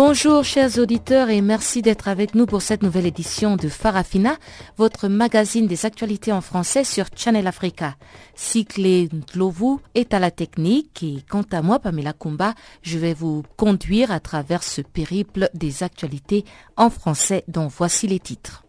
Bonjour 0.00 0.44
chers 0.44 0.78
auditeurs 0.78 1.28
et 1.28 1.40
merci 1.40 1.82
d'être 1.82 2.06
avec 2.06 2.36
nous 2.36 2.46
pour 2.46 2.62
cette 2.62 2.84
nouvelle 2.84 3.04
édition 3.06 3.56
de 3.56 3.68
Farafina, 3.68 4.36
votre 4.76 5.08
magazine 5.08 5.66
des 5.66 5.86
actualités 5.86 6.30
en 6.30 6.40
français 6.40 6.84
sur 6.84 7.06
Channel 7.16 7.48
Africa. 7.48 7.96
Cyclé 8.36 9.08
Ndlovu 9.12 9.78
est 9.96 10.14
à 10.14 10.20
la 10.20 10.30
technique 10.30 11.02
et 11.02 11.24
quant 11.28 11.42
à 11.50 11.62
moi, 11.62 11.80
Pamela 11.80 12.12
Kumba, 12.12 12.54
je 12.80 12.96
vais 12.96 13.12
vous 13.12 13.42
conduire 13.56 14.12
à 14.12 14.20
travers 14.20 14.62
ce 14.62 14.82
périple 14.82 15.50
des 15.52 15.82
actualités 15.82 16.44
en 16.76 16.90
français 16.90 17.42
dont 17.48 17.66
voici 17.66 18.06
les 18.06 18.20
titres. 18.20 18.62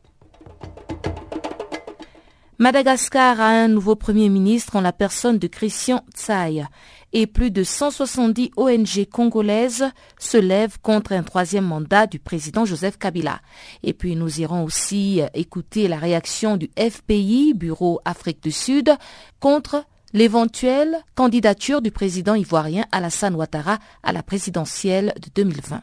Madagascar 2.58 3.40
a 3.40 3.50
un 3.50 3.68
nouveau 3.68 3.96
Premier 3.96 4.30
ministre 4.30 4.76
en 4.76 4.82
la 4.82 4.92
personne 4.92 5.38
de 5.38 5.48
Christian 5.48 6.04
Tsai 6.14 6.66
et 7.14 7.28
plus 7.28 7.52
de 7.52 7.64
170 7.64 8.52
ONG 8.58 9.06
congolaises 9.12 9.86
se 10.20 10.38
lèvent 10.38 10.80
contre 10.82 11.12
un 11.12 11.24
troisième 11.24 11.66
mandat 11.66 12.08
du 12.08 12.20
président 12.20 12.66
Joseph 12.66 12.98
Kabila. 12.98 13.42
Et 13.84 13.94
puis 13.94 14.16
nous 14.16 14.42
irons 14.42 14.64
aussi 14.64 15.22
écouter 15.34 15.88
la 15.88 15.98
réaction 15.98 16.58
du 16.58 16.70
FPI, 16.78 17.54
Bureau 17.56 18.00
Afrique 18.06 18.44
du 18.44 18.52
Sud, 18.52 18.92
contre 19.40 19.86
l'éventuelle 20.14 20.98
candidature 21.16 21.82
du 21.82 21.92
président 21.92 22.36
ivoirien 22.36 22.86
Alassane 22.92 23.36
Ouattara 23.36 23.80
à 24.04 24.12
la 24.12 24.24
présidentielle 24.24 25.14
de 25.22 25.30
2020. 25.36 25.82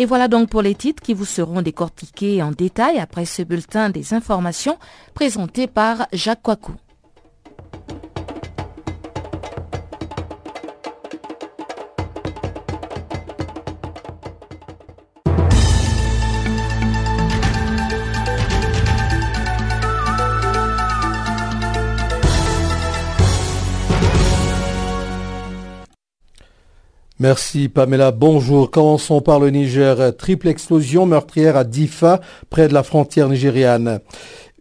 Et 0.00 0.06
voilà 0.06 0.28
donc 0.28 0.48
pour 0.48 0.62
les 0.62 0.76
titres 0.76 1.02
qui 1.02 1.12
vous 1.12 1.24
seront 1.24 1.60
décortiqués 1.60 2.40
en 2.40 2.52
détail 2.52 3.00
après 3.00 3.24
ce 3.24 3.42
bulletin 3.42 3.90
des 3.90 4.14
informations 4.14 4.78
présenté 5.12 5.66
par 5.66 6.06
Jacques 6.12 6.42
Coicou. 6.42 6.74
Merci 27.20 27.68
Pamela. 27.68 28.12
Bonjour. 28.12 28.70
Commençons 28.70 29.20
par 29.20 29.40
le 29.40 29.50
Niger. 29.50 30.16
Triple 30.16 30.46
explosion 30.46 31.04
meurtrière 31.04 31.56
à 31.56 31.64
Difa, 31.64 32.20
près 32.48 32.68
de 32.68 32.74
la 32.74 32.84
frontière 32.84 33.28
nigériane. 33.28 33.98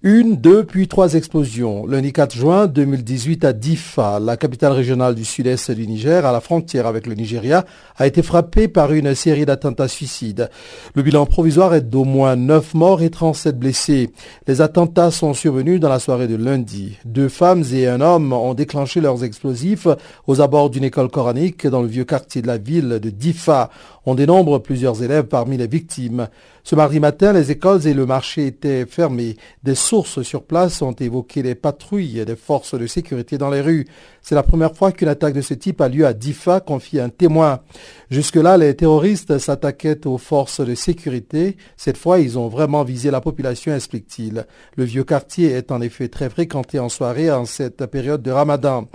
Une, 0.03 0.35
deux, 0.35 0.63
puis 0.63 0.87
trois 0.87 1.15
explosions. 1.15 1.87
Lundi 1.87 2.13
4 2.13 2.35
juin 2.35 2.67
2018 2.67 3.43
à 3.43 3.51
Difa, 3.51 4.19
la 4.19 4.37
capitale 4.37 4.73
régionale 4.73 5.15
du 5.15 5.25
sud-est 5.25 5.71
du 5.71 5.87
Niger, 5.87 6.23
à 6.23 6.31
la 6.31 6.39
frontière 6.39 6.85
avec 6.85 7.07
le 7.07 7.15
Nigeria, 7.15 7.65
a 7.95 8.05
été 8.05 8.21
frappée 8.21 8.67
par 8.67 8.93
une 8.93 9.15
série 9.15 9.47
d'attentats 9.47 9.87
suicides. 9.87 10.52
Le 10.93 11.02
bilan 11.02 11.25
provisoire 11.25 11.73
est 11.73 11.81
d'au 11.81 12.03
moins 12.03 12.36
9 12.36 12.75
morts 12.75 13.02
et 13.02 13.09
37 13.09 13.57
blessés. 13.57 14.11
Les 14.45 14.61
attentats 14.61 15.09
sont 15.09 15.33
survenus 15.33 15.80
dans 15.80 15.89
la 15.89 15.97
soirée 15.97 16.27
de 16.27 16.36
lundi. 16.36 16.99
Deux 17.03 17.27
femmes 17.27 17.63
et 17.73 17.87
un 17.87 17.99
homme 17.99 18.33
ont 18.33 18.53
déclenché 18.53 19.02
leurs 19.02 19.23
explosifs 19.23 19.87
aux 20.27 20.41
abords 20.41 20.69
d'une 20.69 20.83
école 20.83 21.09
coranique 21.09 21.65
dans 21.65 21.81
le 21.81 21.87
vieux 21.87 22.05
quartier 22.05 22.43
de 22.43 22.47
la 22.47 22.59
ville 22.59 22.99
de 23.02 23.09
Difa. 23.09 23.71
On 24.05 24.13
dénombre 24.13 24.59
plusieurs 24.59 25.02
élèves 25.02 25.25
parmi 25.25 25.57
les 25.57 25.67
victimes. 25.67 26.27
Ce 26.70 26.76
mardi 26.76 27.00
matin, 27.00 27.32
les 27.32 27.50
écoles 27.50 27.88
et 27.88 27.94
le 27.94 28.05
marché 28.05 28.45
étaient 28.48 28.86
fermés. 28.86 29.38
Des 29.64 29.73
sources 29.73 30.22
sur 30.23 30.44
place 30.44 30.82
ont 30.82 30.92
évoqué 30.92 31.42
les 31.42 31.55
patrouilles 31.55 32.26
des 32.26 32.36
forces 32.36 32.78
de 32.78 32.86
sécurité 32.88 33.38
dans 33.38 33.50
les 33.50 33.61
rues. 33.61 33.88
C'est 34.22 34.36
la 34.36 34.44
première 34.44 34.76
fois 34.76 34.92
qu'une 34.92 35.08
attaque 35.08 35.33
de 35.33 35.39
ce 35.39 35.54
type 35.54 35.80
a 35.80 35.88
lieu 35.88 36.05
à 36.05 36.11
Difa, 36.11 36.60
confie 36.60 37.00
un 37.00 37.08
témoin. 37.08 37.61
Jusque-là, 38.09 38.57
les 38.57 38.73
terroristes 38.73 39.37
s'attaquaient 39.37 40.07
aux 40.07 40.17
forces 40.17 40.61
de 40.61 40.75
sécurité. 40.75 41.57
Cette 41.75 41.97
fois, 41.97 42.19
ils 42.19 42.39
ont 42.39 42.47
vraiment 42.47 42.85
visé 42.85 43.11
la 43.11 43.19
population, 43.19 43.75
explique-t-il. 43.75 44.45
Le 44.77 44.83
vieux 44.85 45.03
quartier 45.03 45.51
est 45.51 45.73
en 45.73 45.81
effet 45.81 46.07
très 46.07 46.29
fréquenté 46.29 46.79
en 46.79 46.87
soirée 46.87 47.29
en 47.29 47.43
cette 47.43 47.85
période 47.87 48.21
de 48.21 48.31
ramadan. 48.31 48.87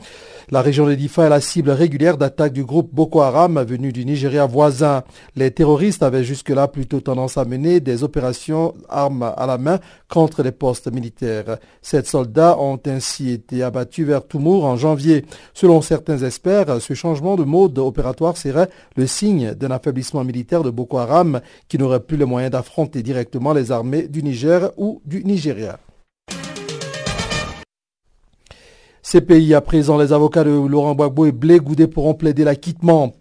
La 0.50 0.62
région 0.62 0.86
de 0.86 0.94
Difa 0.94 1.26
est 1.26 1.28
la 1.28 1.42
cible 1.42 1.70
régulière 1.70 2.16
d'attaques 2.16 2.54
du 2.54 2.64
groupe 2.64 2.88
Boko 2.92 3.20
Haram 3.20 3.62
venu 3.62 3.92
du 3.92 4.06
Nigeria 4.06 4.46
voisin. 4.46 5.02
Les 5.36 5.50
terroristes 5.50 6.02
avaient 6.02 6.24
jusque-là 6.24 6.66
plutôt 6.68 7.00
tendance 7.00 7.36
à 7.36 7.44
mener 7.44 7.80
des 7.80 8.04
opérations 8.04 8.74
armes 8.88 9.34
à 9.36 9.46
la 9.46 9.58
main 9.58 9.78
contre 10.08 10.42
les 10.42 10.52
postes 10.52 10.90
militaires. 10.90 11.58
Sept 11.82 12.06
soldats 12.06 12.58
ont 12.58 12.80
ainsi 12.86 13.30
été 13.30 13.62
abattus 13.62 14.06
vers 14.06 14.26
Toumour 14.26 14.64
en 14.64 14.76
janvier. 14.76 15.26
Selon 15.52 15.82
certains 15.82 16.18
experts, 16.18 16.80
ce 16.80 16.94
changement 16.94 17.36
de 17.36 17.44
mode 17.44 17.78
opératoire 17.78 18.38
serait 18.38 18.68
le 18.96 19.01
signe 19.06 19.54
d'un 19.54 19.70
affaiblissement 19.70 20.24
militaire 20.24 20.62
de 20.62 20.70
Boko 20.70 20.98
Haram 20.98 21.40
qui 21.68 21.78
n'aurait 21.78 22.00
plus 22.00 22.16
les 22.16 22.24
moyens 22.24 22.52
d'affronter 22.52 23.02
directement 23.02 23.52
les 23.52 23.72
armées 23.72 24.08
du 24.08 24.22
Niger 24.22 24.70
ou 24.76 25.00
du 25.04 25.24
Nigeria. 25.24 25.78
Ces 29.02 29.20
pays, 29.20 29.52
à 29.52 29.60
présent, 29.60 29.98
les 29.98 30.12
avocats 30.12 30.44
de 30.44 30.50
Laurent 30.50 30.94
Gbagbo 30.94 31.26
et 31.26 31.32
Blé 31.32 31.58
Goudé 31.58 31.86
pourront 31.86 32.14
plaider 32.14 32.44
l'acquittement. 32.44 33.12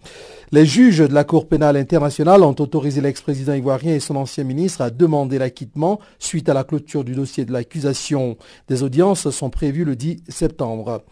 Les 0.53 0.65
juges 0.65 0.97
de 0.97 1.13
la 1.13 1.23
Cour 1.23 1.47
pénale 1.47 1.77
internationale 1.77 2.43
ont 2.43 2.55
autorisé 2.59 2.99
l'ex-président 2.99 3.53
ivoirien 3.53 3.93
et 3.93 4.01
son 4.01 4.17
ancien 4.17 4.43
ministre 4.43 4.81
à 4.81 4.89
demander 4.89 5.37
l'acquittement 5.37 6.01
suite 6.19 6.49
à 6.49 6.53
la 6.53 6.65
clôture 6.65 7.05
du 7.05 7.15
dossier 7.15 7.45
de 7.45 7.53
l'accusation. 7.53 8.35
Des 8.67 8.83
audiences 8.83 9.29
sont 9.29 9.49
prévues 9.49 9.85
le 9.85 9.95
10 9.95 10.23
septembre. 10.27 11.03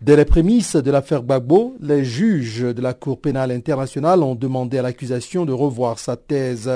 Dès 0.00 0.14
les 0.14 0.24
prémices 0.24 0.76
de 0.76 0.92
l'affaire 0.92 1.22
Gbagbo, 1.22 1.74
les 1.80 2.04
juges 2.04 2.60
de 2.60 2.80
la 2.80 2.94
Cour 2.94 3.20
pénale 3.20 3.50
internationale 3.50 4.22
ont 4.22 4.36
demandé 4.36 4.78
à 4.78 4.82
l'accusation 4.82 5.44
de 5.44 5.52
revoir 5.52 5.98
sa 5.98 6.16
thèse, 6.16 6.70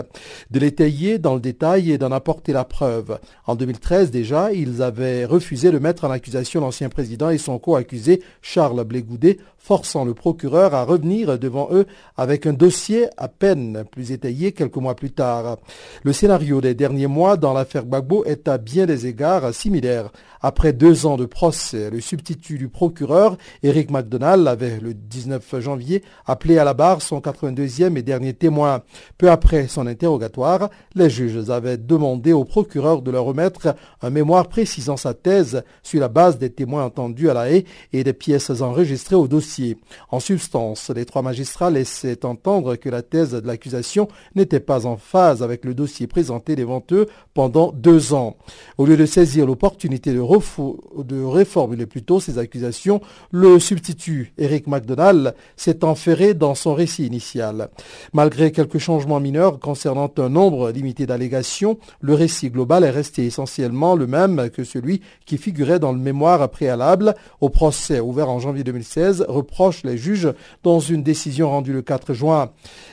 de 0.51 0.59
l'étayer 0.59 1.19
dans 1.19 1.35
le 1.35 1.41
détail 1.41 1.93
et 1.93 1.99
d'en 1.99 2.11
apporter 2.11 2.53
la 2.53 2.65
preuve. 2.65 3.21
En 3.47 3.55
2013 3.55 4.11
déjà, 4.11 4.53
ils 4.53 4.83
avaient 4.83 5.25
refusé 5.25 5.71
de 5.71 5.79
mettre 5.79 6.05
en 6.05 6.11
accusation 6.11 6.63
l'ancien 6.63 6.89
président 6.89 7.31
et 7.31 7.39
son 7.39 7.61
co-accusé 7.61 8.23
Charles 8.43 8.83
Blégoudet, 8.83 9.39
forçant 9.57 10.05
le 10.05 10.15
procureur 10.15 10.75
à 10.75 10.85
revenir 10.85 11.39
devant 11.39 11.69
eux 11.71 11.87
avec 12.17 12.47
un 12.47 12.53
dossier 12.53 13.09
à 13.17 13.29
peine 13.29 13.85
plus 13.91 14.13
étayé 14.13 14.53
quelques 14.53 14.77
mois 14.77 14.97
plus 14.97 15.11
tard. 15.11 15.59
Le 16.03 16.13
scénario 16.13 16.61
des 16.61 16.75
derniers 16.75 17.07
mois 17.07 17.37
dans 17.37 17.53
l'affaire 17.53 17.85
Gbagbo 17.85 18.25
est 18.25 18.49
à 18.49 18.59
bien 18.59 18.87
des 18.87 19.07
égards 19.07 19.53
similaire. 19.55 20.11
Après 20.41 20.73
deux 20.73 21.05
ans 21.05 21.17
de 21.17 21.27
procès, 21.27 21.91
le 21.91 22.01
substitut 22.01 22.59
du 22.59 22.69
procureur, 22.69 23.37
Eric 23.63 23.91
McDonald, 23.91 24.47
avait 24.47 24.79
le 24.79 24.95
19 24.95 25.61
janvier 25.61 26.03
appelé 26.27 26.59
à 26.59 26.65
la 26.65 26.75
barre 26.75 27.03
son 27.03 27.19
82e 27.19 27.97
et 27.97 28.03
dernier 28.03 28.35
témoin. 28.35 28.83
Peu 29.17 29.31
après 29.31 29.67
son 29.67 29.87
interrogatoire, 29.87 30.71
les 30.95 31.11
juges 31.11 31.51
avaient 31.51 31.77
demandé 31.77 32.33
au 32.33 32.45
procureur 32.45 33.03
de 33.03 33.11
leur 33.11 33.25
remettre 33.25 33.75
un 34.01 34.11
mémoire 34.11 34.49
précisant 34.49 34.97
sa 34.97 35.15
thèse 35.15 35.63
sur 35.83 36.01
la 36.01 36.09
base 36.09 36.39
des 36.39 36.51
témoins 36.51 36.85
entendus 36.85 37.31
à 37.31 37.35
la 37.35 37.51
haie 37.51 37.65
et 37.93 38.05
des 38.05 38.13
pièces 38.13 38.51
enregistrées 38.61 39.17
au 39.17 39.27
dossier. 39.27 39.79
En 40.11 40.21
substance, 40.21 40.91
les 40.95 41.05
trois 41.05 41.23
magistrats 41.23 41.71
laissaient 42.03 42.25
entendre 42.25 42.77
que 42.77 42.89
la 42.89 43.03
thèse 43.03 43.33
de 43.33 43.47
l'accusation 43.47 44.09
n'était 44.35 44.61
pas 44.61 44.87
en 44.87 44.97
phase 44.97 45.43
avec 45.43 45.65
le 45.65 45.75
dossier 45.75 46.07
présenté 46.07 46.57
devant 46.57 46.83
eux 46.93 47.07
pendant 47.35 47.73
deux 47.73 48.15
ans. 48.15 48.37
Au 48.77 48.87
lieu 48.87 48.97
de 48.97 49.07
saisir 49.07 49.47
l'opportunité 49.47 50.13
de 50.13 50.19
de 50.19 51.25
réformuler 51.25 51.87
plutôt 51.87 52.21
ces 52.21 52.39
accusations, 52.39 53.01
le 53.31 53.59
substitut 53.59 54.33
Eric 54.39 54.67
McDonald 54.67 55.35
s'est 55.57 55.85
enferré 55.85 56.35
dans 56.35 56.55
son 56.55 56.75
récit 56.75 57.07
initial. 57.07 57.71
Malgré 58.13 58.53
quelques 58.53 58.79
changements 58.79 59.21
mineurs 59.21 59.59
concernant 59.59 60.13
un 60.19 60.29
nombre 60.29 60.71
limité 60.71 61.07
d'allégations, 61.07 61.79
le 62.01 62.15
récit 62.15 62.51
global 62.51 62.85
est 62.85 62.91
resté 62.91 63.27
essentiellement 63.27 63.95
le 63.95 64.07
même 64.07 64.51
que 64.51 64.65
celui 64.65 65.01
qui 65.27 65.39
figurait 65.39 65.79
dans 65.79 65.93
le 65.93 65.99
mémoire 65.99 66.49
préalable 66.51 67.15
au 67.41 67.49
procès 67.49 68.01
ouvert 68.01 68.29
en 68.29 68.39
janvier 68.39 68.65
2016, 68.65 69.25
reproche 69.29 69.83
les 69.85 69.97
juges 69.97 70.33
dans 70.63 70.81
une 70.81 71.03
décision 71.03 71.51
rendue 71.51 71.73
le 71.73 71.83
4 71.89 72.13
juin. 72.13 72.51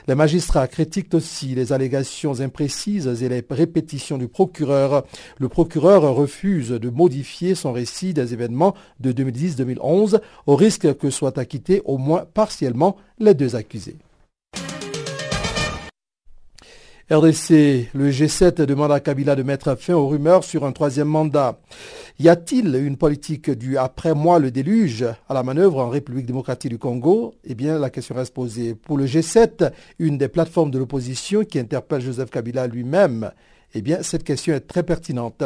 Les 0.07 0.15
magistrats 0.15 0.67
critiquent 0.67 1.13
aussi 1.13 1.53
les 1.53 1.73
allégations 1.73 2.39
imprécises 2.39 3.21
et 3.21 3.27
les 3.27 3.43
répétitions 3.49 4.17
du 4.17 4.29
procureur. 4.29 5.03
Le 5.37 5.49
procureur 5.49 6.15
refuse 6.15 6.69
de 6.69 6.89
modifier 6.89 7.55
son 7.55 7.73
récit 7.73 8.13
des 8.13 8.33
événements 8.33 8.73
de 9.01 9.11
2010-2011 9.11 10.21
au 10.47 10.55
risque 10.55 10.97
que 10.97 11.09
soient 11.09 11.37
acquittés 11.37 11.81
au 11.83 11.97
moins 11.97 12.23
partiellement 12.33 12.95
les 13.19 13.33
deux 13.33 13.57
accusés. 13.57 13.97
RDC, 17.11 17.89
le 17.93 18.09
G7 18.09 18.63
demande 18.65 18.91
à 18.91 18.99
Kabila 18.99 19.35
de 19.35 19.43
mettre 19.43 19.75
fin 19.75 19.93
aux 19.93 20.07
rumeurs 20.07 20.43
sur 20.43 20.65
un 20.65 20.71
troisième 20.71 21.07
mandat. 21.07 21.59
Y 22.17 22.29
a-t-il 22.29 22.73
une 22.73 22.97
politique 22.97 23.51
du 23.51 23.77
après 23.77 24.15
moi 24.15 24.39
le 24.39 24.49
déluge 24.49 25.05
à 25.29 25.35
la 25.35 25.43
manœuvre 25.43 25.77
en 25.77 25.89
République 25.89 26.25
démocratique 26.25 26.71
du 26.71 26.79
Congo? 26.79 27.35
Eh 27.43 27.53
bien, 27.53 27.77
la 27.77 27.91
question 27.91 28.15
reste 28.15 28.33
posée. 28.33 28.73
Pour 28.73 28.97
le 28.97 29.05
G7, 29.05 29.71
une 29.99 30.17
des 30.17 30.29
plateformes 30.29 30.71
de 30.71 30.79
l'opposition 30.79 31.43
qui 31.45 31.59
interpelle 31.59 32.01
Joseph 32.01 32.31
Kabila 32.31 32.65
lui-même, 32.65 33.29
eh 33.77 33.81
bien, 33.81 34.01
cette 34.01 34.23
question 34.23 34.53
est 34.53 34.61
très 34.61 34.83
pertinente. 34.83 35.43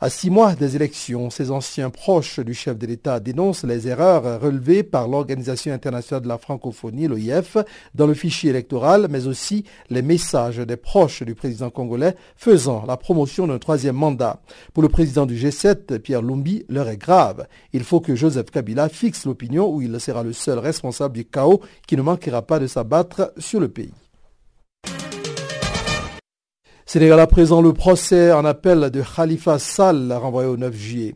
À 0.00 0.10
six 0.10 0.28
mois 0.28 0.54
des 0.54 0.76
élections, 0.76 1.30
ces 1.30 1.50
anciens 1.50 1.88
proches 1.88 2.38
du 2.38 2.52
chef 2.52 2.76
de 2.76 2.86
l'État 2.86 3.18
dénoncent 3.18 3.64
les 3.64 3.88
erreurs 3.88 4.42
relevées 4.42 4.82
par 4.82 5.08
l'Organisation 5.08 5.72
internationale 5.72 6.22
de 6.22 6.28
la 6.28 6.36
francophonie, 6.36 7.08
l'OIF, 7.08 7.56
dans 7.94 8.06
le 8.06 8.12
fichier 8.12 8.50
électoral, 8.50 9.06
mais 9.08 9.26
aussi 9.26 9.64
les 9.88 10.02
messages 10.02 10.58
des 10.58 10.76
proches 10.76 11.22
du 11.22 11.34
président 11.34 11.70
congolais 11.70 12.14
faisant 12.36 12.84
la 12.86 12.98
promotion 12.98 13.46
d'un 13.46 13.58
troisième 13.58 13.96
mandat. 13.96 14.42
Pour 14.74 14.82
le 14.82 14.90
président 14.90 15.24
du 15.24 15.36
G7, 15.36 15.98
Pierre 15.98 16.20
Lumbi, 16.20 16.66
l'heure 16.68 16.90
est 16.90 16.98
grave. 16.98 17.46
Il 17.72 17.84
faut 17.84 18.00
que 18.00 18.14
Joseph 18.14 18.50
Kabila 18.50 18.90
fixe 18.90 19.24
l'opinion 19.24 19.72
où 19.72 19.80
il 19.80 19.98
sera 19.98 20.22
le 20.22 20.34
seul 20.34 20.58
responsable 20.58 21.14
du 21.14 21.24
chaos 21.24 21.62
qui 21.86 21.96
ne 21.96 22.02
manquera 22.02 22.42
pas 22.42 22.58
de 22.58 22.66
s'abattre 22.66 23.32
sur 23.38 23.60
le 23.60 23.68
pays. 23.68 23.92
Sénégal 26.92 27.20
à 27.20 27.26
présent 27.26 27.62
le 27.62 27.72
procès 27.72 28.32
en 28.32 28.44
appel 28.44 28.90
de 28.90 29.00
Khalifa 29.00 29.58
Sall 29.58 30.12
renvoyé 30.12 30.46
au 30.46 30.58
9 30.58 30.74
juillet. 30.76 31.14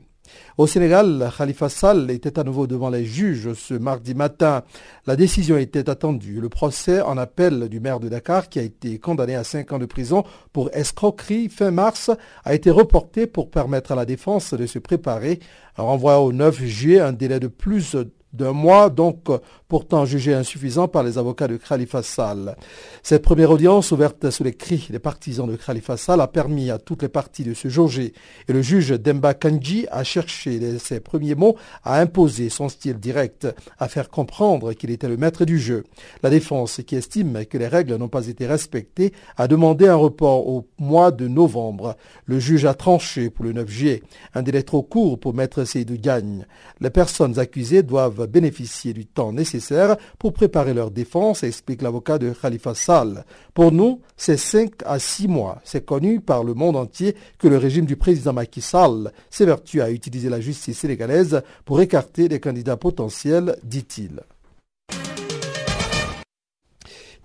Au 0.56 0.66
Sénégal, 0.66 1.30
Khalifa 1.36 1.68
Sall 1.68 2.10
était 2.10 2.38
à 2.38 2.44
nouveau 2.44 2.66
devant 2.66 2.88
les 2.88 3.04
juges 3.04 3.52
ce 3.52 3.74
mardi 3.74 4.14
matin. 4.14 4.62
La 5.06 5.16
décision 5.16 5.58
était 5.58 5.90
attendue. 5.90 6.40
Le 6.40 6.48
procès 6.48 7.02
en 7.02 7.18
appel 7.18 7.68
du 7.68 7.78
maire 7.78 8.00
de 8.00 8.08
Dakar, 8.08 8.48
qui 8.48 8.58
a 8.58 8.62
été 8.62 8.98
condamné 8.98 9.34
à 9.34 9.44
5 9.44 9.70
ans 9.72 9.78
de 9.78 9.84
prison 9.84 10.24
pour 10.54 10.70
escroquerie 10.72 11.50
fin 11.50 11.70
mars, 11.70 12.10
a 12.46 12.54
été 12.54 12.70
reporté 12.70 13.26
pour 13.26 13.50
permettre 13.50 13.92
à 13.92 13.96
la 13.96 14.06
défense 14.06 14.54
de 14.54 14.64
se 14.64 14.78
préparer. 14.78 15.40
Renvoyé 15.76 16.18
au 16.18 16.32
9 16.32 16.64
juillet, 16.64 17.00
un 17.00 17.12
délai 17.12 17.38
de 17.38 17.48
plus 17.48 17.98
d'un 18.36 18.52
mois, 18.52 18.90
donc 18.90 19.24
pourtant 19.68 20.04
jugé 20.04 20.34
insuffisant 20.34 20.86
par 20.86 21.02
les 21.02 21.18
avocats 21.18 21.48
de 21.48 21.56
Khalifa 21.56 22.02
Sall. 22.02 22.56
Cette 23.02 23.22
première 23.22 23.50
audience, 23.50 23.90
ouverte 23.90 24.30
sous 24.30 24.44
les 24.44 24.54
cris 24.54 24.86
des 24.90 24.98
partisans 24.98 25.48
de 25.48 25.56
Khalifa 25.56 25.96
Sall, 25.96 26.20
a 26.20 26.28
permis 26.28 26.70
à 26.70 26.78
toutes 26.78 27.02
les 27.02 27.08
parties 27.08 27.44
de 27.44 27.54
se 27.54 27.68
jauger 27.68 28.12
et 28.48 28.52
le 28.52 28.62
juge 28.62 28.90
Demba 28.90 29.34
Kanji 29.34 29.86
a 29.90 30.04
cherché 30.04 30.78
ses 30.78 31.00
premiers 31.00 31.34
mots 31.34 31.56
à 31.84 32.00
imposer 32.00 32.48
son 32.48 32.68
style 32.68 32.98
direct, 32.98 33.46
à 33.78 33.88
faire 33.88 34.10
comprendre 34.10 34.72
qu'il 34.72 34.90
était 34.90 35.08
le 35.08 35.16
maître 35.16 35.44
du 35.44 35.58
jeu. 35.58 35.84
La 36.22 36.30
défense, 36.30 36.80
qui 36.86 36.96
estime 36.96 37.44
que 37.46 37.58
les 37.58 37.68
règles 37.68 37.96
n'ont 37.96 38.08
pas 38.08 38.26
été 38.26 38.46
respectées, 38.46 39.12
a 39.36 39.48
demandé 39.48 39.88
un 39.88 39.96
report 39.96 40.46
au 40.48 40.66
mois 40.78 41.10
de 41.10 41.28
novembre. 41.28 41.96
Le 42.26 42.38
juge 42.38 42.64
a 42.64 42.74
tranché 42.74 43.30
pour 43.30 43.44
le 43.44 43.52
9 43.52 43.68
juillet, 43.68 44.02
un 44.34 44.42
délai 44.42 44.62
trop 44.62 44.82
court 44.82 45.18
pour 45.18 45.34
mettre 45.34 45.64
Seydou 45.64 45.96
Gagne. 45.98 46.46
Les 46.80 46.90
personnes 46.90 47.38
accusées 47.38 47.82
doivent 47.82 48.25
bénéficier 48.26 48.92
du 48.92 49.06
temps 49.06 49.32
nécessaire 49.32 49.96
pour 50.18 50.32
préparer 50.32 50.74
leur 50.74 50.90
défense, 50.90 51.42
explique 51.42 51.82
l'avocat 51.82 52.18
de 52.18 52.30
Khalifa 52.30 52.74
Sall. 52.74 53.24
Pour 53.54 53.72
nous, 53.72 54.00
c'est 54.16 54.36
5 54.36 54.72
à 54.84 54.98
6 54.98 55.28
mois. 55.28 55.60
C'est 55.64 55.84
connu 55.84 56.20
par 56.20 56.44
le 56.44 56.54
monde 56.54 56.76
entier 56.76 57.16
que 57.38 57.48
le 57.48 57.56
régime 57.56 57.86
du 57.86 57.96
président 57.96 58.32
Macky 58.32 58.60
Sall 58.60 59.12
s'évertue 59.30 59.80
à 59.80 59.90
utiliser 59.90 60.28
la 60.28 60.40
justice 60.40 60.78
sénégalaise 60.78 61.42
pour 61.64 61.80
écarter 61.80 62.28
des 62.28 62.40
candidats 62.40 62.76
potentiels, 62.76 63.56
dit-il. 63.62 64.20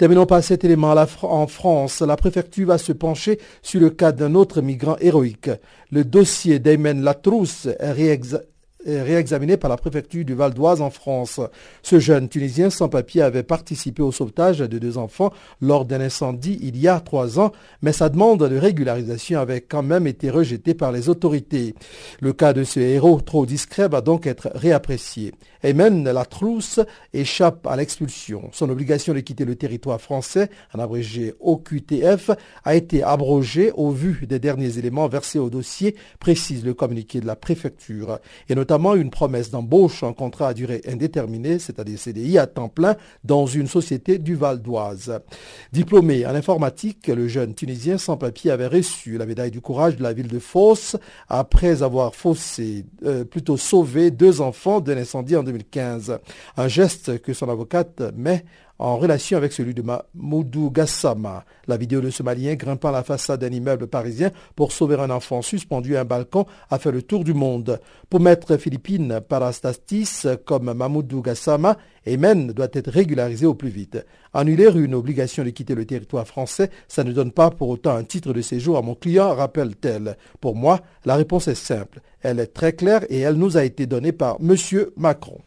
Terminons 0.02 0.26
par 0.26 0.44
cet 0.44 0.64
élément. 0.64 0.96
En 1.22 1.46
France, 1.46 2.02
la 2.02 2.16
préfecture 2.16 2.70
va 2.70 2.80
se 2.80 2.92
pencher 2.92 3.40
sur 3.62 3.80
le 3.80 3.92
cas 3.92 4.12
d'un 4.12 4.34
autre 4.34 4.60
migrant 4.62 4.98
héroïque. 5.00 5.52
Le 5.92 6.04
dossier 6.04 6.58
d'Aymen 6.58 7.04
Latrousse 7.04 7.68
est 7.68 7.94
réexaminé 8.86 9.58
par 9.58 9.70
la 9.70 9.78
préfecture 9.78 10.26
du 10.26 10.34
Val 10.34 10.54
d'Oise 10.54 10.82
en 10.82 10.90
France. 10.90 11.40
Ce 11.84 12.00
jeune 12.00 12.30
Tunisien 12.30 12.70
sans 12.70 12.90
papier 12.90 13.22
avait 13.22 13.44
participé 13.44 14.02
au 14.02 14.12
sauvetage 14.12 14.60
de 14.60 14.80
deux 14.80 14.98
enfants 14.98 15.32
lors 15.62 15.86
d'un 15.86 16.02
incendie 16.02 16.60
il 16.62 16.78
y 16.78 16.88
a 16.88 17.00
trois 17.00 17.40
ans, 17.40 17.52
mais 17.82 17.94
sa 17.94 18.10
demande 18.10 18.48
de 18.48 18.58
régularisation 18.58 19.40
avait 19.40 19.62
quand 19.62 19.84
même 19.84 20.08
été 20.08 20.30
rejetée 20.30 20.74
par 20.74 20.92
les 20.92 21.10
autorités. 21.10 21.76
Le 22.20 22.34
cas 22.34 22.54
de 22.54 22.64
ce 22.64 22.80
héros 22.80 23.22
trop 23.22 23.46
discret 23.46 23.88
va 23.88 24.02
donc 24.02 24.28
être 24.28 24.50
réapprécié. 24.56 25.34
Aymen 25.64 26.04
Latrousse 26.04 26.80
échappe 27.14 27.68
à 27.68 27.76
l'expulsion. 27.76 28.50
Son 28.52 28.70
obligation 28.70 29.14
de 29.14 29.20
quitter 29.20 29.46
le 29.46 29.56
territoire 29.56 30.02
français, 30.02 30.50
en 30.74 30.80
abrégé 30.80 31.34
OQTF, 31.40 32.32
a 32.64 32.76
été 32.76 33.04
abrogée 33.04 33.72
au 33.76 33.92
vu 33.92 34.26
des 34.28 34.40
derniers 34.40 34.78
éléments 34.80 35.08
versés 35.08 35.40
au 35.40 35.50
dossier, 35.50 35.96
précise 36.20 36.66
le 36.66 36.74
communiqué 36.74 37.20
de 37.20 37.28
la 37.28 37.36
préfecture, 37.36 38.20
et 38.50 38.56
notamment 38.56 38.71
une 38.72 39.10
promesse 39.10 39.52
d'embauche 39.52 40.04
en 40.04 40.14
contrat 40.14 40.50
à 40.50 40.54
durée 40.54 40.82
indéterminée, 40.88 41.60
c'est-à-dire 41.60 42.00
CDI 42.00 42.38
à 42.38 42.48
temps 42.48 42.70
plein, 42.70 42.96
dans 43.24 43.46
une 43.46 43.68
société 43.68 44.18
du 44.18 44.36
Val 44.36 44.62
d'Oise. 44.62 45.20
Diplômé 45.74 46.26
en 46.26 46.36
informatique, 46.36 47.08
le 47.08 47.28
jeune 47.28 47.54
Tunisien 47.54 47.98
sans 47.98 48.18
papier 48.18 48.52
avait 48.52 48.68
reçu 48.68 49.18
la 49.18 49.26
médaille 49.26 49.52
du 49.52 49.62
courage 49.62 49.98
de 49.98 50.04
la 50.04 50.14
ville 50.14 50.28
de 50.28 50.40
Fos 50.40 50.96
après 51.28 51.84
avoir 51.84 52.12
euh, 53.04 53.24
plutôt 53.26 53.58
sauvé 53.58 54.10
deux 54.10 54.42
enfants 54.42 54.80
d'un 54.80 54.98
incendie 54.98 55.36
en 55.36 55.44
2015. 55.44 56.20
Un 56.58 56.68
geste 56.68 57.22
que 57.22 57.34
son 57.34 57.50
avocate 57.50 58.02
met 58.16 58.46
en 58.82 58.98
relation 58.98 59.38
avec 59.38 59.54
celui 59.54 59.76
de 59.76 59.84
Mahmoudou 59.84 60.72
Gassama. 60.72 61.46
La 61.68 61.78
vidéo 61.78 62.02
de 62.02 62.10
ce 62.10 62.24
Malien 62.24 62.56
grimpant 62.56 62.90
la 62.90 63.04
façade 63.04 63.40
d'un 63.40 63.52
immeuble 63.52 63.86
parisien 63.88 64.32
pour 64.56 64.72
sauver 64.72 64.96
un 65.00 65.12
enfant 65.12 65.44
suspendu 65.44 65.96
à 65.96 66.02
un 66.02 66.06
balcon 66.06 66.48
a 66.70 66.80
fait 66.80 66.92
le 66.92 67.04
tour 67.04 67.24
du 67.24 67.36
monde. 67.36 67.80
Pour 68.10 68.20
mettre 68.20 68.58
Philippine 68.58 69.22
Parastastis 69.22 70.26
comme 70.46 70.74
Mahmoudou 70.74 71.22
Gassama, 71.22 71.78
Emen 72.08 72.52
doit 72.54 72.70
être 72.74 72.90
régularisé 72.90 73.46
au 73.46 73.54
plus 73.54 73.70
vite. 73.70 74.04
Annuler 74.34 74.72
une 74.74 74.96
obligation 74.96 75.44
de 75.44 75.52
quitter 75.52 75.76
le 75.76 75.86
territoire 75.86 76.26
français, 76.26 76.72
ça 76.88 77.04
ne 77.04 77.14
donne 77.14 77.32
pas 77.32 77.52
pour 77.52 77.70
autant 77.70 77.96
un 77.96 78.04
titre 78.04 78.34
de 78.34 78.42
séjour 78.42 78.78
à 78.78 78.82
mon 78.82 78.96
client, 78.96 79.36
rappelle-t-elle. 79.36 80.18
Pour 80.40 80.56
moi, 80.56 80.80
la 81.06 81.16
réponse 81.16 81.48
est 81.48 81.56
simple. 81.56 82.02
Elle 82.22 82.40
est 82.40 82.48
très 82.48 82.74
claire 82.74 83.06
et 83.10 83.20
elle 83.20 83.36
nous 83.36 83.58
a 83.58 83.64
été 83.64 83.86
donnée 83.86 84.12
par 84.12 84.38
M. 84.42 84.56
Macron. 84.98 85.40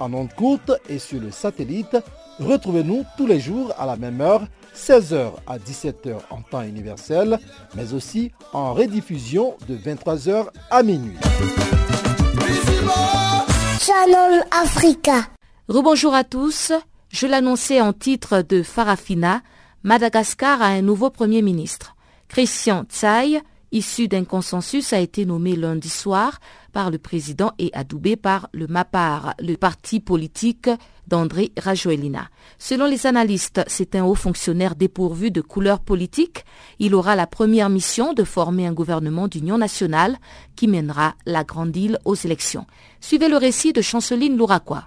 En 0.00 0.14
ondes 0.14 0.32
courtes 0.34 0.72
et 0.88 0.98
sur 0.98 1.20
le 1.20 1.30
satellite, 1.30 1.96
retrouvez-nous 2.40 3.04
tous 3.16 3.26
les 3.26 3.40
jours 3.40 3.72
à 3.78 3.86
la 3.86 3.96
même 3.96 4.20
heure 4.20 4.42
16h 4.74 5.32
à 5.46 5.58
17h 5.58 6.16
en 6.30 6.42
temps 6.42 6.62
universel, 6.62 7.38
mais 7.74 7.92
aussi 7.92 8.32
en 8.52 8.74
rediffusion 8.74 9.56
de 9.68 9.76
23h 9.76 10.46
à 10.70 10.82
minuit. 10.82 11.16
Channel 13.80 14.44
Africa. 14.50 15.26
Rebonjour 15.68 16.14
à 16.14 16.24
tous. 16.24 16.72
Je 17.10 17.26
l'annonçais 17.26 17.80
en 17.80 17.92
titre 17.92 18.42
de 18.42 18.62
Farafina, 18.62 19.42
Madagascar 19.82 20.60
a 20.60 20.66
un 20.66 20.82
nouveau 20.82 21.10
Premier 21.10 21.40
ministre. 21.42 21.96
Christian 22.28 22.84
Tsai, 22.84 23.40
issu 23.72 24.08
d'un 24.08 24.24
consensus, 24.24 24.92
a 24.92 24.98
été 24.98 25.24
nommé 25.24 25.56
lundi 25.56 25.88
soir 25.88 26.40
par 26.72 26.90
le 26.90 26.98
président 26.98 27.52
et 27.58 27.70
adoubé 27.72 28.16
par 28.16 28.48
le 28.52 28.66
MAPAR, 28.66 29.34
le 29.40 29.56
parti 29.56 30.00
politique 30.00 30.68
d'André 31.08 31.52
Rajoelina. 31.58 32.28
Selon 32.58 32.86
les 32.86 33.06
analystes, 33.06 33.62
c'est 33.66 33.96
un 33.96 34.04
haut 34.04 34.14
fonctionnaire 34.14 34.76
dépourvu 34.76 35.30
de 35.30 35.40
couleur 35.40 35.80
politique. 35.80 36.44
Il 36.78 36.94
aura 36.94 37.16
la 37.16 37.26
première 37.26 37.70
mission 37.70 38.12
de 38.12 38.24
former 38.24 38.66
un 38.66 38.72
gouvernement 38.72 39.26
d'union 39.26 39.58
nationale 39.58 40.18
qui 40.54 40.68
mènera 40.68 41.14
la 41.26 41.44
Grande 41.44 41.76
Île 41.76 41.98
aux 42.04 42.14
élections. 42.14 42.66
Suivez 43.00 43.28
le 43.28 43.36
récit 43.36 43.72
de 43.72 43.80
Chanceline 43.80 44.36
Louraquois. 44.36 44.84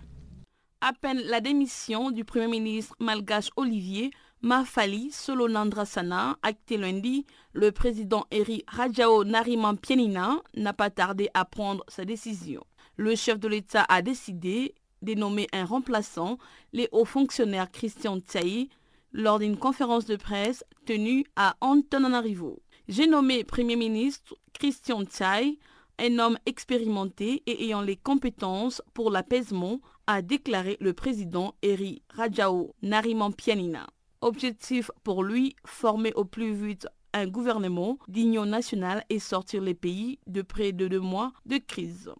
À 0.82 0.94
peine 0.94 1.22
la 1.26 1.42
démission 1.42 2.12
du 2.12 2.24
Premier 2.24 2.48
ministre 2.48 2.96
malgache 3.00 3.50
Olivier 3.56 4.12
Mafali 4.42 5.12
Solonandrasana, 5.12 6.38
acté 6.42 6.78
lundi, 6.78 7.28
le 7.54 7.72
président 7.72 8.26
Eri 8.32 8.64
Rajao 8.68 9.24
Nariman 9.24 9.78
Pienina 9.78 10.42
n'a 10.56 10.74
pas 10.74 10.90
tardé 10.90 11.30
à 11.36 11.46
prendre 11.46 11.84
sa 11.88 12.06
décision. 12.06 12.64
Le 12.98 13.16
chef 13.16 13.40
de 13.40 13.48
l'État 13.48 13.86
a 13.88 14.02
décidé 14.02 14.74
de 15.02 15.14
nommer 15.14 15.48
un 15.54 15.66
remplaçant, 15.66 16.38
les 16.74 16.88
hauts 16.92 17.06
fonctionnaires 17.06 17.72
Christian 17.72 18.20
Tsaï, 18.20 18.70
lors 19.14 19.40
d'une 19.40 19.58
conférence 19.58 20.06
de 20.06 20.16
presse 20.16 20.64
tenue 20.86 21.26
à 21.36 21.56
Antananarivo. 21.62 22.62
J'ai 22.88 23.08
nommé 23.08 23.44
Premier 23.44 23.76
ministre 23.76 24.36
Christian 24.54 25.04
Tsai, 25.04 25.60
un 26.00 26.20
homme 26.20 26.38
expérimenté 26.46 27.44
et 27.46 27.66
ayant 27.66 27.82
les 27.82 27.96
compétences 27.96 28.82
pour 28.94 29.12
l'apaisement, 29.12 29.82
a 30.08 30.22
déclaré 30.22 30.78
le 30.80 30.94
président 30.94 31.54
Eri 31.62 32.02
Rajao 32.10 32.74
Nariman 32.82 33.32
Pianina. 33.32 33.88
Objectif 34.22 34.92
pour 35.04 35.24
lui, 35.24 35.56
former 35.66 36.14
au 36.14 36.26
plus 36.26 36.54
vite 36.54 36.88
un 37.14 37.28
gouvernement 37.28 37.98
d'union 38.08 38.46
nationale 38.46 39.04
et 39.10 39.20
sortir 39.20 39.62
les 39.62 39.74
pays 39.74 40.20
de 40.28 40.42
près 40.42 40.72
de 40.72 40.88
deux 40.88 41.00
mois 41.00 41.34
de 41.46 41.58
crise. 41.58 42.12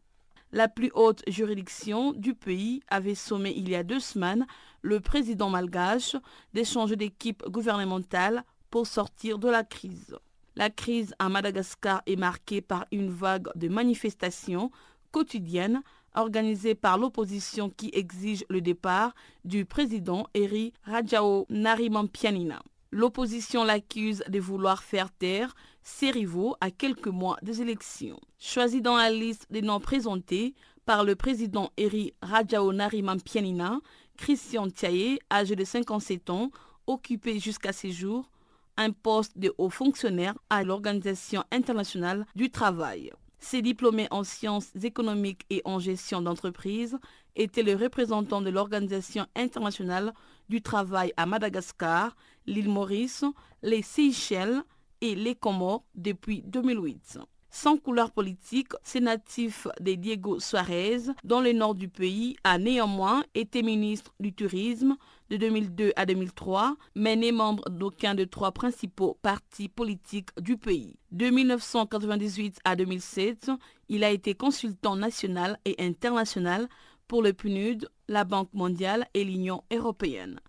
La 0.54 0.68
plus 0.68 0.92
haute 0.96 1.24
juridiction 1.28 2.12
du 2.12 2.34
pays 2.34 2.82
avait 2.90 3.16
sommé 3.16 3.54
il 3.56 3.70
y 3.70 3.76
a 3.76 3.84
deux 3.84 4.02
semaines 4.02 4.46
le 4.82 5.00
président 5.00 5.50
malgache 5.50 6.18
d'échanger 6.54 6.98
d'équipe 6.98 7.44
gouvernementale 7.48 8.44
pour 8.70 8.86
sortir 8.86 9.38
de 9.38 9.48
la 9.48 9.64
crise. 9.64 10.18
La 10.58 10.70
crise 10.70 11.16
à 11.20 11.30
Madagascar 11.30 12.02
est 12.06 12.18
marquée 12.18 12.60
par 12.60 12.86
une 12.92 13.10
vague 13.10 13.48
de 13.56 13.70
manifestations 13.70 14.72
quotidiennes 15.12 15.82
organisée 16.16 16.76
par 16.76 16.98
l'opposition 16.98 17.70
qui 17.70 17.90
exige 17.94 18.44
le 18.50 18.60
départ 18.60 19.16
du 19.46 19.64
président 19.64 20.28
Eri 20.34 20.74
Rajao 20.84 21.46
Narimampianina. 21.50 22.62
L'opposition 22.94 23.64
l'accuse 23.64 24.22
de 24.28 24.40
vouloir 24.40 24.84
faire 24.84 25.12
taire 25.12 25.56
ses 25.82 26.12
rivaux 26.12 26.58
à 26.60 26.72
quelques 26.72 27.08
mois 27.08 27.38
des 27.42 27.62
élections. 27.62 28.20
Choisi 28.38 28.82
dans 28.82 28.98
la 28.98 29.10
liste 29.10 29.48
des 29.50 29.62
noms 29.62 29.80
présentés 29.80 30.54
par 30.86 31.06
le 31.06 31.16
président 31.16 31.72
Eri 31.78 32.14
Rajao 32.22 32.74
Narimampianina, 32.74 33.80
Christian 34.18 34.70
Tiaye, 34.70 35.20
âgé 35.32 35.56
de 35.56 35.64
57 35.64 36.30
ans, 36.30 36.52
occupé 36.86 37.40
jusqu'à 37.40 37.72
ces 37.72 37.92
jours 37.92 38.30
un 38.76 38.92
poste 38.92 39.38
de 39.38 39.54
haut 39.58 39.70
fonctionnaire 39.70 40.34
à 40.50 40.64
l'Organisation 40.64 41.44
internationale 41.52 42.26
du 42.36 42.50
travail. 42.50 43.12
Ces 43.40 43.62
diplômés 43.62 44.08
en 44.12 44.24
sciences 44.24 44.70
économiques 44.84 45.46
et 45.50 45.62
en 45.66 45.80
gestion 45.80 46.22
d'entreprise 46.22 46.98
étaient 47.36 47.64
le 47.64 47.76
représentant 47.76 48.42
de 48.42 48.50
l'Organisation 48.50 49.26
internationale 49.36 50.14
du 50.50 50.62
travail 50.62 51.14
à 51.18 51.26
Madagascar, 51.26 52.16
l'île 52.46 52.70
Maurice, 52.70 53.26
les 53.62 53.82
Seychelles 53.82 54.64
et 55.02 55.16
les 55.16 55.36
Comores 55.36 55.84
depuis 55.96 56.42
2008 56.44 57.20
sans 57.52 57.78
couleur 57.78 58.12
politique, 58.12 58.72
c'est 58.82 59.02
natif 59.02 59.68
de 59.82 59.94
Diego 59.94 60.40
Suarez, 60.40 61.02
dans 61.26 61.42
le 61.42 61.52
nord 61.52 61.76
du 61.76 61.90
pays, 61.90 62.38
a 62.46 62.58
néanmoins 62.58 63.24
été 63.36 63.62
ministre 63.62 64.14
du 64.22 64.34
Tourisme 64.34 64.96
de 65.30 65.36
2002 65.36 65.92
à 65.98 66.06
2003, 66.06 66.78
mais 66.96 67.18
n'est 67.18 67.34
membre 67.34 67.70
d'aucun 67.70 68.16
des 68.16 68.28
trois 68.28 68.54
principaux 68.54 69.18
partis 69.22 69.68
politiques 69.68 70.30
du 70.40 70.58
pays. 70.58 70.96
De 71.12 71.30
1998 71.30 72.60
à 72.64 72.78
2007, 72.78 73.52
il 73.90 74.06
a 74.06 74.12
été 74.12 74.34
consultant 74.34 74.96
national 74.96 75.60
et 75.66 75.76
international 75.80 76.70
pour 77.10 77.22
le 77.22 77.34
PNUD, 77.34 77.90
la 78.08 78.24
Banque 78.24 78.54
mondiale 78.54 79.06
et 79.14 79.26
l'Union 79.26 79.64
européenne. 79.74 80.40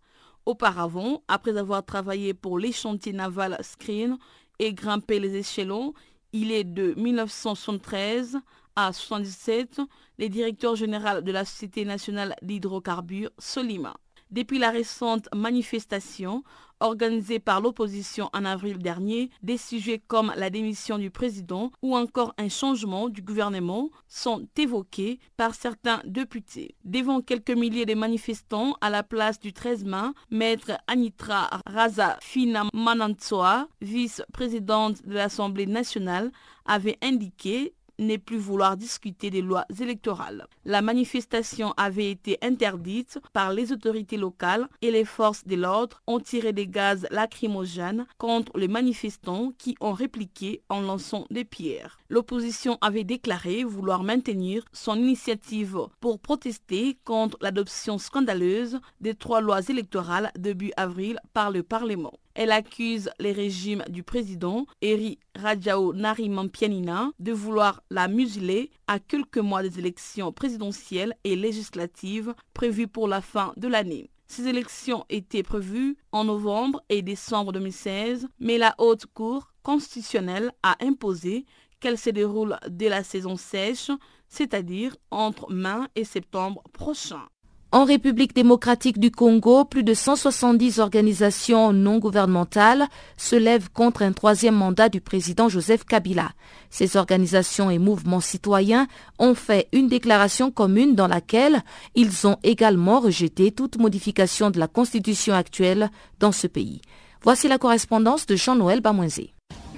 Auparavant, 0.45 1.23
après 1.29 1.57
avoir 1.57 1.85
travaillé 1.85 2.35
pour 2.35 2.59
les 2.59 2.73
chantiers 2.73 3.13
navals 3.13 3.59
Screen 3.63 4.19
et 4.59 4.75
grimpé 4.75 5.21
les 5.21 5.37
échelons, 5.37 5.95
il 6.33 6.51
est 6.51 6.65
de 6.65 6.95
1973 6.97 8.37
à 8.75 8.91
1977 8.91 9.81
le 10.19 10.29
directeur 10.29 10.75
général 10.77 11.23
de 11.23 11.31
la 11.31 11.45
Société 11.45 11.85
nationale 11.85 12.35
d'hydrocarbures 12.43 13.31
Solima. 13.39 13.95
Depuis 14.31 14.59
la 14.59 14.71
récente 14.71 15.29
manifestation 15.35 16.43
organisée 16.83 17.39
par 17.39 17.61
l'opposition 17.61 18.29
en 18.33 18.45
avril 18.45 18.79
dernier, 18.79 19.31
des 19.43 19.57
sujets 19.57 20.03
comme 20.07 20.33
la 20.37 20.51
démission 20.51 20.99
du 20.99 21.11
président 21.11 21.71
ou 21.83 21.97
encore 21.97 22.35
un 22.39 22.49
changement 22.49 23.09
du 23.09 23.23
gouvernement 23.23 23.91
sont 24.09 24.47
évoqués 24.57 25.19
par 25.37 25.55
certains 25.55 26.01
députés. 26.05 26.75
Devant 26.85 27.21
quelques 27.21 27.51
milliers 27.51 27.87
de 27.87 27.95
manifestants 27.95 28.77
à 28.81 28.91
la 28.91 29.03
place 29.03 29.39
du 29.39 29.53
13 29.53 29.85
mai, 29.85 29.93
maître 30.31 30.73
Anitra 30.87 31.49
Raza 31.67 32.19
Fina 32.21 32.65
Manantsoa, 32.75 33.69
vice-présidente 33.81 35.07
de 35.07 35.15
l'Assemblée 35.15 35.67
nationale, 35.67 36.33
avait 36.65 36.99
indiqué 37.03 37.75
ne 38.07 38.17
plus 38.17 38.39
vouloir 38.39 38.77
discuter 38.77 39.31
des 39.31 39.43
lois 39.43 39.65
électorales. 39.81 40.47
La 40.65 40.83
manifestation 40.83 41.73
avait 41.77 42.11
été 42.11 42.39
interdite 42.43 43.19
par 43.33 43.53
les 43.53 43.73
autorités 43.73 44.17
locales 44.17 44.69
et 44.81 44.91
les 44.91 45.05
forces 45.05 45.45
de 45.47 45.57
l'ordre 45.57 46.03
ont 46.07 46.21
tiré 46.21 46.53
des 46.53 46.67
gaz 46.67 47.07
lacrymogènes 47.11 48.07
contre 48.19 48.57
les 48.59 48.69
manifestants 48.69 49.53
qui 49.59 49.75
ont 49.81 49.93
répliqué 49.93 50.63
en 50.69 50.81
lançant 50.81 51.27
des 51.31 51.45
pierres. 51.45 51.99
L'opposition 52.09 52.79
avait 52.81 53.05
déclaré 53.05 53.65
vouloir 53.65 54.03
maintenir 54.03 54.65
son 54.73 54.97
initiative 54.97 55.79
pour 56.01 56.19
protester 56.19 56.99
contre 57.05 57.39
l'adoption 57.41 57.99
scandaleuse 57.99 58.81
des 59.01 59.15
trois 59.15 59.41
lois 59.41 59.63
électorales 59.69 60.31
début 60.39 60.73
avril 60.77 61.19
par 61.33 61.51
le 61.51 61.63
Parlement. 61.63 62.13
Elle 62.35 62.51
accuse 62.51 63.11
les 63.19 63.33
régimes 63.33 63.85
du 63.89 64.03
président 64.03 64.67
Eri 64.81 65.19
Rajao 65.35 65.93
Narimampianina 65.93 67.11
de 67.19 67.33
vouloir 67.33 67.83
la 67.91 68.09
museler 68.09 68.71
à 68.87 68.99
quelques 68.99 69.39
mois 69.39 69.63
des 69.63 69.79
élections 69.79 70.33
présidentielles 70.33 71.15
et 71.25 71.37
législatives 71.37 72.35
prévues 72.55 72.89
pour 72.89 73.09
la 73.09 73.21
fin 73.21 73.53
de 73.57 73.69
l'année. 73.69 74.11
Ces 74.29 74.49
élections 74.49 75.05
étaient 75.11 75.43
prévues 75.43 75.97
en 76.11 76.25
novembre 76.25 76.83
et 76.89 77.03
décembre 77.03 77.53
2016, 77.53 78.29
mais 78.41 78.57
la 78.57 78.75
Haute 78.79 79.05
Cour 79.13 79.53
constitutionnelle 79.63 80.53
a 80.63 80.77
imposé 80.81 81.45
qu'elles 81.81 81.99
se 81.99 82.09
déroulent 82.09 82.57
dès 82.69 82.89
la 82.89 83.05
saison 83.05 83.37
sèche, 83.37 83.91
c'est-à-dire 84.29 84.97
entre 85.11 85.53
mai 85.53 85.85
et 85.97 86.05
septembre 86.05 86.63
prochain. 86.73 87.29
En 87.75 87.87
République 87.87 88.35
démocratique 88.35 88.99
du 88.99 89.11
Congo, 89.11 89.65
plus 89.65 89.83
de 89.83 89.95
170 89.95 90.79
organisations 90.79 91.73
non 91.73 91.99
gouvernementales 91.99 92.87
se 93.17 93.35
lèvent 93.35 93.71
contre 93.71 94.03
un 94.03 94.13
troisième 94.13 94.57
mandat 94.57 94.91
du 94.91 95.01
président 95.01 95.49
Joseph 95.49 95.85
Kabila. 95.85 96.33
Ces 96.69 96.99
organisations 96.99 97.71
et 97.71 97.79
mouvements 97.79 98.21
citoyens 98.21 98.89
ont 99.19 99.35
fait 99.35 99.69
une 99.73 99.89
déclaration 99.89 100.51
commune 100.51 100.95
dans 100.95 101.07
laquelle 101.07 101.63
ils 101.95 102.27
ont 102.27 102.37
également 102.43 103.01
rejeté 103.01 103.53
toute 103.53 103.79
modification 103.79 104.51
de 104.51 104.59
la 104.59 104.69
constitution 104.69 105.33
actuelle 105.33 105.91
dans 106.21 106.33
ce 106.33 106.49
pays. 106.49 106.83
Voici 107.23 107.49
la 107.49 107.57
correspondance 107.57 108.27
de 108.27 108.37
Jean-Noël 108.37 108.83
Bamoisé. 108.83 109.33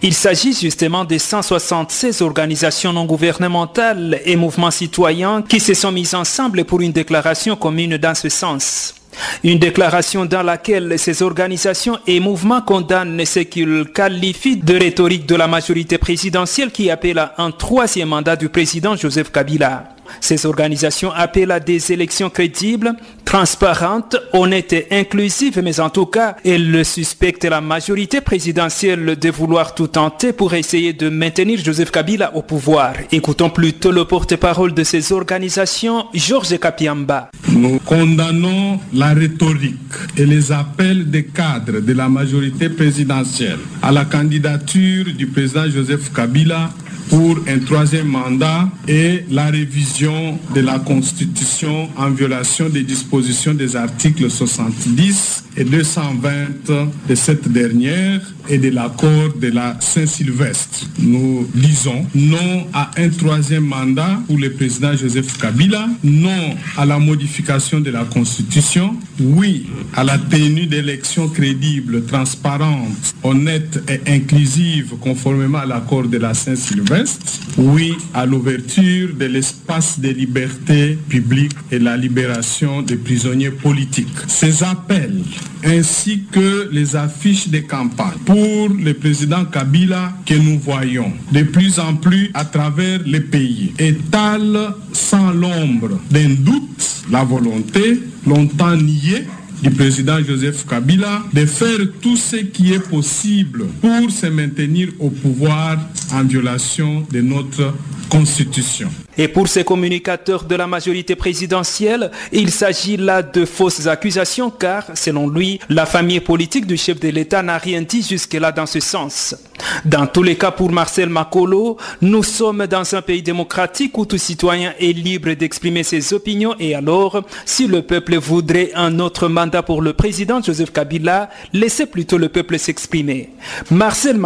Il 0.06 0.12
s'agit 0.12 0.52
justement 0.52 1.06
des 1.06 1.18
176 1.18 2.20
organisations 2.20 2.92
non 2.92 3.06
gouvernementales 3.06 4.20
et 4.26 4.36
mouvements 4.36 4.70
citoyens 4.70 5.40
qui 5.40 5.60
se 5.60 5.72
sont 5.72 5.92
mis 5.92 6.14
ensemble 6.14 6.66
pour 6.66 6.82
une 6.82 6.92
déclaration 6.92 7.56
commune 7.56 7.96
dans 7.96 8.14
ce 8.14 8.28
sens. 8.28 8.94
Une 9.42 9.58
déclaration 9.58 10.26
dans 10.26 10.42
laquelle 10.42 10.98
ces 10.98 11.22
organisations 11.22 11.98
et 12.06 12.20
mouvements 12.20 12.60
condamnent 12.60 13.24
ce 13.24 13.40
qu'ils 13.40 13.86
qualifient 13.94 14.58
de 14.58 14.76
rhétorique 14.76 15.24
de 15.24 15.36
la 15.36 15.46
majorité 15.46 15.96
présidentielle 15.96 16.70
qui 16.70 16.90
appelle 16.90 17.18
à 17.18 17.36
un 17.38 17.50
troisième 17.50 18.10
mandat 18.10 18.36
du 18.36 18.50
président 18.50 18.96
Joseph 18.96 19.32
Kabila. 19.32 19.93
Ces 20.20 20.46
organisations 20.46 21.12
appellent 21.12 21.50
à 21.50 21.60
des 21.60 21.92
élections 21.92 22.30
crédibles, 22.30 22.94
transparentes, 23.24 24.16
honnêtes 24.32 24.72
et 24.72 24.86
inclusives, 24.90 25.60
mais 25.62 25.80
en 25.80 25.90
tout 25.90 26.06
cas, 26.06 26.36
elles 26.44 26.84
suspectent 26.84 27.44
la 27.44 27.60
majorité 27.60 28.20
présidentielle 28.20 29.16
de 29.18 29.30
vouloir 29.30 29.74
tout 29.74 29.88
tenter 29.88 30.32
pour 30.32 30.54
essayer 30.54 30.92
de 30.92 31.08
maintenir 31.08 31.58
Joseph 31.62 31.90
Kabila 31.90 32.34
au 32.36 32.42
pouvoir. 32.42 32.94
Écoutons 33.10 33.50
plutôt 33.50 33.92
le 33.92 34.04
porte-parole 34.04 34.74
de 34.74 34.84
ces 34.84 35.12
organisations, 35.12 36.06
Georges 36.14 36.58
Kapiamba. 36.58 37.30
Nous 37.48 37.78
condamnons 37.80 38.80
la 38.92 39.14
rhétorique 39.14 39.74
et 40.16 40.26
les 40.26 40.52
appels 40.52 41.10
des 41.10 41.24
cadres 41.24 41.80
de 41.80 41.92
la 41.92 42.08
majorité 42.08 42.68
présidentielle 42.68 43.58
à 43.82 43.92
la 43.92 44.04
candidature 44.04 45.06
du 45.16 45.26
président 45.26 45.68
Joseph 45.68 46.12
Kabila 46.12 46.70
pour 47.08 47.38
un 47.48 47.58
troisième 47.58 48.08
mandat 48.08 48.68
et 48.88 49.24
la 49.30 49.46
révision 49.46 50.38
de 50.54 50.60
la 50.60 50.78
Constitution 50.78 51.88
en 51.96 52.10
violation 52.10 52.68
des 52.68 52.82
dispositions 52.82 53.54
des 53.54 53.76
articles 53.76 54.30
70 54.30 55.43
et 55.56 55.64
220 55.64 56.88
de 57.08 57.14
cette 57.14 57.48
dernière 57.48 58.20
et 58.48 58.58
de 58.58 58.70
l'accord 58.70 59.32
de 59.40 59.48
la 59.48 59.76
Saint-Sylvestre. 59.80 60.86
Nous 60.98 61.48
disons 61.54 62.06
non 62.14 62.66
à 62.72 62.90
un 62.96 63.08
troisième 63.08 63.64
mandat 63.64 64.20
pour 64.26 64.38
le 64.38 64.50
président 64.52 64.94
Joseph 64.94 65.38
Kabila, 65.38 65.88
non 66.02 66.54
à 66.76 66.84
la 66.84 66.98
modification 66.98 67.80
de 67.80 67.90
la 67.90 68.04
Constitution, 68.04 68.96
oui 69.20 69.66
à 69.94 70.04
la 70.04 70.18
tenue 70.18 70.66
d'élections 70.66 71.28
crédibles, 71.28 72.04
transparentes, 72.04 73.14
honnêtes 73.22 73.82
et 73.88 74.10
inclusives 74.10 74.94
conformément 75.00 75.58
à 75.58 75.66
l'accord 75.66 76.04
de 76.04 76.18
la 76.18 76.34
Saint-Sylvestre, 76.34 77.40
oui 77.56 77.94
à 78.12 78.26
l'ouverture 78.26 79.14
de 79.14 79.26
l'espace 79.26 79.98
de 80.00 80.08
liberté 80.08 80.98
publique 81.08 81.52
et 81.70 81.78
la 81.78 81.96
libération 81.96 82.82
des 82.82 82.96
prisonniers 82.96 83.50
politiques. 83.50 84.08
Ces 84.28 84.62
appels 84.62 85.22
ainsi 85.64 86.24
que 86.30 86.68
les 86.72 86.94
affiches 86.96 87.48
de 87.48 87.58
campagne 87.60 88.18
pour 88.24 88.68
le 88.68 88.92
président 88.94 89.44
Kabila 89.44 90.12
que 90.26 90.34
nous 90.34 90.58
voyons 90.58 91.12
de 91.32 91.42
plus 91.42 91.78
en 91.78 91.94
plus 91.96 92.30
à 92.34 92.44
travers 92.44 93.00
les 93.06 93.20
pays 93.20 93.72
étalent 93.78 94.74
sans 94.92 95.30
l'ombre 95.32 95.98
d'un 96.10 96.30
doute 96.38 97.04
la 97.10 97.24
volonté 97.24 98.00
longtemps 98.26 98.76
niée 98.76 99.24
du 99.62 99.70
président 99.70 100.18
Joseph 100.22 100.66
Kabila 100.66 101.22
de 101.32 101.46
faire 101.46 101.78
tout 102.02 102.16
ce 102.16 102.36
qui 102.36 102.72
est 102.74 102.86
possible 102.90 103.64
pour 103.80 104.10
se 104.10 104.26
maintenir 104.26 104.88
au 104.98 105.08
pouvoir 105.08 105.78
en 106.12 106.22
violation 106.24 107.06
de 107.10 107.20
notre 107.22 107.74
Constitution. 108.10 108.90
Et 109.16 109.28
pour 109.28 109.48
ces 109.48 109.64
communicateurs 109.64 110.44
de 110.44 110.54
la 110.54 110.66
majorité 110.66 111.14
présidentielle, 111.14 112.10
il 112.32 112.50
s'agit 112.50 112.96
là 112.96 113.22
de 113.22 113.44
fausses 113.44 113.86
accusations 113.86 114.50
car, 114.50 114.84
selon 114.94 115.28
lui, 115.28 115.60
la 115.68 115.86
famille 115.86 116.20
politique 116.20 116.66
du 116.66 116.76
chef 116.76 116.98
de 117.00 117.08
l'État 117.08 117.42
n'a 117.42 117.58
rien 117.58 117.82
dit 117.82 118.02
jusque-là 118.02 118.52
dans 118.52 118.66
ce 118.66 118.80
sens. 118.80 119.36
Dans 119.84 120.06
tous 120.06 120.22
les 120.22 120.36
cas, 120.36 120.50
pour 120.50 120.70
Marcel 120.70 121.08
Makolo, 121.08 121.76
nous 122.02 122.22
sommes 122.22 122.66
dans 122.66 122.94
un 122.94 123.02
pays 123.02 123.22
démocratique 123.22 123.96
où 123.96 124.04
tout 124.04 124.18
citoyen 124.18 124.74
est 124.78 124.92
libre 124.92 125.32
d'exprimer 125.32 125.82
ses 125.82 126.12
opinions 126.12 126.54
et 126.58 126.74
alors, 126.74 127.22
si 127.44 127.66
le 127.66 127.82
peuple 127.82 128.16
voudrait 128.16 128.70
un 128.74 128.98
autre 128.98 129.28
mandat 129.28 129.62
pour 129.62 129.80
le 129.80 129.92
président 129.92 130.42
Joseph 130.42 130.72
Kabila, 130.72 131.30
laissez 131.52 131.86
plutôt 131.86 132.18
le 132.18 132.28
peuple 132.28 132.58
s'exprimer. 132.58 133.30
Marcel 133.70 134.18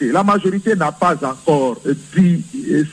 La 0.00 0.24
majorité 0.24 0.74
n'a 0.74 0.90
pas 0.90 1.14
encore 1.22 1.80
dit 2.16 2.42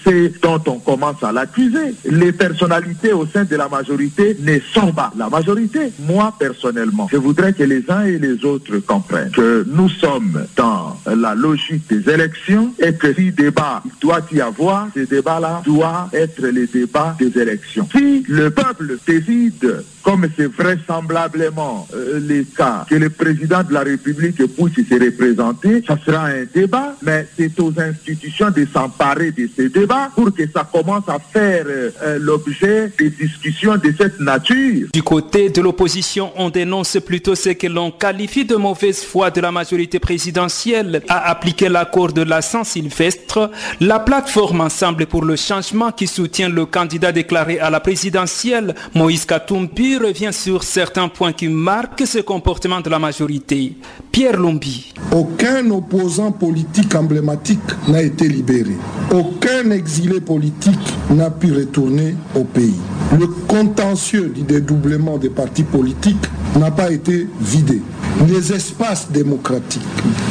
ce 0.06 0.40
dont 0.40 0.62
on 0.68 0.80
commence 0.80 1.24
à 1.24 1.32
l'accuser. 1.32 1.96
Les 2.06 2.32
personnalités 2.32 3.12
au 3.12 3.26
sein 3.26 3.44
de 3.44 3.56
la 3.56 3.68
majorité 3.68 4.38
ne 4.40 4.60
sont 4.74 4.94
pas 4.94 5.12
la 5.18 5.28
majorité. 5.30 5.92
Moi, 6.00 6.34
personnellement, 6.38 7.08
je 7.12 7.18
voudrais 7.18 7.54
que 7.54 7.64
les 7.64 7.90
uns 7.90 8.04
et 8.06 8.20
les 8.20 8.46
autres 8.46 8.78
comprennent 8.80 9.32
que 9.32 9.66
nous 9.68 9.90
sommes 9.90 10.46
dans 10.56 10.98
la 11.06 11.34
logique 11.34 11.90
des 11.90 12.08
élections 12.12 12.74
et 12.80 12.94
que 12.94 13.14
si 13.14 13.32
débat 13.32 13.82
doit 14.00 14.22
y 14.32 14.40
avoir, 14.40 14.88
ce 14.94 15.02
débat-là 15.02 15.64
doit 15.66 16.10
être 16.14 16.42
le 16.42 16.68
débat 16.68 17.16
des 17.18 17.36
élections. 17.40 17.88
Si 17.92 18.24
le 18.28 18.52
peuple 18.52 18.98
décide 19.08 19.84
comme 20.04 20.28
c'est 20.36 20.52
vraisemblablement 20.52 21.88
euh, 21.94 22.20
le 22.20 22.44
cas, 22.44 22.86
que 22.90 22.96
le 22.96 23.10
président 23.10 23.64
de 23.64 23.74
la 23.74 23.82
République 23.82 24.38
puisse 24.38 24.88
se 24.88 24.94
représenter, 24.94 25.84
ça 25.88 25.98
sera 26.06 26.26
un 26.26 26.46
débat, 26.54 26.96
mais 27.02 27.28
c'est 27.38 27.60
aux 27.60 27.74
institutions 27.78 28.50
de 28.52 28.66
s'emparer 28.72 29.32
de 29.32 29.50
ces 29.56 29.70
débats 29.70 30.10
pour 30.16 30.34
que 30.34 30.44
ça 30.54 30.68
commence 30.72 31.08
à 31.08 31.20
faire 31.20 31.66
euh, 31.68 32.18
l'objet 32.20 32.92
des 32.98 33.10
discussions 33.10 33.78
de 33.78 33.94
cette 33.98 34.20
nature. 34.20 34.88
Du 34.94 35.04
côté 35.04 35.50
de 35.50 35.62
l'opposition, 35.62 36.32
on 36.36 36.50
dénonce 36.50 36.98
plutôt 37.06 37.36
ce 37.36 37.50
que 37.50 37.68
l'on 37.68 37.92
qualifie 37.92 38.46
de 38.46 38.56
mauvaise 38.56 39.04
foi 39.04 39.32
de 39.32 39.42
la 39.42 39.52
majorité 39.52 40.00
présidentielle 40.00 41.02
à 41.08 41.30
appliquer 41.30 41.70
l'accord 41.70 42.14
de 42.14 42.22
la 42.22 42.42
Saint-Sylvestre, 42.42 43.52
la 43.80 44.00
plateforme 44.00 44.62
Ensemble 44.62 45.06
pour 45.06 45.24
le 45.24 45.36
changement 45.36 45.92
qui 45.92 46.08
soutient 46.08 46.50
le 46.50 46.66
candidat 46.66 47.12
déclaré 47.12 47.60
à 47.60 47.70
la 47.70 47.80
présidentielle, 47.80 48.76
Moïse 48.94 49.26
Katumbi, 49.26 49.91
revient 49.98 50.32
sur 50.32 50.64
certains 50.64 51.08
points 51.08 51.34
qui 51.34 51.48
marquent 51.48 52.06
ce 52.06 52.20
comportement 52.20 52.82
de 52.82 52.90
la 52.90 53.00
majorité. 53.00 53.76
Pierre 54.12 54.38
Lombi. 54.38 54.94
Aucun 55.12 55.70
opposant 55.72 56.32
politique 56.32 56.94
emblématique 56.96 57.60
n'a 57.88 58.02
été 58.02 58.28
libéré. 58.28 58.76
Aucun 59.12 59.72
exilé 59.72 60.22
politique 60.22 60.80
n'a 61.10 61.30
pu 61.30 61.52
retourner 61.52 62.16
au 62.36 62.44
pays. 62.44 62.80
Le 63.20 63.28
contentieux 63.28 64.30
du 64.30 64.42
dédoublement 64.44 65.18
des 65.18 65.30
partis 65.30 65.64
politiques 65.64 66.28
n'a 66.60 66.72
pas 66.72 66.92
été 66.92 67.28
vidé. 67.40 67.82
Les 68.28 68.54
espaces 68.54 69.08
démocratiques 69.10 69.82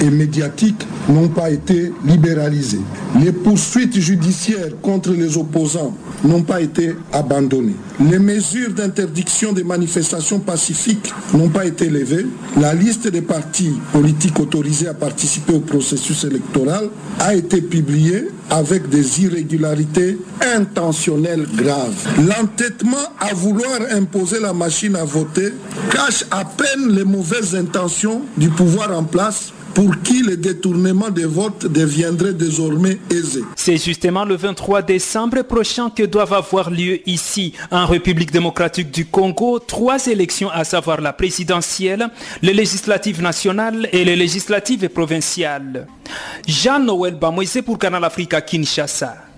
et 0.00 0.10
médiatiques 0.10 0.86
n'ont 1.08 1.28
pas 1.28 1.50
été 1.50 1.92
libéralisés. 2.04 2.80
Les 3.20 3.32
poursuites 3.32 3.98
judiciaires 3.98 4.80
contre 4.82 5.12
les 5.12 5.36
opposants 5.36 5.94
n'ont 6.22 6.42
pas 6.42 6.60
été 6.60 6.94
abandonnées. 7.12 7.76
Les 8.08 8.18
mesures 8.18 8.70
d'interdiction 8.72 9.52
des 9.52 9.64
manifestations 9.64 10.38
pacifiques 10.38 11.12
n'ont 11.34 11.48
pas 11.48 11.66
été 11.66 11.88
levées. 11.88 12.26
La 12.60 12.74
liste 12.74 13.08
des 13.08 13.22
partis 13.22 13.72
politiques 13.92 14.38
autorisés 14.38 14.88
à 14.88 14.94
participer 14.94 15.54
au 15.54 15.60
processus 15.60 16.24
électoral 16.24 16.88
a 17.18 17.34
été 17.34 17.60
publiée 17.60 18.28
avec 18.50 18.88
des 18.88 19.22
irrégularités 19.22 20.18
intentionnelles 20.54 21.46
graves. 21.56 22.08
L'entêtement 22.18 22.96
à 23.18 23.32
vouloir 23.34 23.78
imposer 23.92 24.40
la 24.40 24.52
machine 24.52 24.96
à 24.96 25.04
voter 25.04 25.52
à 26.30 26.44
peine 26.44 26.88
les 26.90 27.04
mauvaises 27.04 27.54
intentions 27.54 28.22
du 28.36 28.48
pouvoir 28.48 28.96
en 28.96 29.04
place 29.04 29.52
pour 29.74 30.02
qui 30.02 30.22
le 30.22 30.36
détournement 30.36 31.10
des 31.10 31.24
votes 31.24 31.66
deviendrait 31.66 32.32
désormais 32.32 32.98
aisé. 33.10 33.42
C'est 33.54 33.76
justement 33.76 34.24
le 34.24 34.34
23 34.34 34.82
décembre 34.82 35.42
prochain 35.42 35.88
que 35.90 36.02
doivent 36.02 36.32
avoir 36.32 36.70
lieu 36.70 36.98
ici, 37.08 37.52
en 37.70 37.86
République 37.86 38.32
démocratique 38.32 38.90
du 38.90 39.06
Congo, 39.06 39.60
trois 39.60 40.04
élections, 40.06 40.50
à 40.50 40.64
savoir 40.64 41.00
la 41.00 41.12
présidentielle, 41.12 42.08
les 42.42 42.54
législatives 42.54 43.22
nationales 43.22 43.88
et 43.92 44.04
les 44.04 44.16
législatives 44.16 44.88
provinciales. 44.88 45.86
Jean-Noël 46.48 47.14
Bamoise 47.14 47.60
pour 47.64 47.78
Canal 47.78 48.04
Africa 48.04 48.40
Kinshasa. 48.40 49.29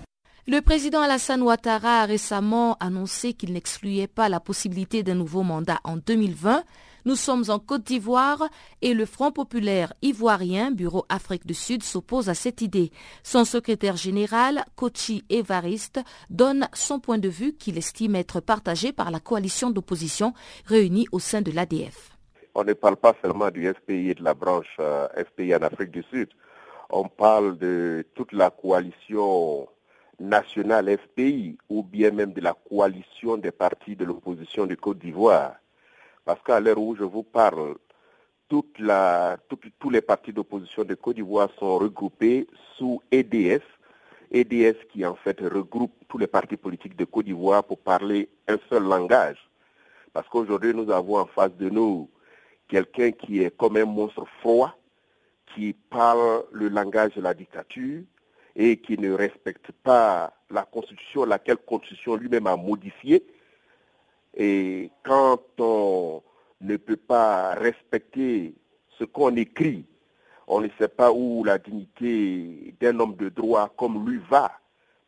Le 0.45 0.59
président 0.59 0.99
Alassane 0.99 1.41
Ouattara 1.41 2.01
a 2.01 2.05
récemment 2.05 2.75
annoncé 2.81 3.31
qu'il 3.31 3.53
n'excluait 3.53 4.07
pas 4.07 4.27
la 4.27 4.41
possibilité 4.41 5.01
d'un 5.01 5.15
nouveau 5.15 5.41
mandat 5.41 5.79
en 5.85 5.95
2020. 5.95 6.65
Nous 7.05 7.15
sommes 7.15 7.45
en 7.47 7.59
Côte 7.59 7.83
d'Ivoire 7.83 8.49
et 8.81 8.93
le 8.93 9.05
Front 9.05 9.31
populaire 9.31 9.93
ivoirien, 10.01 10.71
Bureau 10.71 11.05
Afrique 11.07 11.47
du 11.47 11.53
Sud, 11.53 11.81
s'oppose 11.81 12.27
à 12.27 12.33
cette 12.33 12.61
idée. 12.61 12.91
Son 13.23 13.45
secrétaire 13.45 13.95
général, 13.95 14.65
Kochi 14.75 15.23
Evariste, 15.29 16.01
donne 16.29 16.67
son 16.73 16.99
point 16.99 17.19
de 17.19 17.29
vue 17.29 17.53
qu'il 17.53 17.77
estime 17.77 18.17
être 18.17 18.41
partagé 18.41 18.91
par 18.91 19.11
la 19.11 19.21
coalition 19.21 19.69
d'opposition 19.69 20.33
réunie 20.65 21.07
au 21.13 21.19
sein 21.19 21.41
de 21.41 21.51
l'ADF. 21.51 22.09
On 22.53 22.65
ne 22.65 22.73
parle 22.73 22.97
pas 22.97 23.15
seulement 23.21 23.49
du 23.49 23.65
FPI 23.65 24.09
et 24.09 24.13
de 24.13 24.23
la 24.25 24.33
branche 24.33 24.75
euh, 24.81 25.07
FPI 25.15 25.55
en 25.55 25.61
Afrique 25.61 25.91
du 25.91 26.03
Sud. 26.11 26.27
On 26.89 27.07
parle 27.07 27.57
de 27.57 28.05
toute 28.13 28.33
la 28.33 28.49
coalition 28.49 29.69
nationale 30.19 30.97
FPI 30.97 31.57
ou 31.69 31.83
bien 31.83 32.11
même 32.11 32.33
de 32.33 32.41
la 32.41 32.53
coalition 32.53 33.37
des 33.37 33.51
partis 33.51 33.95
de 33.95 34.05
l'opposition 34.05 34.65
de 34.65 34.75
Côte 34.75 34.99
d'Ivoire. 34.99 35.55
Parce 36.25 36.41
qu'à 36.43 36.59
l'heure 36.59 36.77
où 36.77 36.95
je 36.95 37.03
vous 37.03 37.23
parle, 37.23 37.75
tous 38.49 39.89
les 39.89 40.01
partis 40.01 40.31
d'opposition 40.31 40.83
de 40.83 40.95
Côte 40.95 41.15
d'Ivoire 41.15 41.49
sont 41.57 41.77
regroupés 41.77 42.47
sous 42.77 43.01
EDF. 43.11 43.63
EDF 44.31 44.87
qui 44.87 45.05
en 45.05 45.15
fait 45.15 45.39
regroupe 45.41 45.93
tous 46.07 46.17
les 46.17 46.27
partis 46.27 46.57
politiques 46.57 46.95
de 46.95 47.05
Côte 47.05 47.25
d'Ivoire 47.25 47.63
pour 47.63 47.79
parler 47.79 48.29
un 48.47 48.57
seul 48.69 48.83
langage. 48.83 49.37
Parce 50.11 50.27
qu'aujourd'hui, 50.29 50.73
nous 50.73 50.91
avons 50.91 51.17
en 51.17 51.25
face 51.25 51.55
de 51.57 51.69
nous 51.69 52.09
quelqu'un 52.67 53.11
qui 53.11 53.43
est 53.43 53.55
comme 53.55 53.77
un 53.77 53.85
monstre 53.85 54.25
froid, 54.41 54.75
qui 55.53 55.73
parle 55.73 56.43
le 56.51 56.69
langage 56.69 57.13
de 57.15 57.21
la 57.21 57.33
dictature 57.33 58.01
et 58.55 58.77
qui 58.77 58.97
ne 58.97 59.11
respecte 59.11 59.71
pas 59.71 60.33
la 60.49 60.63
Constitution, 60.63 61.25
laquelle 61.25 61.57
Constitution 61.57 62.15
lui-même 62.15 62.47
a 62.47 62.55
modifiée 62.55 63.25
et 64.35 64.89
quand 65.03 65.41
on 65.59 66.23
ne 66.61 66.77
peut 66.77 66.97
pas 66.97 67.53
respecter 67.53 68.55
ce 68.97 69.03
qu'on 69.03 69.35
écrit, 69.35 69.85
on 70.47 70.61
ne 70.61 70.67
sait 70.79 70.87
pas 70.87 71.11
où 71.11 71.43
la 71.43 71.57
dignité 71.57 72.73
d'un 72.79 72.99
homme 72.99 73.15
de 73.15 73.29
droit 73.29 73.71
comme 73.77 74.09
lui 74.09 74.19
va, 74.29 74.51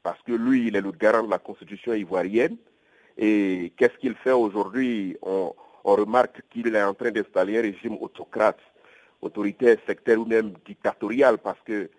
parce 0.03 0.21
que 0.21 0.33
lui, 0.33 0.67
il 0.67 0.75
est 0.75 0.81
le 0.81 0.91
garant 0.91 1.23
de 1.23 1.31
la 1.31 1.39
constitution 1.39 1.93
ivoirienne, 1.93 2.57
Et 3.17 3.73
qu'est-ce 3.77 3.97
qu'il 3.97 4.15
fait 4.15 4.31
aujourd'hui? 4.31 5.17
On, 5.21 5.53
remarque 5.83 6.41
qu'il 6.49 6.75
est 6.75 6.83
en 6.83 6.95
train 6.95 7.11
d'installer 7.11 7.59
un 7.59 7.61
régime 7.61 7.97
autocrate, 8.01 8.59
autoritaire, 9.21 9.77
sectaire 9.87 10.19
ou 10.19 10.25
même 10.25 10.53
dictatorial 10.65 11.37
parce 11.37 11.59
que 11.63 11.89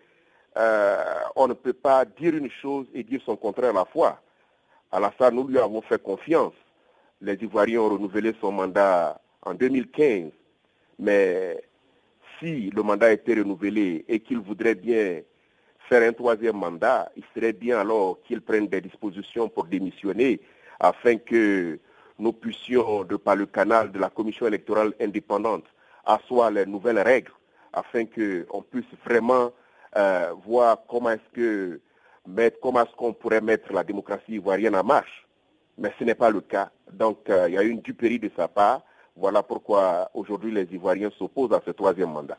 euh, 0.56 1.20
on 1.34 1.48
ne 1.48 1.52
peut 1.54 1.72
pas 1.72 2.04
dire 2.04 2.34
une 2.34 2.50
chose 2.50 2.86
et 2.94 3.02
dire 3.02 3.20
son 3.24 3.36
contraire 3.36 3.70
à 3.70 3.74
la 3.74 3.84
fois. 3.84 4.20
Alassane, 4.90 5.34
nous 5.34 5.46
lui 5.46 5.58
avons 5.58 5.82
fait 5.82 6.02
confiance. 6.02 6.54
Les 7.20 7.34
Ivoiriens 7.34 7.80
ont 7.80 7.90
renouvelé 7.90 8.34
son 8.40 8.52
mandat 8.52 9.20
en 9.42 9.54
2015. 9.54 10.30
Mais 10.98 11.62
si 12.38 12.70
le 12.70 12.82
mandat 12.82 13.12
était 13.12 13.34
renouvelé 13.34 14.04
et 14.08 14.20
qu'il 14.20 14.38
voudrait 14.38 14.74
bien 14.74 15.20
faire 15.88 16.08
un 16.08 16.12
troisième 16.12 16.56
mandat, 16.56 17.10
il 17.16 17.24
serait 17.34 17.52
bien 17.52 17.78
alors 17.80 18.18
qu'il 18.24 18.40
prenne 18.40 18.66
des 18.66 18.80
dispositions 18.80 19.48
pour 19.48 19.64
démissionner 19.64 20.40
afin 20.80 21.16
que 21.16 21.78
nous 22.18 22.32
puissions, 22.32 23.04
de 23.04 23.16
par 23.16 23.36
le 23.36 23.46
canal 23.46 23.92
de 23.92 23.98
la 23.98 24.08
commission 24.08 24.46
électorale 24.46 24.94
indépendante, 25.00 25.64
asseoir 26.04 26.50
les 26.50 26.66
nouvelles 26.66 26.98
règles 27.00 27.32
afin 27.72 28.04
qu'on 28.06 28.62
puisse 28.62 28.86
vraiment 29.04 29.52
euh, 29.96 30.32
voir 30.44 30.78
comment 30.88 31.10
est-ce 31.10 31.34
que 31.34 31.80
comment 32.60 32.82
est-ce 32.82 32.96
qu'on 32.96 33.12
pourrait 33.12 33.40
mettre 33.40 33.72
la 33.72 33.84
démocratie 33.84 34.32
ivoirienne 34.32 34.74
en 34.74 34.84
marche. 34.84 35.26
Mais 35.78 35.92
ce 35.98 36.04
n'est 36.04 36.14
pas 36.14 36.30
le 36.30 36.40
cas. 36.40 36.70
Donc 36.92 37.28
euh, 37.28 37.48
il 37.48 37.54
y 37.54 37.58
a 37.58 37.62
eu 37.62 37.68
une 37.70 37.80
duperie 37.80 38.18
de 38.18 38.30
sa 38.36 38.48
part. 38.48 38.82
Voilà 39.16 39.42
pourquoi 39.42 40.10
aujourd'hui 40.12 40.52
les 40.52 40.64
Ivoiriens 40.72 41.10
s'opposent 41.18 41.52
à 41.52 41.62
ce 41.64 41.70
troisième 41.70 42.10
mandat. 42.10 42.38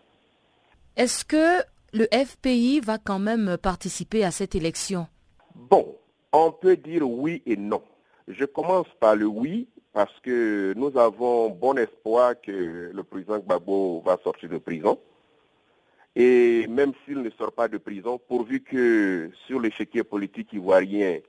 Est-ce 0.95 1.25
que 1.25 1.63
le 1.93 2.07
FPI 2.13 2.81
va 2.81 2.97
quand 2.99 3.19
même 3.19 3.57
participer 3.57 4.23
à 4.23 4.31
cette 4.31 4.53
élection? 4.53 5.07
Bon, 5.55 5.95
on 6.31 6.51
peut 6.51 6.77
dire 6.77 7.09
oui 7.09 7.41
et 7.45 7.55
non. 7.57 7.81
Je 8.27 8.45
commence 8.45 8.87
par 8.99 9.15
le 9.15 9.25
oui 9.25 9.67
parce 9.93 10.13
que 10.21 10.73
nous 10.75 10.95
avons 10.97 11.49
bon 11.49 11.75
espoir 11.77 12.35
que 12.39 12.91
le 12.93 13.03
président 13.03 13.39
Gbagbo 13.39 14.03
va 14.05 14.17
sortir 14.23 14.49
de 14.49 14.59
prison. 14.59 14.99
Et 16.19 16.65
même 16.65 16.93
s'il 17.05 17.21
ne 17.21 17.29
sort 17.29 17.51
pas 17.51 17.67
de 17.67 17.77
prison, 17.77 18.19
pourvu 18.27 18.61
que 18.61 19.29
sur 19.45 19.59
l'échiquier 19.59 20.03
politique 20.03 20.51
ivoirien, 20.51 21.19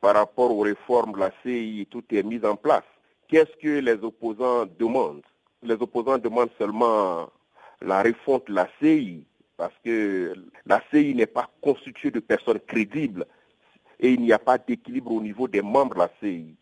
par 0.00 0.14
rapport 0.14 0.56
aux 0.56 0.62
réformes 0.62 1.12
de 1.12 1.18
la 1.18 1.30
CI, 1.42 1.86
tout 1.90 2.02
est 2.10 2.22
mis 2.22 2.42
en 2.42 2.56
place. 2.56 2.88
Qu'est-ce 3.28 3.54
que 3.60 3.80
les 3.80 4.02
opposants 4.02 4.64
demandent? 4.78 5.20
Les 5.62 5.74
opposants 5.74 6.16
demandent 6.16 6.48
seulement 6.58 7.28
la 7.82 8.02
refonte 8.02 8.46
de 8.48 8.54
la 8.54 8.68
CI, 8.80 9.26
parce 9.58 9.74
que 9.84 10.32
la 10.64 10.82
CI 10.90 11.14
n'est 11.14 11.26
pas 11.26 11.50
constituée 11.60 12.10
de 12.10 12.20
personnes 12.20 12.60
crédibles 12.60 13.26
et 14.00 14.12
il 14.12 14.22
n'y 14.22 14.32
a 14.32 14.38
pas 14.38 14.56
d'équilibre 14.56 15.12
au 15.12 15.20
niveau 15.20 15.46
des 15.46 15.60
membres 15.60 15.94
de 15.94 15.98
la 15.98 16.10
CI. 16.20 16.56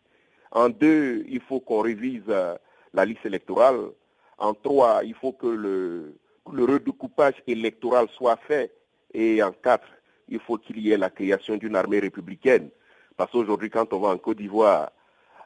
En 0.51 0.71
deux, 0.71 1.25
il 1.29 1.41
faut 1.41 1.61
qu'on 1.61 1.83
révise 1.83 2.25
euh, 2.29 2.57
la 2.95 3.05
liste 3.05 3.25
électorale. 3.25 3.93
En 4.39 4.55
trois, 4.55 5.05
il 5.05 5.15
faut 5.15 5.31
que 5.31 5.47
le, 5.47 6.17
le 6.53 6.65
redécoupage 6.65 7.35
électoral 7.47 8.07
soit 8.17 8.39
fait. 8.47 8.73
Et 9.13 9.43
en 9.43 9.53
quatre, 9.53 9.89
il 10.29 10.41
faut 10.41 10.59
qu'il 10.59 10.79
y 10.79 10.93
ait 10.93 10.97
la 10.97 11.11
création 11.11 11.57
d'une 11.57 11.77
armée 11.77 11.99
républicaine. 11.99 12.71
Parce 13.17 13.33
qu'aujourd'hui, 13.33 13.71
quand 13.71 13.93
on 13.93 14.01
va 14.01 14.09
en 14.09 14.19
Côte 14.19 14.39
d'Ivoire, 14.39 14.91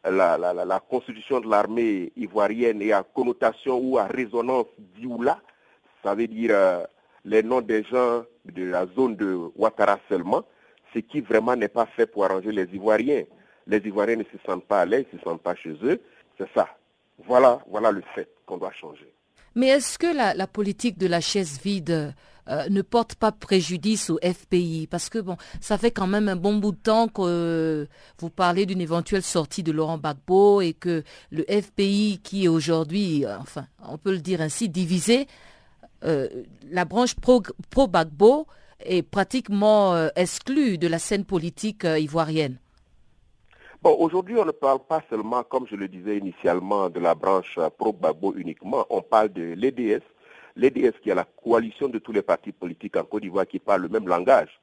la, 0.05 0.81
constitution 0.89 1.41
de 1.41 1.49
l'armée 1.49 2.13
ivoirienne 2.17 2.83
est 2.83 2.93
à 2.93 3.03
connotation 3.03 3.79
ou 3.79 3.99
à 3.99 4.05
résonance 4.05 4.67
d'Ioula. 4.79 5.41
Ça 6.03 6.15
veut 6.15 6.27
dire 6.27 6.51
euh, 6.53 6.85
les 7.25 7.43
noms 7.43 7.63
des 7.63 7.83
gens 7.85 8.25
de 8.45 8.65
la 8.65 8.87
zone 8.95 9.17
de 9.17 9.51
Ouattara 9.57 9.99
seulement 10.09 10.45
ce 10.95 11.01
qui 11.01 11.21
vraiment 11.21 11.57
n'est 11.57 11.69
pas 11.69 11.87
fait 11.87 12.07
pour 12.07 12.25
arranger 12.25 12.53
les 12.53 12.69
Ivoiriens. 12.73 13.25
Les 13.67 13.79
Ivoiriens 13.79 14.17
ne 14.17 14.25
se 14.25 14.39
sentent 14.47 14.65
pas 14.67 14.83
à 14.83 14.87
l'aise, 14.87 15.07
ne 15.13 15.19
se 15.19 15.25
sentent 15.25 15.43
pas 15.43 15.55
chez 15.55 15.77
eux. 15.83 16.01
C'est 16.39 16.49
ça. 16.55 16.69
Voilà, 17.27 17.61
voilà 17.69 17.91
le 17.91 18.03
fait 18.15 18.29
qu'on 18.47 18.59
doit 18.59 18.73
changer. 18.73 19.13
Mais 19.55 19.69
est-ce 19.69 19.99
que 19.99 20.07
la, 20.07 20.47
politique 20.47 20.99
de 20.99 21.07
la 21.07 21.21
chaise 21.21 21.61
vide 21.63 22.15
euh, 22.49 22.69
ne 22.69 22.83
porte 22.83 23.15
pas 23.15 23.33
préjudice 23.33 24.11
au 24.11 24.19
FPI 24.19 24.87
Parce 24.91 25.09
que 25.09 25.19
bon, 25.19 25.37
ça 25.61 25.79
fait 25.79 25.91
quand 25.91 26.07
même 26.07 26.29
un 26.29 26.37
bon 26.37 26.57
bout 26.57 26.73
de 26.73 26.77
temps 26.77 27.09
que 27.09 27.23
euh, 27.23 27.87
vous 28.19 28.31
parlez 28.31 28.67
d'une 28.67 28.81
éventuelle 28.81 29.23
sortie 29.23 29.63
de 29.63 29.73
Laurent 29.73 29.99
Gbagbo 29.99 30.61
et 30.61 30.73
que 30.73 31.05
le 31.31 31.45
FPI, 31.45 32.21
qui 32.23 32.45
est 32.45 32.49
aujourd'hui, 32.49 33.25
euh, 33.25 33.39
enfin, 33.39 33.67
on 33.89 33.99
peut 33.99 34.13
le 34.13 34.21
dire 34.21 34.41
ainsi, 34.41 34.69
divisé, 34.69 35.27
la 36.71 36.85
branche 36.85 37.15
pro-Gbagbo 37.15 38.47
est 38.85 39.03
pratiquement 39.03 39.95
euh, 39.95 40.09
exclu 40.17 40.79
de 40.79 40.87
la 40.87 40.99
scène 40.99 41.25
politique 41.25 41.85
euh, 41.85 41.99
ivoirienne 41.99 42.59
Aujourd'hui, 43.85 44.37
on 44.39 44.47
ne 44.47 44.51
parle 44.51 44.79
pas 44.79 45.03
seulement, 45.11 45.43
comme 45.43 45.67
je 45.67 45.77
le 45.77 45.89
disais 45.89 46.17
initialement, 46.17 46.89
de 46.89 46.99
la 47.01 47.15
branche 47.15 47.59
euh, 47.59 47.69
pro-Babo 47.69 48.33
uniquement, 48.35 48.87
on 48.89 49.03
parle 49.03 49.29
de 49.29 49.53
l'EDS. 49.53 50.01
L'EDS 50.57 50.93
qui 51.03 51.11
est 51.11 51.15
la 51.15 51.25
coalition 51.25 51.89
de 51.89 51.99
tous 51.99 52.13
les 52.13 52.23
partis 52.23 52.53
politiques 52.53 52.97
en 52.97 53.05
Côte 53.05 53.23
d'Ivoire 53.23 53.47
qui 53.47 53.59
parlent 53.59 53.83
le 53.83 53.89
même 53.91 54.09
langage. 54.09 54.59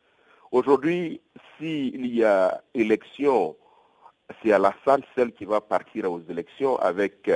Aujourd'hui, 0.52 1.22
s'il 1.58 2.08
y 2.08 2.24
a 2.24 2.64
élection, 2.74 3.56
c'est 4.42 4.54
Alassane 4.54 5.04
celle 5.16 5.32
qui 5.34 5.46
va 5.46 5.62
partir 5.62 6.12
aux 6.12 6.22
élections 6.28 6.78
avec 6.78 7.30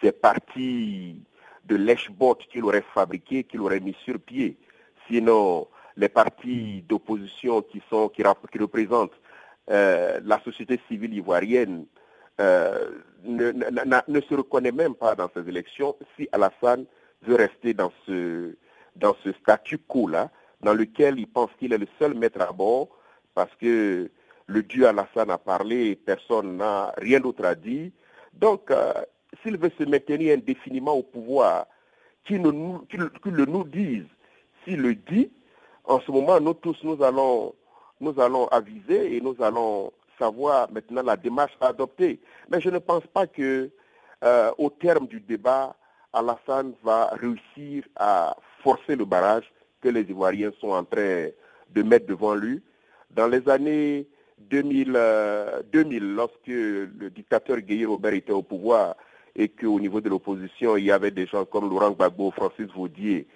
ces 0.00 0.12
partis 0.12 1.20
de 1.66 1.76
lèche-bot 1.76 2.36
qu'il 2.50 2.64
aurait 2.64 2.84
fabriqués, 2.94 3.44
qu'il 3.44 3.60
aurait 3.60 3.80
mis 3.80 3.96
sur 4.04 4.18
pied. 4.18 4.56
Sinon, 5.08 5.68
les 5.96 6.08
partis 6.08 6.82
d'opposition 6.88 7.60
qui, 7.62 7.80
qui, 7.80 8.58
représentent 8.58 9.12
euh, 9.70 10.20
la 10.24 10.40
société 10.40 10.80
civile 10.88 11.14
ivoirienne 11.14 11.86
euh, 12.40 12.90
ne, 13.24 14.20
se 14.20 14.34
reconnaît 14.34 14.72
même 14.72 14.94
pas 14.94 15.14
dans 15.14 15.30
ces 15.34 15.48
élections 15.48 15.96
si 16.16 16.28
Alassane 16.32 16.84
veut 17.22 17.36
rester 17.36 17.74
dans 17.74 17.92
ce, 18.06 18.56
dans 18.96 19.14
ce 19.22 19.32
statu 19.32 19.78
quo-là, 19.78 20.30
dans 20.60 20.74
lequel 20.74 21.18
il 21.18 21.26
pense 21.26 21.50
qu'il 21.58 21.72
est 21.72 21.78
le 21.78 21.86
seul 21.98 22.14
maître 22.14 22.40
à 22.40 22.52
bord, 22.52 22.88
parce 23.34 23.54
que 23.60 24.10
le 24.46 24.62
dieu 24.62 24.86
Alassane 24.86 25.30
a 25.30 25.38
parlé 25.38 25.96
personne 25.96 26.56
n'a 26.56 26.92
rien 26.98 27.20
d'autre 27.20 27.44
à 27.44 27.54
dire. 27.54 27.90
Donc, 28.34 28.70
euh, 28.70 28.92
s'il 29.42 29.56
veut 29.56 29.72
se 29.78 29.84
maintenir 29.84 30.36
indéfiniment 30.36 30.92
au 30.92 31.02
pouvoir, 31.02 31.66
qu'il 32.24 32.42
le 32.42 33.46
nous 33.46 33.64
dise. 33.64 34.06
S'il 34.64 34.80
le 34.80 34.94
dit, 34.94 35.30
en 35.84 36.00
ce 36.00 36.10
moment, 36.10 36.40
nous 36.40 36.54
tous, 36.54 36.76
nous 36.82 37.02
allons, 37.02 37.54
nous 38.04 38.20
allons 38.20 38.46
aviser 38.48 39.16
et 39.16 39.20
nous 39.20 39.36
allons 39.40 39.92
savoir 40.18 40.70
maintenant 40.70 41.02
la 41.02 41.16
démarche 41.16 41.56
à 41.60 41.68
adopter. 41.68 42.20
Mais 42.50 42.60
je 42.60 42.70
ne 42.70 42.78
pense 42.78 43.06
pas 43.12 43.26
que, 43.26 43.70
euh, 44.22 44.50
au 44.58 44.70
terme 44.70 45.06
du 45.06 45.20
débat, 45.20 45.74
Alassane 46.12 46.74
va 46.84 47.06
réussir 47.14 47.84
à 47.96 48.36
forcer 48.62 48.94
le 48.94 49.04
barrage 49.04 49.50
que 49.80 49.88
les 49.88 50.02
Ivoiriens 50.02 50.52
sont 50.60 50.70
en 50.70 50.84
train 50.84 51.28
de 51.70 51.82
mettre 51.82 52.06
devant 52.06 52.34
lui. 52.34 52.62
Dans 53.10 53.26
les 53.26 53.48
années 53.48 54.06
2000, 54.38 54.92
2000 55.72 56.02
euh, 56.02 56.14
lorsque 56.14 56.46
le 56.46 57.10
dictateur 57.10 57.58
Guy 57.60 57.84
Robert 57.84 58.14
était 58.14 58.32
au 58.32 58.42
pouvoir 58.42 58.94
et 59.36 59.48
qu'au 59.48 59.80
niveau 59.80 60.00
de 60.00 60.08
l'opposition, 60.08 60.76
il 60.76 60.84
y 60.84 60.92
avait 60.92 61.10
des 61.10 61.26
gens 61.26 61.44
comme 61.44 61.68
Laurent 61.68 61.90
Gbagbo, 61.90 62.30
Francis 62.30 62.66
Vaudier, 62.74 63.26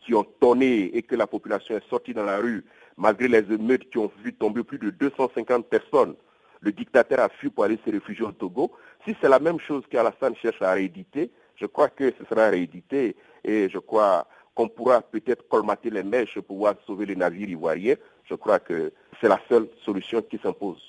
qui 0.00 0.14
ont 0.14 0.24
tonné 0.24 0.96
et 0.96 1.02
que 1.02 1.16
la 1.16 1.26
population 1.26 1.76
est 1.76 1.88
sortie 1.88 2.14
dans 2.14 2.24
la 2.24 2.38
rue, 2.38 2.64
malgré 2.98 3.28
les 3.28 3.50
émeutes 3.52 3.88
qui 3.90 3.98
ont 3.98 4.10
vu 4.22 4.34
tomber 4.34 4.62
plus 4.64 4.78
de 4.78 4.90
250 4.90 5.66
personnes, 5.66 6.14
le 6.60 6.72
dictateur 6.72 7.20
a 7.20 7.28
fui 7.28 7.48
pour 7.48 7.64
aller 7.64 7.78
se 7.86 7.90
réfugier 7.90 8.24
au 8.24 8.32
Togo. 8.32 8.72
Si 9.06 9.14
c'est 9.20 9.28
la 9.28 9.38
même 9.38 9.60
chose 9.60 9.84
qu'Alassane 9.88 10.34
cherche 10.36 10.60
à 10.60 10.72
rééditer, 10.72 11.30
je 11.54 11.66
crois 11.66 11.88
que 11.88 12.12
ce 12.18 12.24
sera 12.28 12.48
réédité 12.48 13.16
et 13.44 13.68
je 13.68 13.78
crois 13.78 14.26
qu'on 14.54 14.68
pourra 14.68 15.00
peut-être 15.00 15.48
colmater 15.48 15.88
les 15.90 16.02
mèches 16.02 16.34
pour 16.34 16.44
pouvoir 16.44 16.74
sauver 16.84 17.06
les 17.06 17.14
navires 17.14 17.48
ivoiriens. 17.48 17.94
Je 18.24 18.34
crois 18.34 18.58
que 18.58 18.92
c'est 19.20 19.28
la 19.28 19.40
seule 19.48 19.68
solution 19.84 20.20
qui 20.20 20.38
s'impose. 20.38 20.82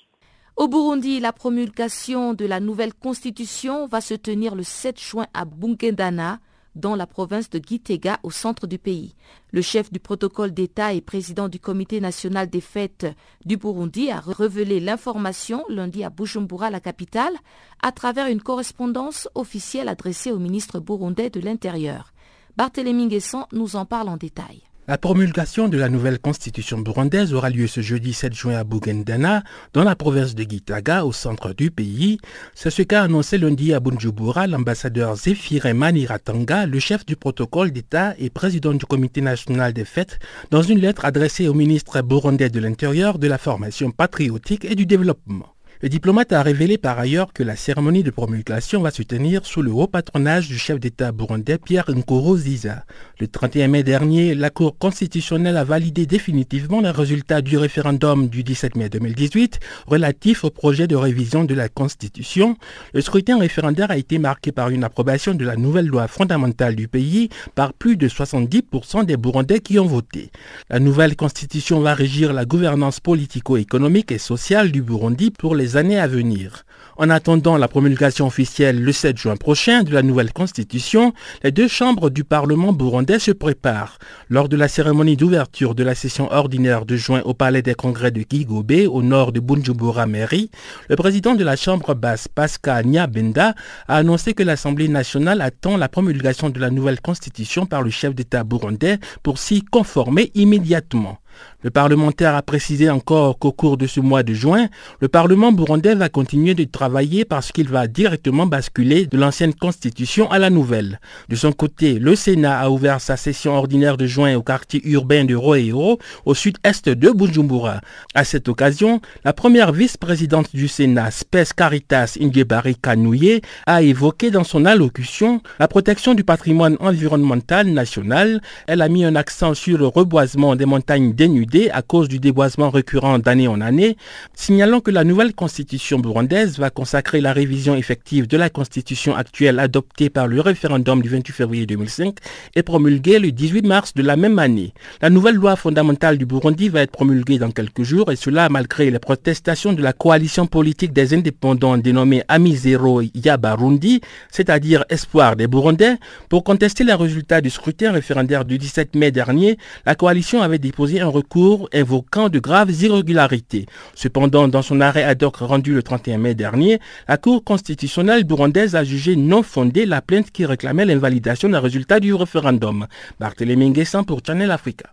Au 0.56 0.66
Burundi, 0.66 1.20
la 1.20 1.32
promulgation 1.32 2.34
de 2.34 2.44
la 2.44 2.58
nouvelle 2.58 2.92
constitution 2.92 3.86
va 3.86 4.00
se 4.00 4.14
tenir 4.14 4.56
le 4.56 4.64
7 4.64 5.00
juin 5.00 5.26
à 5.32 5.44
Bungendana 5.44 6.40
dans 6.74 6.94
la 6.94 7.06
province 7.06 7.50
de 7.50 7.60
Gitega 7.64 8.20
au 8.22 8.30
centre 8.30 8.66
du 8.66 8.78
pays. 8.78 9.14
Le 9.52 9.62
chef 9.62 9.92
du 9.92 10.00
protocole 10.00 10.52
d'État 10.52 10.92
et 10.92 11.00
président 11.00 11.48
du 11.48 11.58
comité 11.58 12.00
national 12.00 12.48
des 12.48 12.60
fêtes 12.60 13.06
du 13.44 13.56
Burundi 13.56 14.10
a 14.10 14.20
révélé 14.20 14.80
l'information 14.80 15.64
lundi 15.68 16.04
à 16.04 16.10
Bujumbura, 16.10 16.70
la 16.70 16.80
capitale, 16.80 17.34
à 17.82 17.92
travers 17.92 18.28
une 18.28 18.42
correspondance 18.42 19.28
officielle 19.34 19.88
adressée 19.88 20.32
au 20.32 20.38
ministre 20.38 20.80
burundais 20.80 21.30
de 21.30 21.40
l'Intérieur. 21.40 22.12
Barthélémy 22.56 23.08
Guesson 23.08 23.46
nous 23.52 23.76
en 23.76 23.84
parle 23.84 24.08
en 24.08 24.16
détail. 24.16 24.69
La 24.90 24.98
promulgation 24.98 25.68
de 25.68 25.78
la 25.78 25.88
nouvelle 25.88 26.18
constitution 26.18 26.78
burundaise 26.78 27.32
aura 27.32 27.48
lieu 27.48 27.68
ce 27.68 27.80
jeudi 27.80 28.12
7 28.12 28.34
juin 28.34 28.56
à 28.56 28.64
Bugendana, 28.64 29.44
dans 29.72 29.84
la 29.84 29.94
province 29.94 30.34
de 30.34 30.42
Gitaga, 30.42 31.04
au 31.04 31.12
centre 31.12 31.52
du 31.52 31.70
pays. 31.70 32.18
C'est 32.56 32.70
ce 32.70 32.82
qu'a 32.82 33.04
annoncé 33.04 33.38
lundi 33.38 33.72
à 33.72 33.78
Bunjubura 33.78 34.48
l'ambassadeur 34.48 35.14
Zéphiré 35.14 35.74
Maniratanga, 35.74 36.66
le 36.66 36.80
chef 36.80 37.06
du 37.06 37.14
protocole 37.14 37.70
d'État 37.70 38.16
et 38.18 38.30
président 38.30 38.72
du 38.72 38.84
comité 38.84 39.20
national 39.20 39.72
des 39.72 39.84
fêtes, 39.84 40.18
dans 40.50 40.62
une 40.62 40.80
lettre 40.80 41.04
adressée 41.04 41.46
au 41.46 41.54
ministre 41.54 42.02
burundais 42.02 42.50
de 42.50 42.58
l'Intérieur, 42.58 43.20
de 43.20 43.28
la 43.28 43.38
formation 43.38 43.92
patriotique 43.92 44.64
et 44.64 44.74
du 44.74 44.86
développement. 44.86 45.54
Le 45.82 45.88
diplomate 45.88 46.34
a 46.34 46.42
révélé 46.42 46.76
par 46.76 46.98
ailleurs 46.98 47.32
que 47.32 47.42
la 47.42 47.56
cérémonie 47.56 48.02
de 48.02 48.10
promulgation 48.10 48.82
va 48.82 48.90
se 48.90 49.02
tenir 49.02 49.46
sous 49.46 49.62
le 49.62 49.72
haut 49.72 49.86
patronage 49.86 50.46
du 50.46 50.58
chef 50.58 50.78
d'État 50.78 51.10
burundais 51.10 51.56
Pierre 51.56 51.90
Nkurunziza. 51.90 52.84
Le 53.18 53.26
31 53.26 53.68
mai 53.68 53.82
dernier, 53.82 54.34
la 54.34 54.50
Cour 54.50 54.76
constitutionnelle 54.76 55.56
a 55.56 55.64
validé 55.64 56.04
définitivement 56.04 56.82
les 56.82 56.90
résultats 56.90 57.40
du 57.40 57.56
référendum 57.56 58.28
du 58.28 58.44
17 58.44 58.76
mai 58.76 58.90
2018 58.90 59.58
relatif 59.86 60.44
au 60.44 60.50
projet 60.50 60.86
de 60.86 60.96
révision 60.96 61.44
de 61.44 61.54
la 61.54 61.70
Constitution. 61.70 62.58
Le 62.92 63.00
scrutin 63.00 63.38
référendaire 63.38 63.90
a 63.90 63.96
été 63.96 64.18
marqué 64.18 64.52
par 64.52 64.68
une 64.68 64.84
approbation 64.84 65.32
de 65.32 65.46
la 65.46 65.56
nouvelle 65.56 65.86
loi 65.86 66.08
fondamentale 66.08 66.76
du 66.76 66.88
pays 66.88 67.30
par 67.54 67.72
plus 67.72 67.96
de 67.96 68.06
70% 68.06 69.06
des 69.06 69.16
Burundais 69.16 69.60
qui 69.60 69.78
ont 69.78 69.86
voté. 69.86 70.30
La 70.68 70.78
nouvelle 70.78 71.16
Constitution 71.16 71.80
va 71.80 71.94
régir 71.94 72.34
la 72.34 72.44
gouvernance 72.44 73.00
politico-économique 73.00 74.12
et 74.12 74.18
sociale 74.18 74.72
du 74.72 74.82
Burundi 74.82 75.30
pour 75.30 75.54
les 75.54 75.69
années 75.76 75.98
à 75.98 76.06
venir. 76.06 76.64
En 76.96 77.08
attendant 77.08 77.56
la 77.56 77.66
promulgation 77.66 78.26
officielle 78.26 78.82
le 78.82 78.92
7 78.92 79.16
juin 79.16 79.36
prochain 79.36 79.82
de 79.82 79.92
la 79.92 80.02
nouvelle 80.02 80.34
constitution, 80.34 81.14
les 81.42 81.50
deux 81.50 81.66
chambres 81.68 82.10
du 82.10 82.24
Parlement 82.24 82.74
burundais 82.74 83.18
se 83.18 83.30
préparent. 83.30 83.98
Lors 84.28 84.50
de 84.50 84.56
la 84.56 84.68
cérémonie 84.68 85.16
d'ouverture 85.16 85.74
de 85.74 85.82
la 85.82 85.94
session 85.94 86.30
ordinaire 86.30 86.84
de 86.84 86.96
juin 86.96 87.22
au 87.24 87.32
Palais 87.32 87.62
des 87.62 87.74
Congrès 87.74 88.10
de 88.10 88.22
Kigobe, 88.22 88.86
au 88.90 89.02
nord 89.02 89.32
de 89.32 89.40
Bunjumbura 89.40 90.06
Mairie, 90.06 90.50
le 90.90 90.96
président 90.96 91.34
de 91.34 91.42
la 91.42 91.56
Chambre 91.56 91.94
basse, 91.94 92.28
Pascal 92.28 92.86
Nyabenda, 92.86 93.54
a 93.88 93.96
annoncé 93.96 94.34
que 94.34 94.42
l'Assemblée 94.42 94.88
nationale 94.88 95.40
attend 95.40 95.78
la 95.78 95.88
promulgation 95.88 96.50
de 96.50 96.60
la 96.60 96.68
nouvelle 96.68 97.00
constitution 97.00 97.64
par 97.64 97.80
le 97.80 97.90
chef 97.90 98.14
d'État 98.14 98.44
burundais 98.44 98.98
pour 99.22 99.38
s'y 99.38 99.62
conformer 99.62 100.30
immédiatement. 100.34 101.18
Le 101.62 101.70
parlementaire 101.70 102.34
a 102.34 102.42
précisé 102.42 102.88
encore 102.88 103.38
qu'au 103.38 103.52
cours 103.52 103.76
de 103.76 103.86
ce 103.86 104.00
mois 104.00 104.22
de 104.22 104.32
juin, 104.32 104.68
le 105.00 105.08
Parlement 105.08 105.52
burundais 105.52 105.94
va 105.94 106.08
continuer 106.08 106.54
de 106.54 106.64
travailler 106.64 107.26
parce 107.26 107.52
qu'il 107.52 107.68
va 107.68 107.86
directement 107.86 108.46
basculer 108.46 109.04
de 109.06 109.18
l'ancienne 109.18 109.52
constitution 109.52 110.30
à 110.30 110.38
la 110.38 110.48
nouvelle. 110.48 111.00
De 111.28 111.36
son 111.36 111.52
côté, 111.52 111.98
le 111.98 112.16
Sénat 112.16 112.58
a 112.58 112.70
ouvert 112.70 113.00
sa 113.00 113.18
session 113.18 113.52
ordinaire 113.52 113.98
de 113.98 114.06
juin 114.06 114.36
au 114.36 114.42
quartier 114.42 114.80
urbain 114.88 115.24
de 115.24 115.34
Roero, 115.34 115.98
au 116.24 116.34
sud-est 116.34 116.88
de 116.88 117.10
Bujumbura. 117.10 117.80
À 118.14 118.24
cette 118.24 118.48
occasion, 118.48 119.02
la 119.24 119.34
première 119.34 119.72
vice-présidente 119.72 120.54
du 120.54 120.66
Sénat, 120.66 121.10
Spes 121.10 121.52
Caritas 121.52 122.16
Ingebari 122.20 122.76
Kanouye, 122.76 123.42
a 123.66 123.82
évoqué 123.82 124.30
dans 124.30 124.44
son 124.44 124.64
allocution 124.64 125.42
la 125.58 125.68
protection 125.68 126.14
du 126.14 126.24
patrimoine 126.24 126.76
environnemental 126.80 127.66
national. 127.66 128.40
Elle 128.66 128.80
a 128.80 128.88
mis 128.88 129.04
un 129.04 129.14
accent 129.14 129.52
sur 129.54 129.76
le 129.76 129.86
reboisement 129.86 130.56
des 130.56 130.66
montagnes 130.66 131.12
dénudées 131.30 131.70
à 131.70 131.82
cause 131.82 132.08
du 132.08 132.18
déboisement 132.18 132.70
récurrent 132.70 133.20
d'année 133.20 133.46
en 133.46 133.60
année, 133.60 133.96
signalant 134.34 134.80
que 134.80 134.90
la 134.90 135.04
nouvelle 135.04 135.32
constitution 135.32 136.00
burundaise 136.00 136.58
va 136.58 136.70
consacrer 136.70 137.20
la 137.20 137.32
révision 137.32 137.76
effective 137.76 138.26
de 138.26 138.36
la 138.36 138.50
constitution 138.50 139.14
actuelle 139.14 139.60
adoptée 139.60 140.10
par 140.10 140.26
le 140.26 140.40
référendum 140.40 141.00
du 141.02 141.08
28 141.08 141.32
février 141.32 141.66
2005 141.66 142.16
et 142.56 142.62
promulguée 142.64 143.20
le 143.20 143.30
18 143.30 143.64
mars 143.64 143.94
de 143.94 144.02
la 144.02 144.16
même 144.16 144.38
année. 144.40 144.74
La 145.00 145.08
nouvelle 145.10 145.36
loi 145.36 145.54
fondamentale 145.54 146.18
du 146.18 146.26
Burundi 146.26 146.68
va 146.68 146.82
être 146.82 146.90
promulguée 146.90 147.38
dans 147.38 147.52
quelques 147.52 147.84
jours 147.84 148.10
et 148.10 148.16
cela 148.16 148.48
malgré 148.48 148.90
les 148.90 148.98
protestations 148.98 149.72
de 149.72 149.82
la 149.82 149.92
coalition 149.92 150.46
politique 150.46 150.92
des 150.92 151.14
indépendants 151.14 151.78
dénommée 151.78 152.24
Amizero 152.26 153.02
Yabarundi, 153.14 154.00
c'est-à-dire 154.30 154.84
Espoir 154.88 155.36
des 155.36 155.46
Burundais, 155.46 155.94
pour 156.28 156.42
contester 156.42 156.82
les 156.82 156.94
résultats 156.94 157.40
du 157.40 157.50
scrutin 157.50 157.92
référendaire 157.92 158.44
du 158.44 158.58
17 158.58 158.96
mai 158.96 159.12
dernier, 159.12 159.58
la 159.86 159.94
coalition 159.94 160.42
avait 160.42 160.58
déposé 160.58 161.00
un 161.00 161.09
recours 161.10 161.68
invoquant 161.72 162.28
de 162.28 162.38
graves 162.38 162.70
irrégularités. 162.82 163.66
Cependant, 163.94 164.48
dans 164.48 164.62
son 164.62 164.80
arrêt 164.80 165.04
ad 165.04 165.22
hoc 165.22 165.36
rendu 165.36 165.74
le 165.74 165.82
31 165.82 166.18
mai 166.18 166.34
dernier, 166.34 166.78
la 167.08 167.16
Cour 167.16 167.44
constitutionnelle 167.44 168.24
burundaise 168.24 168.76
a 168.76 168.84
jugé 168.84 169.16
non 169.16 169.42
fondée 169.42 169.86
la 169.86 170.00
plainte 170.02 170.30
qui 170.30 170.46
réclamait 170.46 170.86
l'invalidation 170.86 171.48
des 171.48 171.58
résultats 171.58 172.00
du 172.00 172.14
référendum. 172.14 172.86
Barthélémy 173.18 173.70
Nguessan 173.70 174.04
pour 174.04 174.20
Channel 174.24 174.50
Africa. 174.50 174.86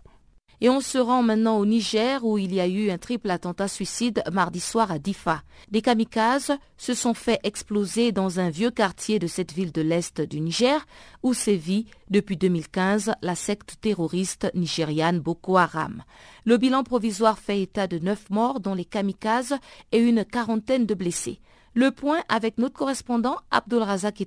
Et 0.60 0.68
on 0.68 0.80
se 0.80 0.98
rend 0.98 1.22
maintenant 1.22 1.58
au 1.58 1.66
Niger 1.66 2.24
où 2.24 2.36
il 2.36 2.52
y 2.52 2.60
a 2.60 2.66
eu 2.66 2.90
un 2.90 2.98
triple 2.98 3.30
attentat 3.30 3.68
suicide 3.68 4.22
mardi 4.32 4.58
soir 4.60 4.90
à 4.90 4.98
Difa. 4.98 5.42
Des 5.70 5.82
kamikazes 5.82 6.52
se 6.76 6.94
sont 6.94 7.14
fait 7.14 7.38
exploser 7.44 8.10
dans 8.10 8.40
un 8.40 8.50
vieux 8.50 8.70
quartier 8.70 9.18
de 9.18 9.26
cette 9.28 9.52
ville 9.52 9.70
de 9.70 9.82
l'Est 9.82 10.20
du 10.20 10.40
Niger 10.40 10.84
où 11.22 11.32
sévit 11.32 11.86
depuis 12.10 12.36
2015 12.36 13.12
la 13.22 13.34
secte 13.34 13.76
terroriste 13.80 14.50
nigériane 14.54 15.20
Boko 15.20 15.56
Haram. 15.56 16.02
Le 16.44 16.56
bilan 16.56 16.82
provisoire 16.82 17.38
fait 17.38 17.62
état 17.62 17.86
de 17.86 17.98
neuf 17.98 18.28
morts 18.30 18.60
dont 18.60 18.74
les 18.74 18.84
kamikazes 18.84 19.54
et 19.92 19.98
une 19.98 20.24
quarantaine 20.24 20.86
de 20.86 20.94
blessés. 20.94 21.40
Le 21.74 21.92
point 21.92 22.22
avec 22.28 22.58
notre 22.58 22.74
correspondant 22.74 23.36
Abdul 23.52 23.82
Razak. 23.82 24.22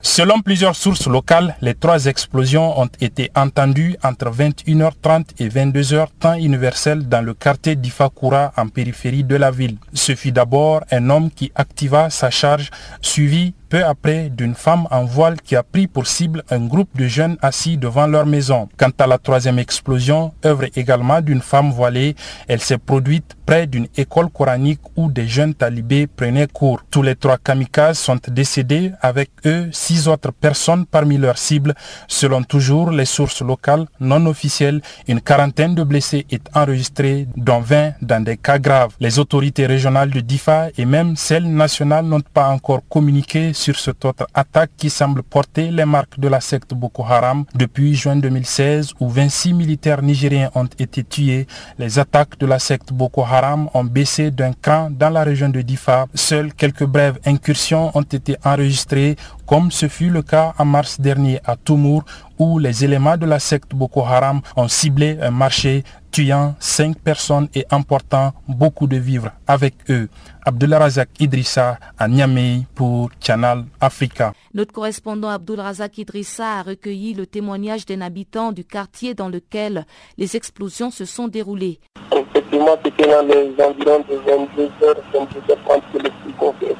Selon 0.00 0.40
plusieurs 0.42 0.76
sources 0.76 1.08
locales, 1.08 1.56
les 1.60 1.74
trois 1.74 2.06
explosions 2.06 2.78
ont 2.80 2.88
été 3.00 3.32
entendues 3.34 3.96
entre 4.04 4.30
21h30 4.30 5.24
et 5.40 5.48
22h 5.48 6.06
temps 6.20 6.34
universel 6.34 7.08
dans 7.08 7.20
le 7.20 7.34
quartier 7.34 7.74
d'Ifakura 7.74 8.52
en 8.56 8.68
périphérie 8.68 9.24
de 9.24 9.34
la 9.34 9.50
ville. 9.50 9.76
Ce 9.92 10.14
fut 10.14 10.30
d'abord 10.30 10.82
un 10.92 11.10
homme 11.10 11.32
qui 11.32 11.50
activa 11.56 12.10
sa 12.10 12.30
charge 12.30 12.70
suivi 13.00 13.54
peu 13.68 13.84
après 13.84 14.30
d'une 14.30 14.54
femme 14.54 14.86
en 14.90 15.04
voile 15.04 15.40
qui 15.40 15.56
a 15.56 15.62
pris 15.62 15.86
pour 15.86 16.06
cible 16.06 16.42
un 16.50 16.66
groupe 16.66 16.96
de 16.96 17.06
jeunes 17.06 17.36
assis 17.42 17.76
devant 17.76 18.06
leur 18.06 18.26
maison. 18.26 18.68
Quant 18.76 18.90
à 18.98 19.06
la 19.06 19.18
troisième 19.18 19.58
explosion, 19.58 20.32
œuvre 20.44 20.66
également 20.76 21.20
d'une 21.20 21.40
femme 21.40 21.70
voilée, 21.70 22.14
elle 22.46 22.60
s'est 22.60 22.78
produite 22.78 23.36
près 23.46 23.66
d'une 23.66 23.88
école 23.96 24.28
coranique 24.30 24.80
où 24.96 25.10
des 25.10 25.26
jeunes 25.26 25.54
talibés 25.54 26.06
prenaient 26.06 26.46
cours. 26.46 26.82
Tous 26.90 27.02
les 27.02 27.16
trois 27.16 27.38
kamikazes 27.38 27.98
sont 27.98 28.18
décédés 28.28 28.92
avec 29.00 29.30
eux 29.46 29.68
six 29.72 30.06
autres 30.06 30.32
personnes 30.32 30.84
parmi 30.84 31.16
leurs 31.16 31.38
cibles. 31.38 31.74
Selon 32.08 32.42
toujours 32.42 32.90
les 32.90 33.06
sources 33.06 33.40
locales 33.42 33.86
non 34.00 34.26
officielles, 34.26 34.82
une 35.06 35.20
quarantaine 35.20 35.74
de 35.74 35.82
blessés 35.82 36.26
est 36.30 36.46
enregistrée, 36.54 37.26
dont 37.36 37.60
20 37.60 37.94
dans 38.02 38.22
des 38.22 38.36
cas 38.36 38.58
graves. 38.58 38.94
Les 39.00 39.18
autorités 39.18 39.66
régionales 39.66 40.10
de 40.10 40.20
Difa 40.20 40.68
et 40.76 40.84
même 40.84 41.16
celles 41.16 41.50
nationales 41.50 42.04
n'ont 42.04 42.20
pas 42.20 42.48
encore 42.48 42.82
communiqué 42.88 43.52
sur 43.58 43.78
cette 43.78 44.04
autre 44.04 44.26
attaque 44.34 44.70
qui 44.76 44.88
semble 44.88 45.22
porter 45.24 45.70
les 45.70 45.84
marques 45.84 46.18
de 46.18 46.28
la 46.28 46.40
secte 46.40 46.74
Boko 46.74 47.04
Haram 47.04 47.44
depuis 47.54 47.94
juin 47.94 48.14
2016 48.16 48.92
où 49.00 49.08
26 49.08 49.52
militaires 49.52 50.00
nigériens 50.00 50.50
ont 50.54 50.68
été 50.78 51.02
tués. 51.02 51.46
Les 51.76 51.98
attaques 51.98 52.38
de 52.38 52.46
la 52.46 52.60
secte 52.60 52.92
Boko 52.92 53.22
Haram 53.24 53.68
ont 53.74 53.82
baissé 53.84 54.30
d'un 54.30 54.52
cran 54.52 54.90
dans 54.90 55.10
la 55.10 55.24
région 55.24 55.48
de 55.48 55.60
Difa. 55.60 56.06
Seules 56.14 56.54
quelques 56.54 56.84
brèves 56.84 57.18
incursions 57.26 57.90
ont 57.94 58.02
été 58.02 58.36
enregistrées 58.44 59.16
comme 59.48 59.70
ce 59.70 59.88
fut 59.88 60.10
le 60.10 60.22
cas 60.22 60.52
en 60.58 60.66
mars 60.66 61.00
dernier 61.00 61.40
à 61.44 61.56
Toumour 61.56 62.02
où 62.38 62.58
les 62.58 62.84
éléments 62.84 63.16
de 63.16 63.24
la 63.26 63.38
secte 63.38 63.74
Boko 63.74 64.02
Haram 64.02 64.40
ont 64.56 64.68
ciblé 64.68 65.18
un 65.22 65.30
marché 65.30 65.82
tuant 66.12 66.54
cinq 66.60 66.98
personnes 66.98 67.48
et 67.54 67.64
emportant 67.70 68.32
beaucoup 68.46 68.86
de 68.86 68.96
vivres 68.96 69.30
avec 69.46 69.74
eux. 69.90 70.08
Abdullah 70.44 70.78
Razak 70.78 71.08
Idrissa 71.18 71.78
à 71.98 72.08
Niamey 72.08 72.62
pour 72.74 73.10
Channel 73.20 73.64
Africa. 73.80 74.32
Notre 74.54 74.72
correspondant 74.72 75.28
Abdul 75.30 75.60
Razak 75.60 75.96
Idrissa 75.98 76.58
a 76.58 76.62
recueilli 76.62 77.14
le 77.14 77.26
témoignage 77.26 77.86
d'un 77.86 78.02
habitant 78.02 78.52
du 78.52 78.64
quartier 78.64 79.14
dans 79.14 79.28
lequel 79.28 79.86
les 80.18 80.36
explosions 80.36 80.90
se 80.90 81.04
sont 81.06 81.26
déroulées. 81.28 81.80
Effectivement, 82.12 82.76
c'était 82.84 83.06
dans 83.06 83.26
les 83.26 83.50
environs 83.62 84.04
de 84.08 84.14
22h, 84.16 84.94
22h30 85.14 85.80
que 85.92 86.77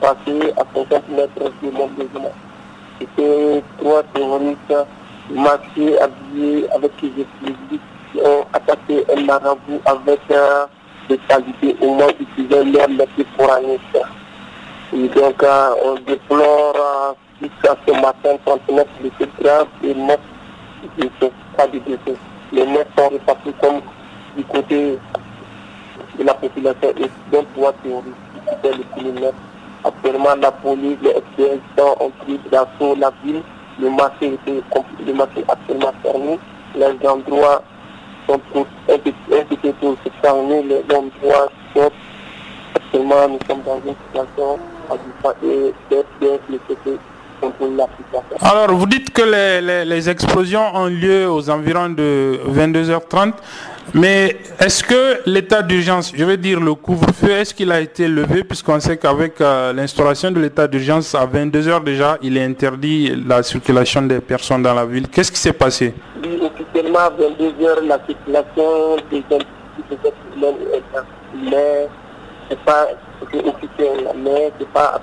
s'est 0.00 0.06
passée 0.06 0.52
à 0.56 0.64
50 0.74 1.08
mètres 1.10 1.52
de 1.62 1.70
mon 1.70 1.88
logement. 1.98 2.32
C'était 2.98 3.62
trois 3.78 4.02
terroristes 4.14 4.74
masqués, 5.30 5.98
habillés 6.00 6.66
avec 6.74 6.92
des 7.00 7.22
explosifs 7.22 7.80
qui 8.12 8.20
ont 8.20 8.46
attaqué 8.52 9.04
un 9.16 9.22
marabout 9.24 9.80
avec 9.84 10.20
euh, 10.30 10.66
des 11.08 11.18
qualités 11.18 11.76
au 11.80 11.94
moins 11.94 12.08
utilisaient 12.18 12.64
leur 12.64 12.88
métier 12.88 13.26
coranique. 13.36 13.80
Et 14.94 15.08
donc 15.08 15.42
euh, 15.42 15.70
on 15.84 15.94
déplore 15.94 16.74
euh, 16.76 17.12
jusqu'à 17.42 17.76
ce 17.86 17.92
matin 17.92 18.38
39 18.44 18.86
blessés 19.00 19.30
graves 19.40 19.66
et 19.82 19.94
9 19.94 20.18
blessés, 20.96 21.32
pas 21.56 21.66
de 21.66 21.78
décès. 21.80 22.18
Les 22.52 22.66
9 22.66 22.86
sont 22.96 23.08
repartis 23.08 23.52
comme 23.60 23.80
du 24.36 24.44
côté 24.44 24.98
de 26.18 26.24
la 26.24 26.34
population 26.34 26.90
et 26.96 27.10
donc 27.32 27.46
trois 27.54 27.72
terroristes 27.82 28.14
qui 28.32 28.54
étaient 28.54 28.76
les 28.76 28.84
criminels. 28.94 29.34
Actuellement, 29.86 30.34
la 30.40 30.50
police, 30.50 30.98
les 31.00 31.10
FPS 31.10 31.60
ont 32.00 32.10
pris 32.24 32.40
d'assaut 32.50 32.96
la 32.98 33.12
ville. 33.24 33.40
Le 33.80 33.88
marché 33.90 34.34
était 34.34 34.62
le 35.06 35.22
actuellement 35.48 35.92
fermé. 36.02 36.38
Les 36.74 37.08
endroits 37.08 37.62
sont 38.26 38.40
invités 38.88 39.72
pour 39.80 39.96
se 40.04 40.10
fermer. 40.20 40.62
Les 40.64 40.82
endroits 40.92 41.48
sont 41.72 41.90
actuellement, 42.74 43.28
nous 43.28 43.38
sommes 43.48 43.62
dans 43.62 43.80
une 43.86 43.94
situation 44.08 44.58
et 45.42 45.72
les 45.90 46.38
les 46.50 46.60
CP 46.68 46.98
contrôler 47.40 47.76
la 47.76 47.86
situation. 47.96 48.36
Alors, 48.40 48.76
vous 48.76 48.86
dites 48.86 49.10
que 49.12 49.22
les, 49.22 49.84
les, 49.84 50.08
explosions 50.08 50.74
ont 50.74 50.86
lieu 50.86 51.30
aux 51.30 51.48
environs 51.50 51.90
de 51.90 52.40
22h30, 52.48 53.32
mais 53.94 54.36
est-ce 54.58 54.82
que 54.82 55.20
l'état 55.26 55.62
d'urgence, 55.62 56.12
je 56.14 56.24
veux 56.24 56.36
dire 56.36 56.60
le 56.60 56.74
couvre-feu, 56.74 57.30
est-ce 57.30 57.54
qu'il 57.54 57.70
a 57.72 57.80
été 57.80 58.08
levé 58.08 58.44
puisqu'on 58.44 58.80
sait 58.80 58.96
qu'avec 58.96 59.40
euh, 59.40 59.72
l'instauration 59.72 60.30
de 60.30 60.40
l'état 60.40 60.66
d'urgence 60.66 61.14
à 61.14 61.26
22h 61.26 61.84
déjà, 61.84 62.18
il 62.22 62.36
est 62.36 62.44
interdit 62.44 63.14
la 63.26 63.42
circulation 63.42 64.02
des 64.02 64.20
personnes 64.20 64.62
dans 64.62 64.74
la 64.74 64.84
ville. 64.84 65.08
Qu'est-ce 65.08 65.32
qui 65.32 65.38
s'est 65.38 65.52
passé? 65.52 65.94
Oui, 66.22 66.38
officiellement 66.42 66.98
à 66.98 67.10
22h, 67.10 67.86
la 67.86 67.98
circulation 68.06 68.96
mais 71.50 71.82
pas 72.64 72.86
mais 74.10 74.52
pas 74.74 74.96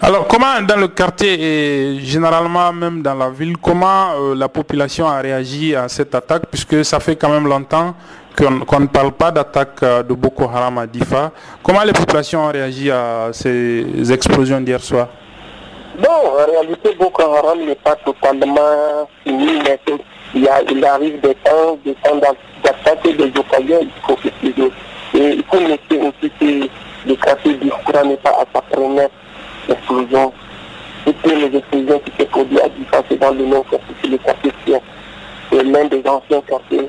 alors, 0.00 0.26
comment 0.28 0.60
dans 0.62 0.76
le 0.76 0.88
quartier 0.88 1.34
et 1.96 2.00
généralement 2.00 2.72
même 2.72 3.02
dans 3.02 3.14
la 3.14 3.28
ville, 3.28 3.56
comment 3.58 4.12
euh, 4.16 4.34
la 4.34 4.48
population 4.48 5.06
a 5.06 5.18
réagi 5.20 5.74
à 5.74 5.88
cette 5.88 6.14
attaque, 6.14 6.44
puisque 6.50 6.84
ça 6.84 6.98
fait 7.00 7.16
quand 7.16 7.28
même 7.28 7.46
longtemps 7.46 7.94
qu'on 8.36 8.80
ne 8.80 8.86
parle 8.86 9.12
pas 9.12 9.30
d'attaque 9.30 9.82
euh, 9.82 10.02
de 10.02 10.14
Boko 10.14 10.44
Haram 10.44 10.78
à 10.78 10.86
Difa. 10.86 11.32
Comment 11.62 11.82
les 11.82 11.92
populations 11.92 12.44
ont 12.46 12.52
réagi 12.52 12.90
à 12.90 13.30
ces 13.32 14.12
explosions 14.12 14.60
d'hier 14.60 14.80
soir? 14.80 15.08
Bon, 15.98 16.08
en 16.08 16.46
réalité, 16.50 16.94
Boko 16.98 17.22
Haram 17.22 17.58
n'est 17.66 17.74
pas 17.74 17.96
totalement 17.96 19.08
fini, 19.24 19.58
mais 19.64 19.80
il, 20.34 20.44
y 20.44 20.48
a, 20.48 20.62
il 20.62 20.84
arrive 20.84 21.20
des 21.20 21.34
temps, 21.34 21.76
des 21.84 21.94
temps 21.94 22.16
d'attaquer 22.62 23.14
des 23.14 23.32
occasions, 23.38 23.80
il 23.82 23.90
faut 24.06 24.16
Et 25.14 25.34
il 25.34 25.44
faut 25.44 25.60
noter 25.60 25.98
aussi 25.98 26.30
que 26.38 26.68
le 27.08 27.14
quartier 27.16 27.54
du 27.54 27.66
n'est 27.66 28.16
pas 28.18 28.30
à 28.30 28.44
sa 28.54 28.60
première 28.60 29.08
explosion. 29.68 30.32
Toutes 31.04 31.32
les 31.32 31.56
explosions 31.56 32.00
qui 32.00 32.12
s'est 32.18 32.26
produites 32.26 32.60
à 32.60 33.02
c'est 33.08 33.16
dans 33.16 33.30
le 33.30 33.44
quartier, 33.44 33.94
c'est 34.02 34.08
le 34.08 34.18
quartier 34.18 34.52
Sien. 34.66 34.80
C'est 35.50 35.62
l'un 35.64 35.84
des 35.86 36.02
anciens 36.06 36.42
quartiers 36.42 36.88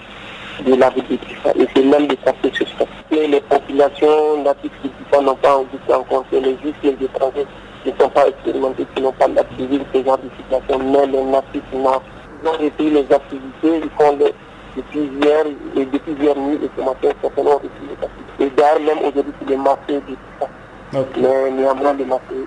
de 0.65 0.75
la 0.75 0.89
ville 0.89 1.05
de 1.09 1.15
Difa. 1.15 1.51
Et 1.57 1.67
c'est 1.73 1.83
même 1.83 2.07
le 2.07 2.15
quartier 2.15 2.51
suspect. 2.53 2.87
Et 3.11 3.27
les 3.27 3.41
populations 3.41 4.43
natives 4.43 4.71
de 4.83 4.89
Difa 4.89 5.21
n'ont 5.21 5.35
pas 5.35 5.57
envie 5.57 5.77
de 5.87 5.93
rencontrer 5.93 6.41
les 6.41 6.57
juifs 6.61 6.75
et 6.83 6.95
les 6.99 7.05
étrangers 7.05 7.47
ne 7.85 7.91
sont 7.99 8.09
pas 8.09 8.27
expérimentés, 8.27 8.85
qui 8.95 9.01
n'ont 9.01 9.13
pas 9.13 9.27
de 9.27 9.39
ce 9.39 10.03
genre 10.03 10.17
de 10.17 10.29
situation. 10.37 10.79
Mais 10.79 11.07
les 11.07 11.23
natifs, 11.23 11.61
non. 11.73 12.01
Ils 12.43 12.47
ont 12.47 12.51
repris 12.51 12.89
les 12.89 13.13
activités, 13.13 13.81
ils 13.83 13.89
font 13.97 14.17
les 14.17 14.33
depuis 14.75 15.09
hier, 15.21 15.45
et 15.75 15.85
depuis 15.85 16.13
hier 16.13 16.37
nuit 16.37 16.59
et 16.63 16.69
ce 16.77 16.81
matin, 16.83 17.09
certainement 17.21 17.55
repris 17.55 17.69
les 17.87 18.05
activités. 18.05 18.45
Et 18.45 18.49
d'ailleurs, 18.51 18.95
même 18.95 19.05
aujourd'hui, 19.05 19.33
c'est 19.39 19.49
les 19.49 19.57
marchés 19.57 19.93
de 19.93 19.99
Difa. 19.99 20.49
Okay. 20.91 21.21
Mais 21.21 21.51
néanmoins, 21.51 21.93
les 21.93 22.05
marchés 22.05 22.45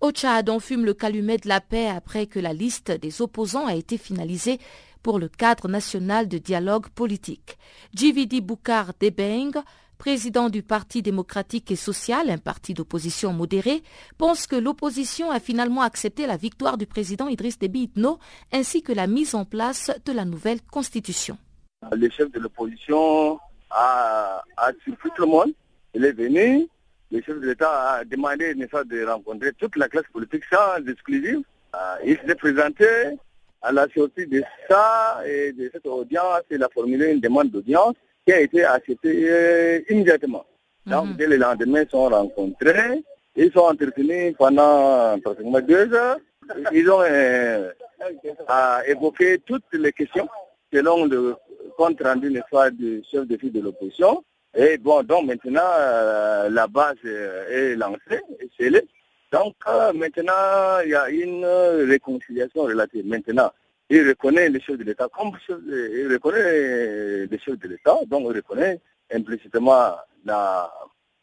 au 0.00 0.12
Tchad, 0.12 0.48
on 0.50 0.60
fume 0.60 0.84
le 0.84 0.94
calumet 0.94 1.38
de 1.38 1.48
la 1.48 1.60
paix 1.60 1.88
après 1.88 2.26
que 2.26 2.38
la 2.38 2.52
liste 2.52 2.92
des 2.92 3.20
opposants 3.22 3.66
a 3.66 3.74
été 3.74 3.98
finalisée 3.98 4.60
pour 5.02 5.18
le 5.18 5.28
cadre 5.28 5.68
national 5.68 6.28
de 6.28 6.38
dialogue 6.38 6.88
politique. 6.88 7.58
JVD 7.94 8.40
Boukar 8.40 8.92
Debeng, 9.00 9.50
président 9.96 10.48
du 10.48 10.62
Parti 10.62 11.02
démocratique 11.02 11.70
et 11.70 11.76
social, 11.76 12.30
un 12.30 12.38
parti 12.38 12.74
d'opposition 12.74 13.32
modéré, 13.32 13.82
pense 14.18 14.46
que 14.46 14.56
l'opposition 14.56 15.30
a 15.30 15.40
finalement 15.40 15.82
accepté 15.82 16.26
la 16.26 16.36
victoire 16.36 16.76
du 16.76 16.86
président 16.86 17.28
Idriss 17.28 17.58
Déby 17.58 17.84
Itno 17.84 18.18
ainsi 18.52 18.82
que 18.82 18.92
la 18.92 19.06
mise 19.06 19.34
en 19.34 19.44
place 19.44 19.90
de 20.04 20.12
la 20.12 20.24
nouvelle 20.24 20.60
constitution. 20.62 21.38
Le 21.92 22.08
chef 22.10 22.30
de 22.32 22.40
l'opposition 22.40 23.38
a, 23.70 24.42
a 24.56 24.72
tout 24.72 24.94
le 25.18 25.26
monde. 25.26 25.52
Il 25.94 26.04
est 26.04 26.12
venu, 26.12 26.68
le 27.10 27.22
chef 27.22 27.40
de 27.40 27.46
l'État 27.46 27.92
a 27.92 28.04
demandé 28.04 28.54
de 28.54 29.06
rencontrer 29.06 29.52
toute 29.54 29.76
la 29.76 29.88
classe 29.88 30.06
politique 30.12 30.44
sans 30.52 30.84
exclusive. 30.86 31.40
Euh, 31.74 31.78
il 32.04 32.18
s'est 32.26 32.34
présenté 32.34 32.86
à 33.62 33.72
la 33.72 33.86
sortie 33.94 34.26
de 34.26 34.42
ça 34.68 35.20
et 35.26 35.52
de 35.52 35.70
cette 35.72 35.86
audience, 35.86 36.42
il 36.50 36.62
a 36.62 36.68
formulé 36.72 37.12
une 37.12 37.20
demande 37.20 37.50
d'audience 37.50 37.94
qui 38.26 38.32
a 38.32 38.40
été 38.40 38.64
acceptée 38.64 39.30
euh, 39.30 39.80
immédiatement. 39.88 40.44
Donc, 40.84 41.06
mhm. 41.10 41.16
dès 41.16 41.26
le 41.26 41.36
lendemain, 41.36 41.82
ils 41.82 41.90
sont 41.90 42.08
rencontrés, 42.08 43.02
ils 43.36 43.52
sont 43.52 43.60
entretenus 43.60 44.34
pendant 44.36 45.18
pratiquement 45.20 45.60
deux 45.60 45.92
heures. 45.94 46.18
Ils 46.72 46.90
ont 46.90 47.02
euh, 47.02 47.70
évoqué 48.86 49.38
toutes 49.44 49.64
les 49.72 49.92
questions 49.92 50.28
selon 50.72 51.06
le 51.06 51.36
compte 51.76 52.00
rendu 52.02 52.30
du 52.30 53.02
chef 53.10 53.26
de 53.26 53.36
file 53.36 53.52
de 53.52 53.60
l'opposition. 53.60 54.24
Et 54.54 54.78
bon, 54.78 55.02
donc 55.02 55.26
maintenant, 55.26 55.60
euh, 55.78 56.48
la 56.48 56.66
base 56.66 56.96
est 57.04 57.76
lancée, 57.76 58.22
est 58.40 58.50
scellée. 58.56 58.86
Donc 59.32 59.54
euh, 59.68 59.92
maintenant, 59.92 60.80
il 60.84 60.90
y 60.90 60.94
a 60.94 61.08
une 61.10 61.44
réconciliation 61.88 62.62
relative. 62.62 63.06
Maintenant, 63.06 63.50
il 63.88 64.08
reconnaît 64.08 64.48
les 64.48 64.60
chefs 64.60 64.78
de 64.78 64.84
l'État 64.84 65.08
comme 65.08 65.32
il 65.48 66.08
reconnaît 66.12 67.26
les 67.26 67.38
chefs 67.38 67.58
de 67.58 67.68
l'État, 67.68 67.96
donc 68.06 68.26
il 68.30 68.36
reconnaît 68.36 68.80
implicitement 69.12 69.96
la, 70.24 70.72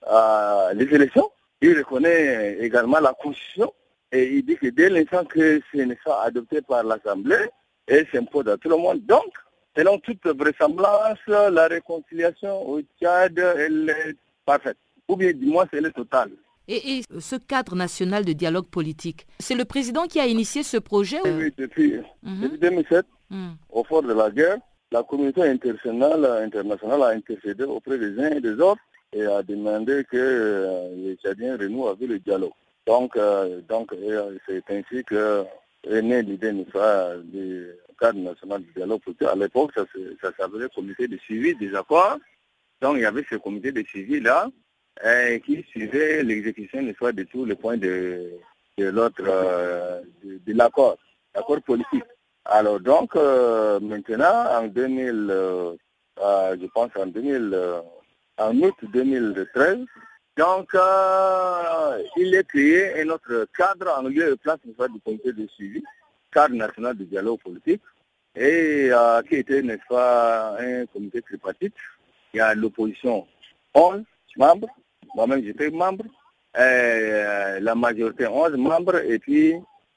euh, 0.10 0.74
les 0.74 0.86
élections. 0.96 1.30
Il 1.62 1.78
reconnaît 1.78 2.58
également 2.60 3.00
la 3.00 3.14
Constitution 3.14 3.74
et 4.12 4.36
il 4.36 4.46
dit 4.46 4.58
que 4.58 4.68
dès 4.68 4.90
l'instant 4.90 5.26
que 5.26 5.62
ce 5.72 5.78
n'est 5.78 5.98
pas 6.04 6.24
adopté 6.24 6.62
par 6.62 6.84
l'Assemblée, 6.84 7.50
et 7.88 8.06
s'impose 8.14 8.48
à 8.48 8.58
tout 8.58 8.70
le 8.70 8.78
monde. 8.78 9.06
Donc, 9.06 9.34
Selon 9.76 9.98
toute 10.00 10.24
vraisemblance, 10.28 11.18
la 11.28 11.68
réconciliation 11.68 12.70
au 12.70 12.82
Tchad, 12.82 13.40
elle 13.40 13.90
est 13.90 14.16
parfaite. 14.46 14.78
Ou 15.08 15.16
bien, 15.16 15.34
du 15.34 15.48
moins, 15.48 15.66
elle 15.72 15.88
est 15.88 15.92
totale. 15.92 16.32
Et, 16.68 17.02
ce 17.20 17.36
cadre 17.36 17.76
national 17.76 18.24
de 18.24 18.34
dialogue 18.34 18.68
politique, 18.68 19.28
c'est 19.40 19.56
le 19.56 19.66
président 19.66 20.06
qui 20.06 20.20
a 20.20 20.28
initié 20.28 20.64
ce 20.64 20.78
projet 20.78 21.20
Oui, 21.26 21.52
depuis, 21.58 21.96
2007, 22.24 23.06
mhm. 23.30 23.38
mm. 23.38 23.56
au 23.72 23.84
fort 23.84 24.02
de 24.02 24.14
la 24.14 24.30
guerre, 24.32 24.58
la 24.92 25.04
communauté 25.04 25.44
internationale, 25.44 26.26
internationale 26.44 27.02
a 27.02 27.08
intercédé 27.08 27.64
auprès 27.64 27.98
des 27.98 28.18
uns 28.20 28.32
et 28.32 28.42
des 28.42 28.54
autres 28.60 28.82
et 29.12 29.26
a 29.26 29.44
demandé 29.44 30.06
que 30.10 30.18
euh, 30.18 30.96
les 30.96 31.16
Tchadiens 31.16 31.58
renouent 31.58 31.88
avec 31.88 32.08
le 32.08 32.20
dialogue. 32.20 32.52
Donc, 32.86 33.16
euh, 33.18 33.62
donc 33.68 33.92
euh, 33.94 34.38
c'est 34.48 34.64
ainsi 34.70 35.04
que 35.04 35.44
est 35.90 36.02
née 36.02 36.22
l'idée 36.22 36.54
du 36.54 37.68
cadre 38.00 38.20
national 38.20 38.62
du 38.62 38.72
dialogue 38.74 39.02
politique. 39.02 39.28
À 39.28 39.36
l'époque, 39.36 39.72
ça, 39.76 39.84
ça 40.22 40.32
s'appelait 40.38 40.70
comité 40.74 41.08
de 41.08 41.18
suivi 41.18 41.56
des 41.56 41.76
accords. 41.76 42.20
Donc, 42.82 42.96
il 42.98 43.02
y 43.02 43.06
avait 43.06 43.26
ce 43.30 43.36
comité 43.36 43.72
de 43.72 43.84
suivi-là 43.84 44.50
eh, 45.02 45.42
qui 45.46 45.64
suivait 45.70 46.24
l'exécution 46.24 46.84
de 46.84 47.24
tous 47.24 47.46
les 47.46 47.56
points 47.56 47.78
de, 47.78 48.40
de 48.78 48.86
l'autre, 48.86 49.24
euh, 49.26 50.02
de, 50.24 50.54
l'accord, 50.54 50.98
l'accord 51.36 51.62
politique. 51.62 52.04
Alors, 52.46 52.80
donc, 52.80 53.16
euh, 53.16 53.80
maintenant, 53.80 54.46
en 54.52 54.68
2000, 54.68 55.28
euh, 55.30 55.76
je 56.18 56.66
pense 56.68 56.90
en 56.96 57.08
2000, 57.08 57.58
en 58.38 58.58
août 58.58 58.76
2013, 58.92 59.80
donc, 60.36 60.70
il 62.18 62.34
est 62.34 62.48
créé 62.48 63.02
un 63.02 63.10
autre 63.10 63.48
cadre 63.56 64.00
en 64.00 64.02
lieu 64.04 64.34
et 64.34 64.36
place 64.36 64.58
du 64.66 64.74
comité 64.74 65.32
de 65.32 65.48
suivi, 65.48 65.84
cadre 66.32 66.56
national 66.56 66.98
de 66.98 67.04
dialogue 67.04 67.40
politique, 67.40 67.82
et 68.36 68.90
qui 69.30 69.36
était, 69.36 69.62
n'est-ce 69.62 69.94
un 69.94 70.88
comité 70.88 71.22
tripartite. 71.22 71.76
Il 72.34 72.38
y 72.38 72.40
a 72.40 72.56
l'opposition 72.56 73.28
11 73.76 74.02
membres, 74.38 74.70
moi-même 75.16 75.44
j'étais 75.44 75.70
membre, 75.70 76.06
euh, 76.58 77.60
la 77.60 77.76
majorité 77.76 78.28
11 78.28 78.56
membres, 78.58 78.98
et 78.98 79.20
puis 79.20 79.56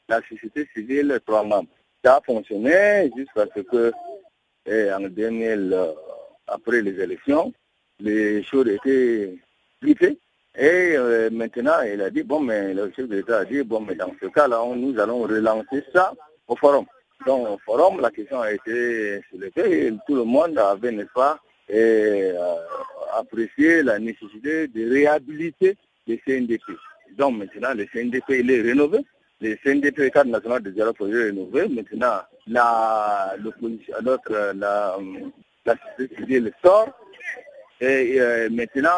la 0.08 0.20
société 0.28 0.68
civile 0.74 1.20
3 1.26 1.44
membres. 1.44 1.68
Ça 2.04 2.16
a 2.16 2.20
fonctionné 2.20 3.10
jusqu'à 3.16 3.46
ce 3.54 3.60
que, 3.60 3.92
en 4.94 5.00
2000, 5.08 5.72
euh, 5.72 5.92
après 6.46 6.82
les 6.82 7.00
élections, 7.00 7.52
les 8.00 8.42
choses 8.42 8.68
étaient 8.68 9.36
vite 9.82 10.18
Et 10.58 10.96
maintenant, 11.30 11.80
il 11.82 12.00
a 12.00 12.10
dit, 12.10 12.22
bon, 12.22 12.40
mais 12.40 12.72
le 12.72 12.92
chef 12.94 13.08
de 13.08 13.16
l'État 13.16 13.38
a 13.38 13.44
dit, 13.44 13.62
bon, 13.62 13.80
mais 13.80 13.94
dans 13.94 14.12
ce 14.20 14.26
cas-là, 14.26 14.62
nous 14.74 14.98
allons 14.98 15.22
relancer 15.22 15.82
ça 15.92 16.12
au 16.46 16.56
forum. 16.56 16.86
Donc 17.24 17.48
au 17.48 17.58
forum, 17.58 18.00
la 18.00 18.10
question 18.10 18.40
a 18.40 18.52
été 18.52 19.20
soulevée 19.30 19.86
et 19.86 19.92
tout 20.06 20.14
le 20.14 20.24
monde 20.24 20.58
avait, 20.58 20.92
n'est-ce 20.92 21.12
pas, 21.14 21.38
et, 21.68 22.32
euh, 22.34 22.54
apprécié 23.18 23.82
la 23.82 23.98
nécessité 23.98 24.68
de 24.68 24.90
réhabiliter 24.90 25.76
le 26.06 26.16
CNDP. 26.26 26.62
Donc 27.16 27.38
maintenant, 27.38 27.74
le 27.74 27.86
CNDP, 27.86 28.40
il 28.40 28.50
est 28.50 28.60
rénové. 28.62 28.98
Le 29.40 29.56
CNDP, 29.62 30.10
cadre 30.10 30.30
national 30.30 30.62
de 30.62 30.70
dialogue, 30.70 30.96
est 31.00 31.24
rénové. 31.24 31.68
Maintenant, 31.68 32.20
la, 32.46 33.34
l'autre, 33.38 34.52
la, 34.54 34.96
la 35.64 35.74
société 35.96 36.16
civile 36.16 36.52
sort. 36.64 36.88
Et 37.80 38.16
euh, 38.20 38.48
maintenant, 38.50 38.90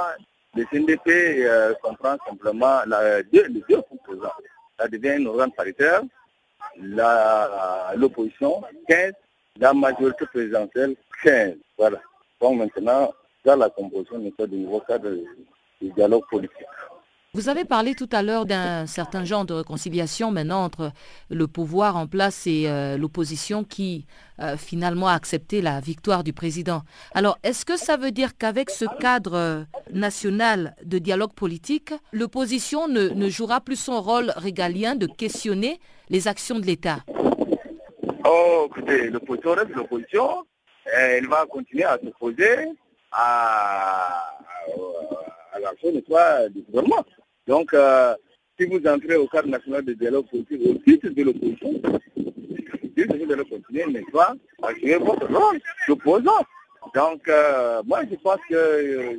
le 0.54 0.64
CNDP 0.70 1.08
euh, 1.08 1.74
comprend 1.82 2.16
simplement 2.26 2.80
la, 2.86 3.22
deux, 3.24 3.46
les 3.46 3.62
deux 3.68 3.82
composants. 3.82 4.32
Ça 4.78 4.88
devient 4.88 5.16
une 5.18 5.26
organe 5.26 5.52
paritaire 5.52 6.02
l'opposition 7.96 8.62
15, 8.88 9.12
la 9.58 9.72
majorité 9.74 10.26
présidentielle 10.26 10.94
15. 11.22 11.54
Voilà. 11.76 12.00
Sont 12.40 12.54
maintenant 12.54 13.12
dans 13.44 13.56
la 13.56 13.70
composition 13.70 14.18
du 14.18 14.56
nouveau 14.56 14.80
cadre 14.80 15.10
du 15.80 15.90
dialogue 15.92 16.24
politique. 16.30 16.66
Vous 17.34 17.50
avez 17.50 17.66
parlé 17.66 17.94
tout 17.94 18.08
à 18.10 18.22
l'heure 18.22 18.46
d'un 18.46 18.86
certain 18.86 19.22
genre 19.22 19.44
de 19.44 19.52
réconciliation 19.52 20.30
maintenant 20.30 20.64
entre 20.64 20.92
le 21.28 21.46
pouvoir 21.46 21.96
en 21.96 22.06
place 22.06 22.46
et 22.46 22.64
euh, 22.66 22.96
l'opposition 22.96 23.64
qui 23.64 24.06
euh, 24.40 24.56
finalement 24.56 25.08
a 25.08 25.12
accepté 25.12 25.60
la 25.60 25.78
victoire 25.78 26.24
du 26.24 26.32
président. 26.32 26.82
Alors, 27.12 27.38
est-ce 27.42 27.66
que 27.66 27.76
ça 27.76 27.98
veut 27.98 28.12
dire 28.12 28.36
qu'avec 28.38 28.70
ce 28.70 28.86
cadre 28.98 29.34
euh, 29.34 29.62
national 29.92 30.74
de 30.84 30.98
dialogue 30.98 31.34
politique, 31.34 31.92
l'opposition 32.12 32.88
ne, 32.88 33.10
ne, 33.10 33.28
jouera 33.28 33.60
plus 33.60 33.76
son 33.78 34.00
rôle 34.00 34.32
régalien 34.34 34.94
de 34.94 35.06
questionner 35.06 35.80
les 36.08 36.28
actions 36.28 36.58
de 36.58 36.64
l'État? 36.64 37.04
Oh, 38.24 38.68
écoutez, 38.70 39.10
l'opposition 39.10 39.52
reste 39.52 39.70
l'opposition. 39.76 40.44
Elle 40.94 41.26
va 41.28 41.46
continuer 41.46 41.84
à 41.84 41.98
s'opposer 41.98 42.68
à, 43.12 44.38
à 45.52 45.58
l'action 45.60 45.92
du 45.92 46.62
gouvernement. 46.62 47.04
Donc, 47.46 47.72
euh, 47.74 48.14
si 48.58 48.66
vous 48.66 48.86
entrez 48.86 49.16
au 49.16 49.26
cadre 49.26 49.48
national 49.48 49.84
de 49.84 49.92
dialogue 49.94 50.28
politique 50.28 50.60
au 50.68 50.74
titre 50.74 51.08
de 51.08 51.22
l'opposition, 51.22 51.72
si 52.96 53.04
vous 53.04 53.26
devez 53.26 53.44
continuer, 53.48 53.86
n'est-ce 53.86 54.10
pas, 54.10 54.34
à 54.62 54.74
jouer 54.74 54.96
votre 54.96 55.26
rôle 55.26 55.60
d'opposant. 55.86 56.42
Donc, 56.94 57.28
euh, 57.28 57.82
moi, 57.86 58.00
je 58.10 58.16
pense 58.16 58.40
que 58.48 58.54
euh, 58.54 59.16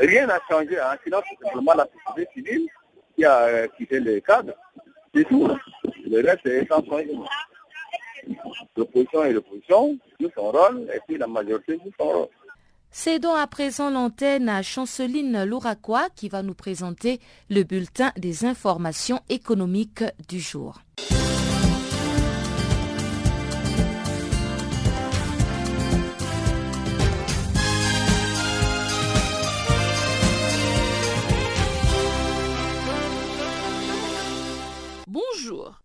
rien 0.00 0.26
n'a 0.26 0.40
changé. 0.50 0.78
Hein. 0.78 0.96
Sinon, 1.04 1.20
c'est 1.28 1.46
simplement 1.46 1.74
la 1.74 1.86
société 2.06 2.30
civile 2.34 2.66
qui 3.16 3.24
a 3.24 3.68
quitté 3.68 4.00
le 4.00 4.20
cadre. 4.20 4.52
C'est 5.14 5.24
tout. 5.24 5.48
Le 6.06 6.20
reste 6.26 6.46
est 6.46 6.66
sans 6.68 6.84
changement. 6.84 7.28
L'opposition 8.76 9.24
est. 9.24 9.34
Cédons 12.90 13.34
à 13.34 13.46
présent 13.46 13.90
l'antenne 13.90 14.48
à 14.48 14.62
Chanceline 14.62 15.44
Louraquois 15.44 16.08
qui 16.14 16.28
va 16.28 16.42
nous 16.42 16.54
présenter 16.54 17.20
le 17.48 17.62
bulletin 17.62 18.12
des 18.16 18.44
informations 18.44 19.20
économiques 19.28 20.04
du 20.28 20.40
jour. 20.40 20.80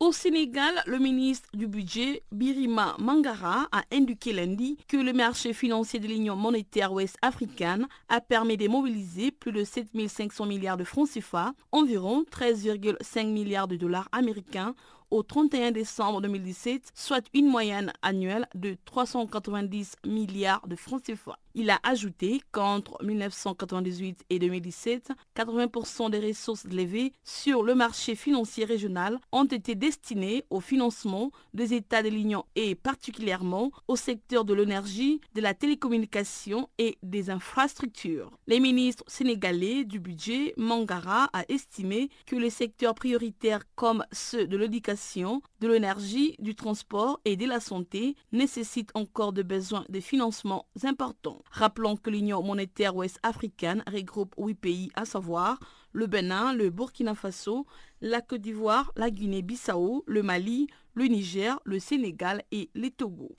Au 0.08 0.14
Sénégal, 0.14 0.74
le 0.86 1.00
ministre 1.00 1.50
du 1.54 1.68
Budget, 1.68 2.24
Birima 2.32 2.96
Mangara, 2.98 3.68
a 3.74 3.84
indiqué 3.92 4.32
lundi 4.32 4.78
que 4.88 4.96
le 4.96 5.12
marché 5.12 5.52
financier 5.52 6.00
de 6.00 6.08
l'Union 6.08 6.38
monétaire 6.38 6.94
ouest 6.94 7.18
africaine 7.22 7.90
a 8.08 8.22
permis 8.22 8.56
de 8.56 8.70
mobiliser 8.70 9.32
plus 9.32 9.52
de 9.52 9.66
7500 9.66 10.46
milliards 10.46 10.78
de 10.78 10.86
francs 10.86 11.10
CFA, 11.10 11.52
environ 11.74 12.24
13,5 12.32 13.28
milliards 13.34 13.68
de 13.68 13.76
dollars 13.76 14.08
américains 14.14 14.76
au 15.12 15.24
31 15.24 15.72
décembre 15.72 16.22
2017, 16.22 16.92
soit 16.96 17.26
une 17.34 17.48
moyenne 17.48 17.92
annuelle 18.02 18.48
de 18.56 18.78
390 18.86 19.96
milliards 20.06 20.66
de 20.70 20.78
francs 20.78 21.04
CFA. 21.04 21.38
Il 21.60 21.72
a 21.72 21.80
ajouté 21.82 22.40
qu'entre 22.52 23.04
1998 23.04 24.26
et 24.30 24.38
2017, 24.38 25.12
80% 25.36 26.12
des 26.12 26.20
ressources 26.20 26.66
levées 26.66 27.14
sur 27.24 27.64
le 27.64 27.74
marché 27.74 28.14
financier 28.14 28.64
régional 28.64 29.20
ont 29.32 29.46
été 29.46 29.74
destinées 29.74 30.46
au 30.52 30.60
financement 30.60 31.32
des 31.56 31.74
États 31.74 32.04
de 32.04 32.10
l'Union 32.10 32.46
et 32.56 32.76
particulièrement 32.76 33.72
au 33.88 33.96
secteur 33.96 34.46
de 34.46 34.54
l'énergie, 34.54 35.20
de 35.34 35.42
la 35.42 35.56
télécommunication 35.56 36.70
et 36.78 37.00
des 37.02 37.32
infrastructures. 37.32 38.38
Les 38.46 38.60
ministres 38.60 39.04
sénégalais 39.08 39.84
du 39.84 40.00
budget, 40.00 40.54
Mangara, 40.58 41.28
a 41.34 41.44
estimé 41.50 42.12
que 42.28 42.36
les 42.36 42.52
secteurs 42.52 42.94
prioritaires 42.94 43.64
comme 43.74 44.06
ceux 44.12 44.46
de 44.46 44.58
l'éducation, 44.58 45.42
de 45.60 45.70
l'énergie, 45.70 46.36
du 46.38 46.54
transport 46.54 47.20
et 47.26 47.36
de 47.36 47.48
la 47.48 47.60
santé 47.60 48.16
nécessitent 48.32 48.92
encore 48.94 49.34
de 49.34 49.42
besoins 49.42 49.86
de 49.90 50.00
financements 50.00 50.68
importants. 50.84 51.42
Rappelons 51.52 51.96
que 51.98 52.10
l'Union 52.10 52.44
monétaire 52.44 52.96
ouest-africaine 52.96 53.84
regroupe 53.92 54.36
huit 54.38 54.56
pays, 54.56 54.90
à 54.96 55.06
savoir 55.06 55.60
le 55.92 56.06
Bénin, 56.08 56.54
le 56.54 56.70
Burkina 56.70 57.16
Faso, 57.16 57.66
la 58.02 58.22
Côte 58.22 58.42
d'Ivoire, 58.42 58.92
la 58.96 59.10
Guinée-Bissau, 59.10 60.04
le 60.06 60.24
Mali, 60.24 60.68
le 60.94 61.06
Niger, 61.06 61.60
le 61.64 61.80
Sénégal 61.80 62.44
et 62.52 62.70
les 62.76 62.92
Togo. 62.92 63.36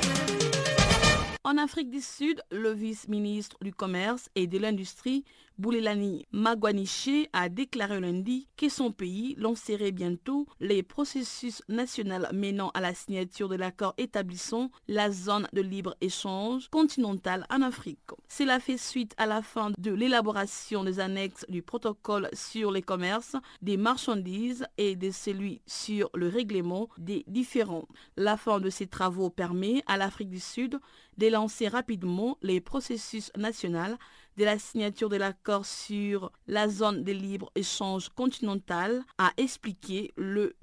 En 1.44 1.56
Afrique 1.56 1.90
du 1.90 2.00
Sud, 2.00 2.42
le 2.50 2.72
vice-ministre 2.72 3.56
du 3.62 3.72
Commerce 3.72 4.28
et 4.34 4.46
de 4.46 4.58
l'Industrie, 4.58 5.24
Boulelani 5.58 6.24
Magwaniche, 6.30 7.28
a 7.32 7.48
déclaré 7.48 7.98
lundi 8.00 8.46
que 8.56 8.68
son 8.68 8.92
pays 8.92 9.34
lancerait 9.38 9.90
bientôt 9.90 10.46
les 10.60 10.84
processus 10.84 11.62
nationaux 11.68 12.26
menant 12.32 12.70
à 12.74 12.80
la 12.80 12.94
signature 12.94 13.48
de 13.48 13.56
l'accord 13.56 13.94
établissant 13.98 14.70
la 14.86 15.10
zone 15.10 15.48
de 15.52 15.60
libre-échange 15.60 16.68
continentale 16.70 17.44
en 17.50 17.62
Afrique. 17.62 17.98
Cela 18.28 18.60
fait 18.60 18.78
suite 18.78 19.14
à 19.16 19.26
la 19.26 19.42
fin 19.42 19.72
de 19.76 19.92
l'élaboration 19.92 20.84
des 20.84 21.00
annexes 21.00 21.44
du 21.48 21.62
protocole 21.62 22.28
sur 22.34 22.70
les 22.70 22.82
commerces 22.82 23.34
des 23.60 23.76
marchandises 23.76 24.64
et 24.76 24.94
de 24.94 25.10
celui 25.10 25.60
sur 25.66 26.08
le 26.14 26.28
règlement 26.28 26.88
des 26.98 27.24
différends. 27.26 27.88
La 28.16 28.36
fin 28.36 28.60
de 28.60 28.70
ces 28.70 28.86
travaux 28.86 29.28
permet 29.28 29.82
à 29.86 29.96
l'Afrique 29.96 30.30
du 30.30 30.40
Sud 30.40 30.78
de 31.16 31.26
lancer 31.26 31.66
rapidement 31.66 32.38
les 32.42 32.60
processus 32.60 33.32
nationaux 33.36 33.96
de 34.38 34.44
la 34.44 34.58
signature 34.58 35.08
de 35.08 35.16
l'accord 35.16 35.47
sur 35.64 36.30
la 36.46 36.68
zone 36.68 37.04
de 37.04 37.12
libre-échange 37.12 38.08
continentale, 38.10 39.02
a 39.16 39.32
expliqué 39.36 40.12
le 40.16 40.56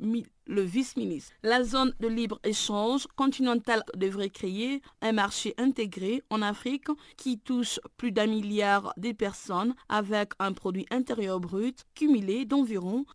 le 0.48 0.62
vice-ministre. 0.62 1.34
La 1.44 1.64
zone 1.64 1.94
de 2.00 2.08
libre-échange 2.08 3.08
continentale 3.16 3.84
devrait 3.96 4.30
créer 4.30 4.82
un 5.02 5.12
marché 5.12 5.54
intégré 5.58 6.22
en 6.30 6.42
Afrique 6.42 6.88
qui 7.18 7.40
touche 7.40 7.80
plus 7.98 8.12
d'un 8.12 8.28
milliard 8.28 8.94
de 8.98 9.12
personnes 9.12 9.76
avec 9.90 10.32
un 10.40 10.54
produit 10.54 10.86
intérieur 10.92 11.40
brut 11.40 11.86
cumulé 11.96 12.46
d'environ 12.46 13.06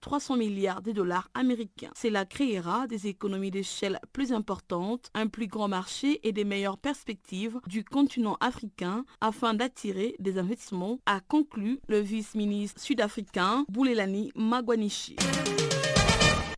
300 0.00 0.36
milliards 0.36 0.82
de 0.82 0.92
dollars 0.92 1.30
américains. 1.34 1.90
Cela 1.96 2.24
créera 2.24 2.86
des 2.86 3.06
économies 3.06 3.50
d'échelle 3.50 3.98
plus 4.12 4.32
importantes, 4.32 5.10
un 5.14 5.28
plus 5.28 5.46
grand 5.46 5.68
marché 5.68 6.20
et 6.26 6.32
des 6.32 6.44
meilleures 6.44 6.78
perspectives 6.78 7.60
du 7.66 7.84
continent 7.84 8.36
africain 8.40 9.04
afin 9.20 9.54
d'attirer 9.54 10.16
des 10.18 10.38
investissements, 10.38 10.98
a 11.06 11.20
conclu 11.20 11.80
le 11.88 12.00
vice-ministre 12.00 12.80
sud-africain 12.80 13.64
Boulelani 13.68 14.32
Magwanishi. 14.34 15.16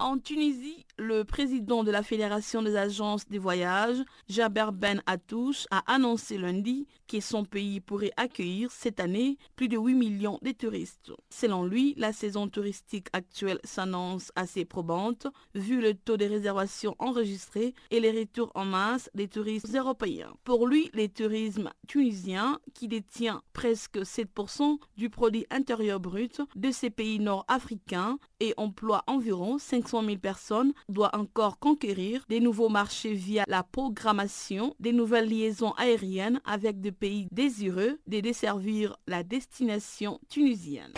En 0.00 0.18
Tunisie, 0.18 0.86
le 0.98 1.24
président 1.24 1.84
de 1.84 1.90
la 1.90 2.02
Fédération 2.02 2.62
des 2.62 2.76
agences 2.76 3.28
des 3.28 3.38
voyages, 3.38 4.02
Jaber 4.28 4.68
Ben 4.72 5.02
Attouche, 5.06 5.66
a 5.70 5.82
annoncé 5.92 6.38
lundi 6.38 6.86
que 7.06 7.20
son 7.20 7.44
pays 7.44 7.80
pourrait 7.80 8.12
accueillir 8.16 8.70
cette 8.70 9.00
année 9.00 9.38
plus 9.56 9.68
de 9.68 9.78
8 9.78 9.94
millions 9.94 10.38
de 10.42 10.50
touristes. 10.50 11.12
Selon 11.30 11.64
lui, 11.64 11.94
la 11.96 12.12
saison 12.12 12.48
touristique 12.48 13.08
actuelle 13.12 13.60
s'annonce 13.64 14.30
assez 14.36 14.64
probante 14.64 15.26
vu 15.54 15.80
le 15.80 15.94
taux 15.94 16.16
de 16.16 16.26
réservation 16.26 16.94
enregistré 16.98 17.74
et 17.90 18.00
les 18.00 18.10
retours 18.10 18.52
en 18.54 18.64
masse 18.64 19.08
des 19.14 19.28
touristes 19.28 19.74
européens. 19.74 20.34
Pour 20.44 20.66
lui, 20.66 20.90
le 20.92 21.08
tourisme 21.08 21.70
tunisien, 21.86 22.58
qui 22.74 22.88
détient 22.88 23.42
presque 23.52 23.98
7% 23.98 24.78
du 24.96 25.10
produit 25.10 25.46
intérieur 25.50 26.00
brut 26.00 26.40
de 26.56 26.70
ces 26.70 26.90
pays 26.90 27.18
nord-africains 27.18 28.18
et 28.40 28.52
emploie 28.56 29.04
environ 29.06 29.58
500 29.58 30.04
000 30.04 30.18
personnes, 30.18 30.72
doit 30.88 31.14
encore 31.14 31.58
conquérir 31.58 32.24
des 32.28 32.40
nouveaux 32.40 32.68
marchés 32.68 33.12
via 33.12 33.44
la 33.46 33.62
programmation 33.62 34.74
des 34.80 34.92
nouvelles 34.92 35.28
liaisons 35.28 35.72
aériennes 35.72 36.40
avec 36.44 36.80
des 36.80 36.92
pays 36.92 37.28
désireux 37.30 38.00
de 38.06 38.20
desservir 38.20 38.96
la 39.06 39.22
destination 39.22 40.20
tunisienne. 40.28 40.92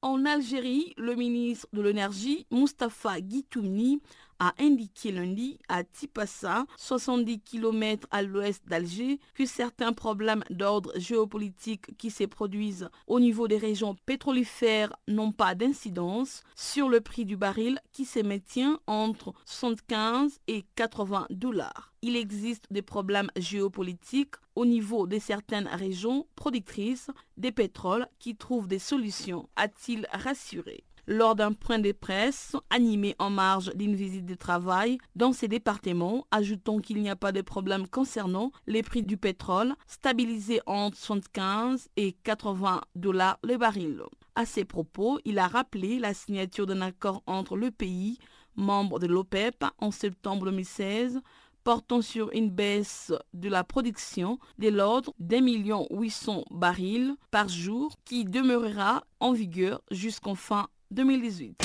En 0.00 0.24
Algérie, 0.24 0.94
le 0.96 1.16
ministre 1.16 1.66
de 1.72 1.82
l'Énergie, 1.82 2.46
Mustafa 2.52 3.20
Guitoumni, 3.20 4.00
a 4.38 4.54
indiqué 4.58 5.12
lundi 5.12 5.58
à 5.68 5.84
Tipassa, 5.84 6.66
70 6.76 7.40
km 7.40 8.06
à 8.10 8.22
l'ouest 8.22 8.66
d'Alger, 8.66 9.20
que 9.34 9.46
certains 9.46 9.92
problèmes 9.92 10.44
d'ordre 10.50 10.92
géopolitique 10.96 11.96
qui 11.96 12.10
se 12.10 12.24
produisent 12.24 12.88
au 13.06 13.20
niveau 13.20 13.48
des 13.48 13.58
régions 13.58 13.96
pétrolifères 14.06 14.94
n'ont 15.06 15.32
pas 15.32 15.54
d'incidence 15.54 16.42
sur 16.54 16.88
le 16.88 17.00
prix 17.00 17.24
du 17.24 17.36
baril 17.36 17.80
qui 17.92 18.04
se 18.04 18.20
maintient 18.20 18.80
entre 18.86 19.34
75 19.44 20.40
et 20.46 20.64
80 20.76 21.26
dollars. 21.30 21.92
Il 22.02 22.16
existe 22.16 22.66
des 22.70 22.82
problèmes 22.82 23.30
géopolitiques 23.36 24.36
au 24.54 24.64
niveau 24.64 25.06
de 25.06 25.18
certaines 25.18 25.68
régions 25.68 26.26
productrices 26.36 27.10
de 27.36 27.50
pétrole 27.50 28.06
qui 28.18 28.36
trouvent 28.36 28.68
des 28.68 28.78
solutions, 28.78 29.48
a-t-il 29.56 30.06
rassuré. 30.12 30.84
Lors 31.08 31.34
d'un 31.34 31.54
point 31.54 31.78
de 31.78 31.90
presse 31.90 32.54
animé 32.68 33.16
en 33.18 33.30
marge 33.30 33.72
d'une 33.74 33.96
visite 33.96 34.26
de 34.26 34.34
travail 34.34 34.98
dans 35.16 35.32
ces 35.32 35.48
départements, 35.48 36.26
ajoutant 36.30 36.78
qu'il 36.78 37.00
n'y 37.00 37.08
a 37.08 37.16
pas 37.16 37.32
de 37.32 37.40
problème 37.40 37.88
concernant 37.88 38.52
les 38.66 38.82
prix 38.82 39.02
du 39.02 39.16
pétrole, 39.16 39.74
stabilisés 39.86 40.60
entre 40.66 40.98
75 40.98 41.88
et 41.96 42.12
80 42.12 42.82
dollars 42.94 43.38
le 43.42 43.56
baril. 43.56 44.02
À 44.34 44.44
ces 44.44 44.66
propos, 44.66 45.18
il 45.24 45.38
a 45.38 45.48
rappelé 45.48 45.98
la 45.98 46.12
signature 46.12 46.66
d'un 46.66 46.82
accord 46.82 47.22
entre 47.26 47.56
le 47.56 47.70
pays, 47.70 48.18
membre 48.54 48.98
de 48.98 49.06
l'OPEP, 49.06 49.64
en 49.78 49.90
septembre 49.90 50.44
2016, 50.44 51.20
portant 51.64 52.02
sur 52.02 52.30
une 52.32 52.50
baisse 52.50 53.12
de 53.32 53.48
la 53.48 53.64
production 53.64 54.38
de 54.58 54.68
l'ordre 54.68 55.14
d'un 55.18 55.40
million 55.40 55.86
huit 55.90 56.10
cents 56.10 56.44
barils 56.50 57.14
par 57.30 57.48
jour 57.48 57.94
qui 58.04 58.24
demeurera 58.24 59.04
en 59.20 59.32
vigueur 59.32 59.80
jusqu'en 59.90 60.34
fin 60.34 60.68
2018. 60.90 61.62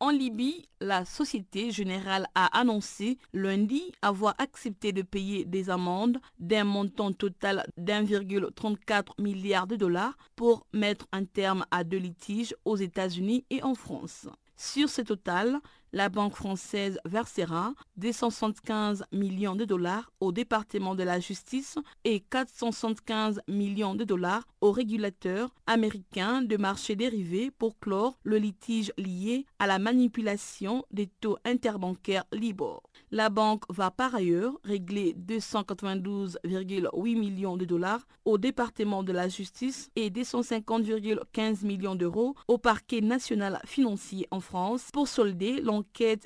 En 0.00 0.10
Libye, 0.10 0.68
la 0.80 1.04
Société 1.04 1.70
Générale 1.70 2.26
a 2.34 2.58
annoncé 2.58 3.16
lundi 3.32 3.92
avoir 4.02 4.34
accepté 4.38 4.92
de 4.92 5.02
payer 5.02 5.44
des 5.44 5.70
amendes 5.70 6.18
d'un 6.38 6.64
montant 6.64 7.12
total 7.12 7.64
d'1,34 7.78 9.20
milliard 9.22 9.66
de 9.66 9.76
dollars 9.76 10.16
pour 10.36 10.66
mettre 10.72 11.06
un 11.12 11.24
terme 11.24 11.64
à 11.70 11.84
deux 11.84 11.96
litiges 11.96 12.54
aux 12.64 12.76
États-Unis 12.76 13.46
et 13.48 13.62
en 13.62 13.74
France. 13.74 14.28
Sur 14.56 14.88
ce 14.88 15.02
total, 15.02 15.58
la 15.94 16.08
banque 16.08 16.34
française 16.34 16.98
versera 17.04 17.72
275 17.98 19.04
millions 19.12 19.54
de 19.54 19.64
dollars 19.64 20.10
au 20.18 20.32
département 20.32 20.96
de 20.96 21.04
la 21.04 21.20
justice 21.20 21.76
et 22.02 22.18
475 22.18 23.40
millions 23.46 23.94
de 23.94 24.02
dollars 24.02 24.44
au 24.60 24.72
régulateur 24.72 25.54
américain 25.68 26.42
de 26.42 26.56
marché 26.56 26.96
dérivés 26.96 27.52
pour 27.52 27.78
clore 27.78 28.18
le 28.24 28.38
litige 28.38 28.92
lié 28.98 29.46
à 29.60 29.68
la 29.68 29.78
manipulation 29.78 30.84
des 30.90 31.06
taux 31.06 31.38
interbancaires 31.44 32.24
Libor. 32.32 32.82
La 33.12 33.30
banque 33.30 33.62
va 33.68 33.92
par 33.92 34.16
ailleurs 34.16 34.58
régler 34.64 35.14
292,8 35.14 37.16
millions 37.16 37.56
de 37.56 37.64
dollars 37.64 38.04
au 38.24 38.36
département 38.36 39.04
de 39.04 39.12
la 39.12 39.28
justice 39.28 39.92
et 39.94 40.10
250,15 40.10 41.64
millions 41.64 41.94
d'euros 41.94 42.34
au 42.48 42.58
parquet 42.58 43.00
national 43.00 43.60
financier 43.64 44.26
en 44.32 44.40
France 44.40 44.88
pour 44.92 45.06
solder 45.06 45.60
l'enquête 45.60 45.83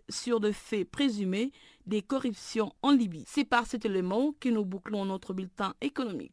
sur 0.08 0.40
de 0.40 0.52
faits 0.52 0.90
présumés 0.90 1.52
des 1.86 2.02
corruptions 2.02 2.72
en 2.82 2.92
Libye. 2.92 3.24
C'est 3.26 3.44
par 3.44 3.66
cet 3.66 3.84
élément 3.84 4.34
que 4.40 4.48
nous 4.48 4.64
bouclons 4.64 5.04
notre 5.04 5.32
bulletin 5.32 5.74
économique. 5.80 6.32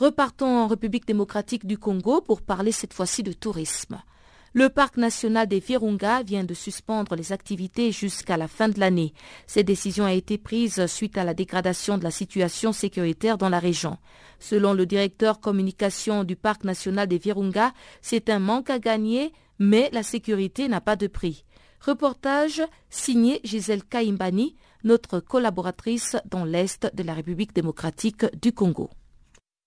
Repartons 0.00 0.46
en 0.46 0.66
République 0.66 1.06
démocratique 1.06 1.66
du 1.66 1.76
Congo 1.76 2.22
pour 2.22 2.40
parler 2.40 2.72
cette 2.72 2.94
fois-ci 2.94 3.22
de 3.22 3.34
tourisme. 3.34 4.00
Le 4.52 4.68
parc 4.68 4.96
national 4.96 5.46
des 5.46 5.60
Virunga 5.60 6.24
vient 6.24 6.42
de 6.42 6.54
suspendre 6.54 7.14
les 7.14 7.30
activités 7.30 7.92
jusqu'à 7.92 8.36
la 8.36 8.48
fin 8.48 8.68
de 8.68 8.80
l'année. 8.80 9.14
Cette 9.46 9.68
décision 9.68 10.04
a 10.04 10.12
été 10.12 10.38
prise 10.38 10.86
suite 10.86 11.16
à 11.16 11.22
la 11.22 11.34
dégradation 11.34 11.98
de 11.98 12.02
la 12.02 12.10
situation 12.10 12.72
sécuritaire 12.72 13.38
dans 13.38 13.48
la 13.48 13.60
région. 13.60 13.96
Selon 14.40 14.72
le 14.72 14.86
directeur 14.86 15.38
communication 15.38 16.24
du 16.24 16.34
parc 16.34 16.64
national 16.64 17.06
des 17.06 17.18
Virunga, 17.18 17.72
c'est 18.02 18.28
un 18.28 18.40
manque 18.40 18.70
à 18.70 18.80
gagner, 18.80 19.32
mais 19.60 19.88
la 19.92 20.02
sécurité 20.02 20.66
n'a 20.66 20.80
pas 20.80 20.96
de 20.96 21.06
prix. 21.06 21.44
Reportage 21.80 22.60
signé 22.88 23.40
Gisèle 23.44 23.84
Kaimbani, 23.84 24.56
notre 24.82 25.20
collaboratrice 25.20 26.16
dans 26.28 26.44
l'Est 26.44 26.90
de 26.92 27.04
la 27.04 27.14
République 27.14 27.54
démocratique 27.54 28.26
du 28.42 28.52
Congo. 28.52 28.90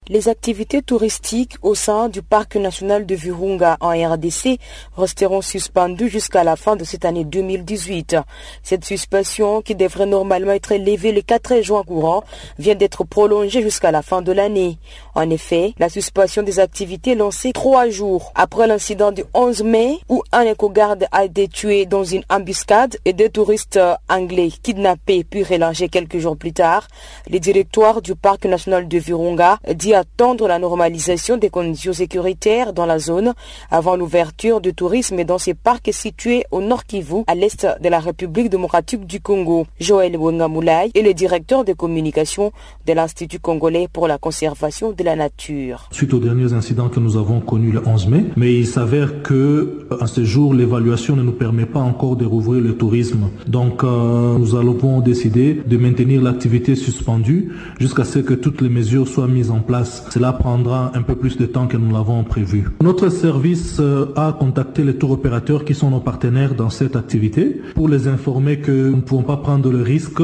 Les 0.10 0.28
activités 0.28 0.82
touristiques 0.82 1.56
au 1.62 1.76
sein 1.76 2.10
du 2.10 2.22
parc 2.22 2.58
national 2.58 3.06
de 3.06 3.16
Virunga 3.16 3.78
en 3.80 3.92
RDC 3.92 4.60
resteront 4.98 5.40
suspendues 5.40 6.10
jusqu'à 6.10 6.44
la 6.44 6.58
fin 6.58 6.76
de 6.76 6.84
cette 6.84 7.06
année 7.06 7.24
2018. 7.24 8.18
Cette 8.64 8.84
suspension, 8.84 9.62
qui 9.62 9.76
devrait 9.76 10.06
normalement 10.06 10.52
être 10.52 10.76
levée 10.76 11.14
le 11.14 11.22
4 11.22 11.62
juin 11.62 11.84
courant, 11.84 12.26
vient 12.60 12.76
d'être 12.76 13.06
prolongée 13.06 13.62
jusqu'à 13.62 13.92
la 13.92 14.02
fin 14.02 14.22
de 14.22 14.34
l'année. 14.34 14.78
En 15.16 15.30
effet, 15.30 15.74
la 15.80 15.88
suspension 15.88 16.44
des 16.44 16.60
activités 16.60 17.16
lancée 17.16 17.54
trois 17.54 17.88
jours 17.88 18.34
après 18.36 18.68
l'incident 18.68 19.14
du 19.14 19.24
11 19.34 19.64
mai 19.64 20.00
où 20.10 20.22
un 20.34 20.42
éco-garde 20.42 21.06
a 21.14 21.24
été 21.24 21.48
tué 21.48 21.86
dans 21.86 22.04
une 22.04 22.24
embuscade 22.30 22.98
et 23.06 23.14
deux 23.14 23.30
touristes 23.30 23.80
anglais 24.10 24.50
kidnappés 24.62 25.24
puis 25.24 25.44
relâchés 25.44 25.88
quelques 25.88 26.18
jours 26.18 26.36
plus 26.36 26.52
tard, 26.52 26.90
le 27.32 27.40
directoire 27.40 28.02
du 28.02 28.16
parc 28.16 28.46
national 28.46 28.90
de 28.90 28.98
Virunga 28.98 29.60
attendre 29.94 30.48
la 30.48 30.60
normalisation 30.60 31.38
des 31.38 31.50
conditions 31.50 31.94
sécuritaires 31.94 32.74
dans 32.74 32.86
la 32.86 33.00
zone 33.00 33.34
avant 33.72 33.96
l'ouverture 33.96 34.62
du 34.62 34.74
tourisme 34.74 35.24
dans 35.24 35.38
ces 35.38 35.54
parcs 35.54 35.90
situés 35.92 36.44
au 36.52 36.62
nord 36.62 36.86
Kivu, 36.86 37.24
à 37.28 37.36
l'est 37.36 37.66
de 37.82 37.90
la 37.90 38.00
République 38.00 38.50
démocratique 38.50 39.06
du 39.06 39.22
Congo. 39.22 39.66
Joël 39.80 40.18
Wengamoulay 40.18 40.92
est 40.94 41.02
le 41.02 41.14
directeur 41.14 41.64
de 41.64 41.74
communication 41.74 42.52
de 42.86 42.94
l'Institut 42.94 43.40
congolais 43.40 43.88
pour 43.92 44.08
la 44.08 44.18
conservation 44.18 44.92
de 44.92 45.04
la 45.04 45.16
nature. 45.16 45.88
Suite 45.92 46.14
aux 46.14 46.20
derniers 46.20 46.54
incidents 46.54 46.90
que 46.90 47.00
nous 47.00 47.18
avons 47.18 47.40
connus 47.40 47.72
le 47.72 47.82
11 47.88 48.08
mai, 48.08 48.26
mais 48.36 48.54
il 48.54 48.68
s'avère 48.68 49.22
que 49.24 49.88
à 50.00 50.08
ce 50.08 50.24
jour 50.24 50.54
l'évaluation 50.54 51.16
ne 51.16 51.24
nous 51.24 51.32
permet 51.32 51.66
pas 51.66 51.80
encore 51.80 52.16
de 52.16 52.26
rouvrir 52.26 52.62
le 52.62 52.76
tourisme. 52.76 53.30
Donc 53.48 53.84
euh, 53.84 54.38
nous 54.38 54.56
allons 54.56 54.74
décider 55.00 55.62
de 55.66 55.78
maintenir 55.78 56.22
l'activité 56.22 56.76
suspendue 56.76 57.52
jusqu'à 57.80 58.04
ce 58.04 58.20
que 58.20 58.34
toutes 58.34 58.62
les 58.62 58.70
mesures 58.70 59.08
soient 59.08 59.28
mises 59.28 59.52
en 59.52 59.60
place 59.60 59.83
cela 59.84 60.34
prendra 60.34 60.92
un 60.96 61.02
peu 61.02 61.16
plus 61.16 61.38
de 61.38 61.46
temps 61.46 61.68
que 61.68 61.78
nous 61.78 61.92
l'avons 61.92 62.24
prévu. 62.24 62.66
Notre 62.82 63.10
service 63.10 63.82
a 64.16 64.36
contacté 64.38 64.84
les 64.84 64.96
tours 64.96 65.12
opérateurs 65.12 65.66
qui 65.66 65.74
sont 65.74 65.90
nos 65.90 66.00
partenaires 66.00 66.56
dans 66.56 66.70
cette 66.70 66.96
activité 66.96 67.62
pour 67.76 67.90
les 67.90 68.08
informer 68.08 68.58
que 68.58 68.90
nous 68.90 68.98
ne 68.98 69.02
pouvons 69.02 69.24
pas 69.24 69.38
prendre 69.38 69.72
le 69.72 69.82
risque 69.82 70.22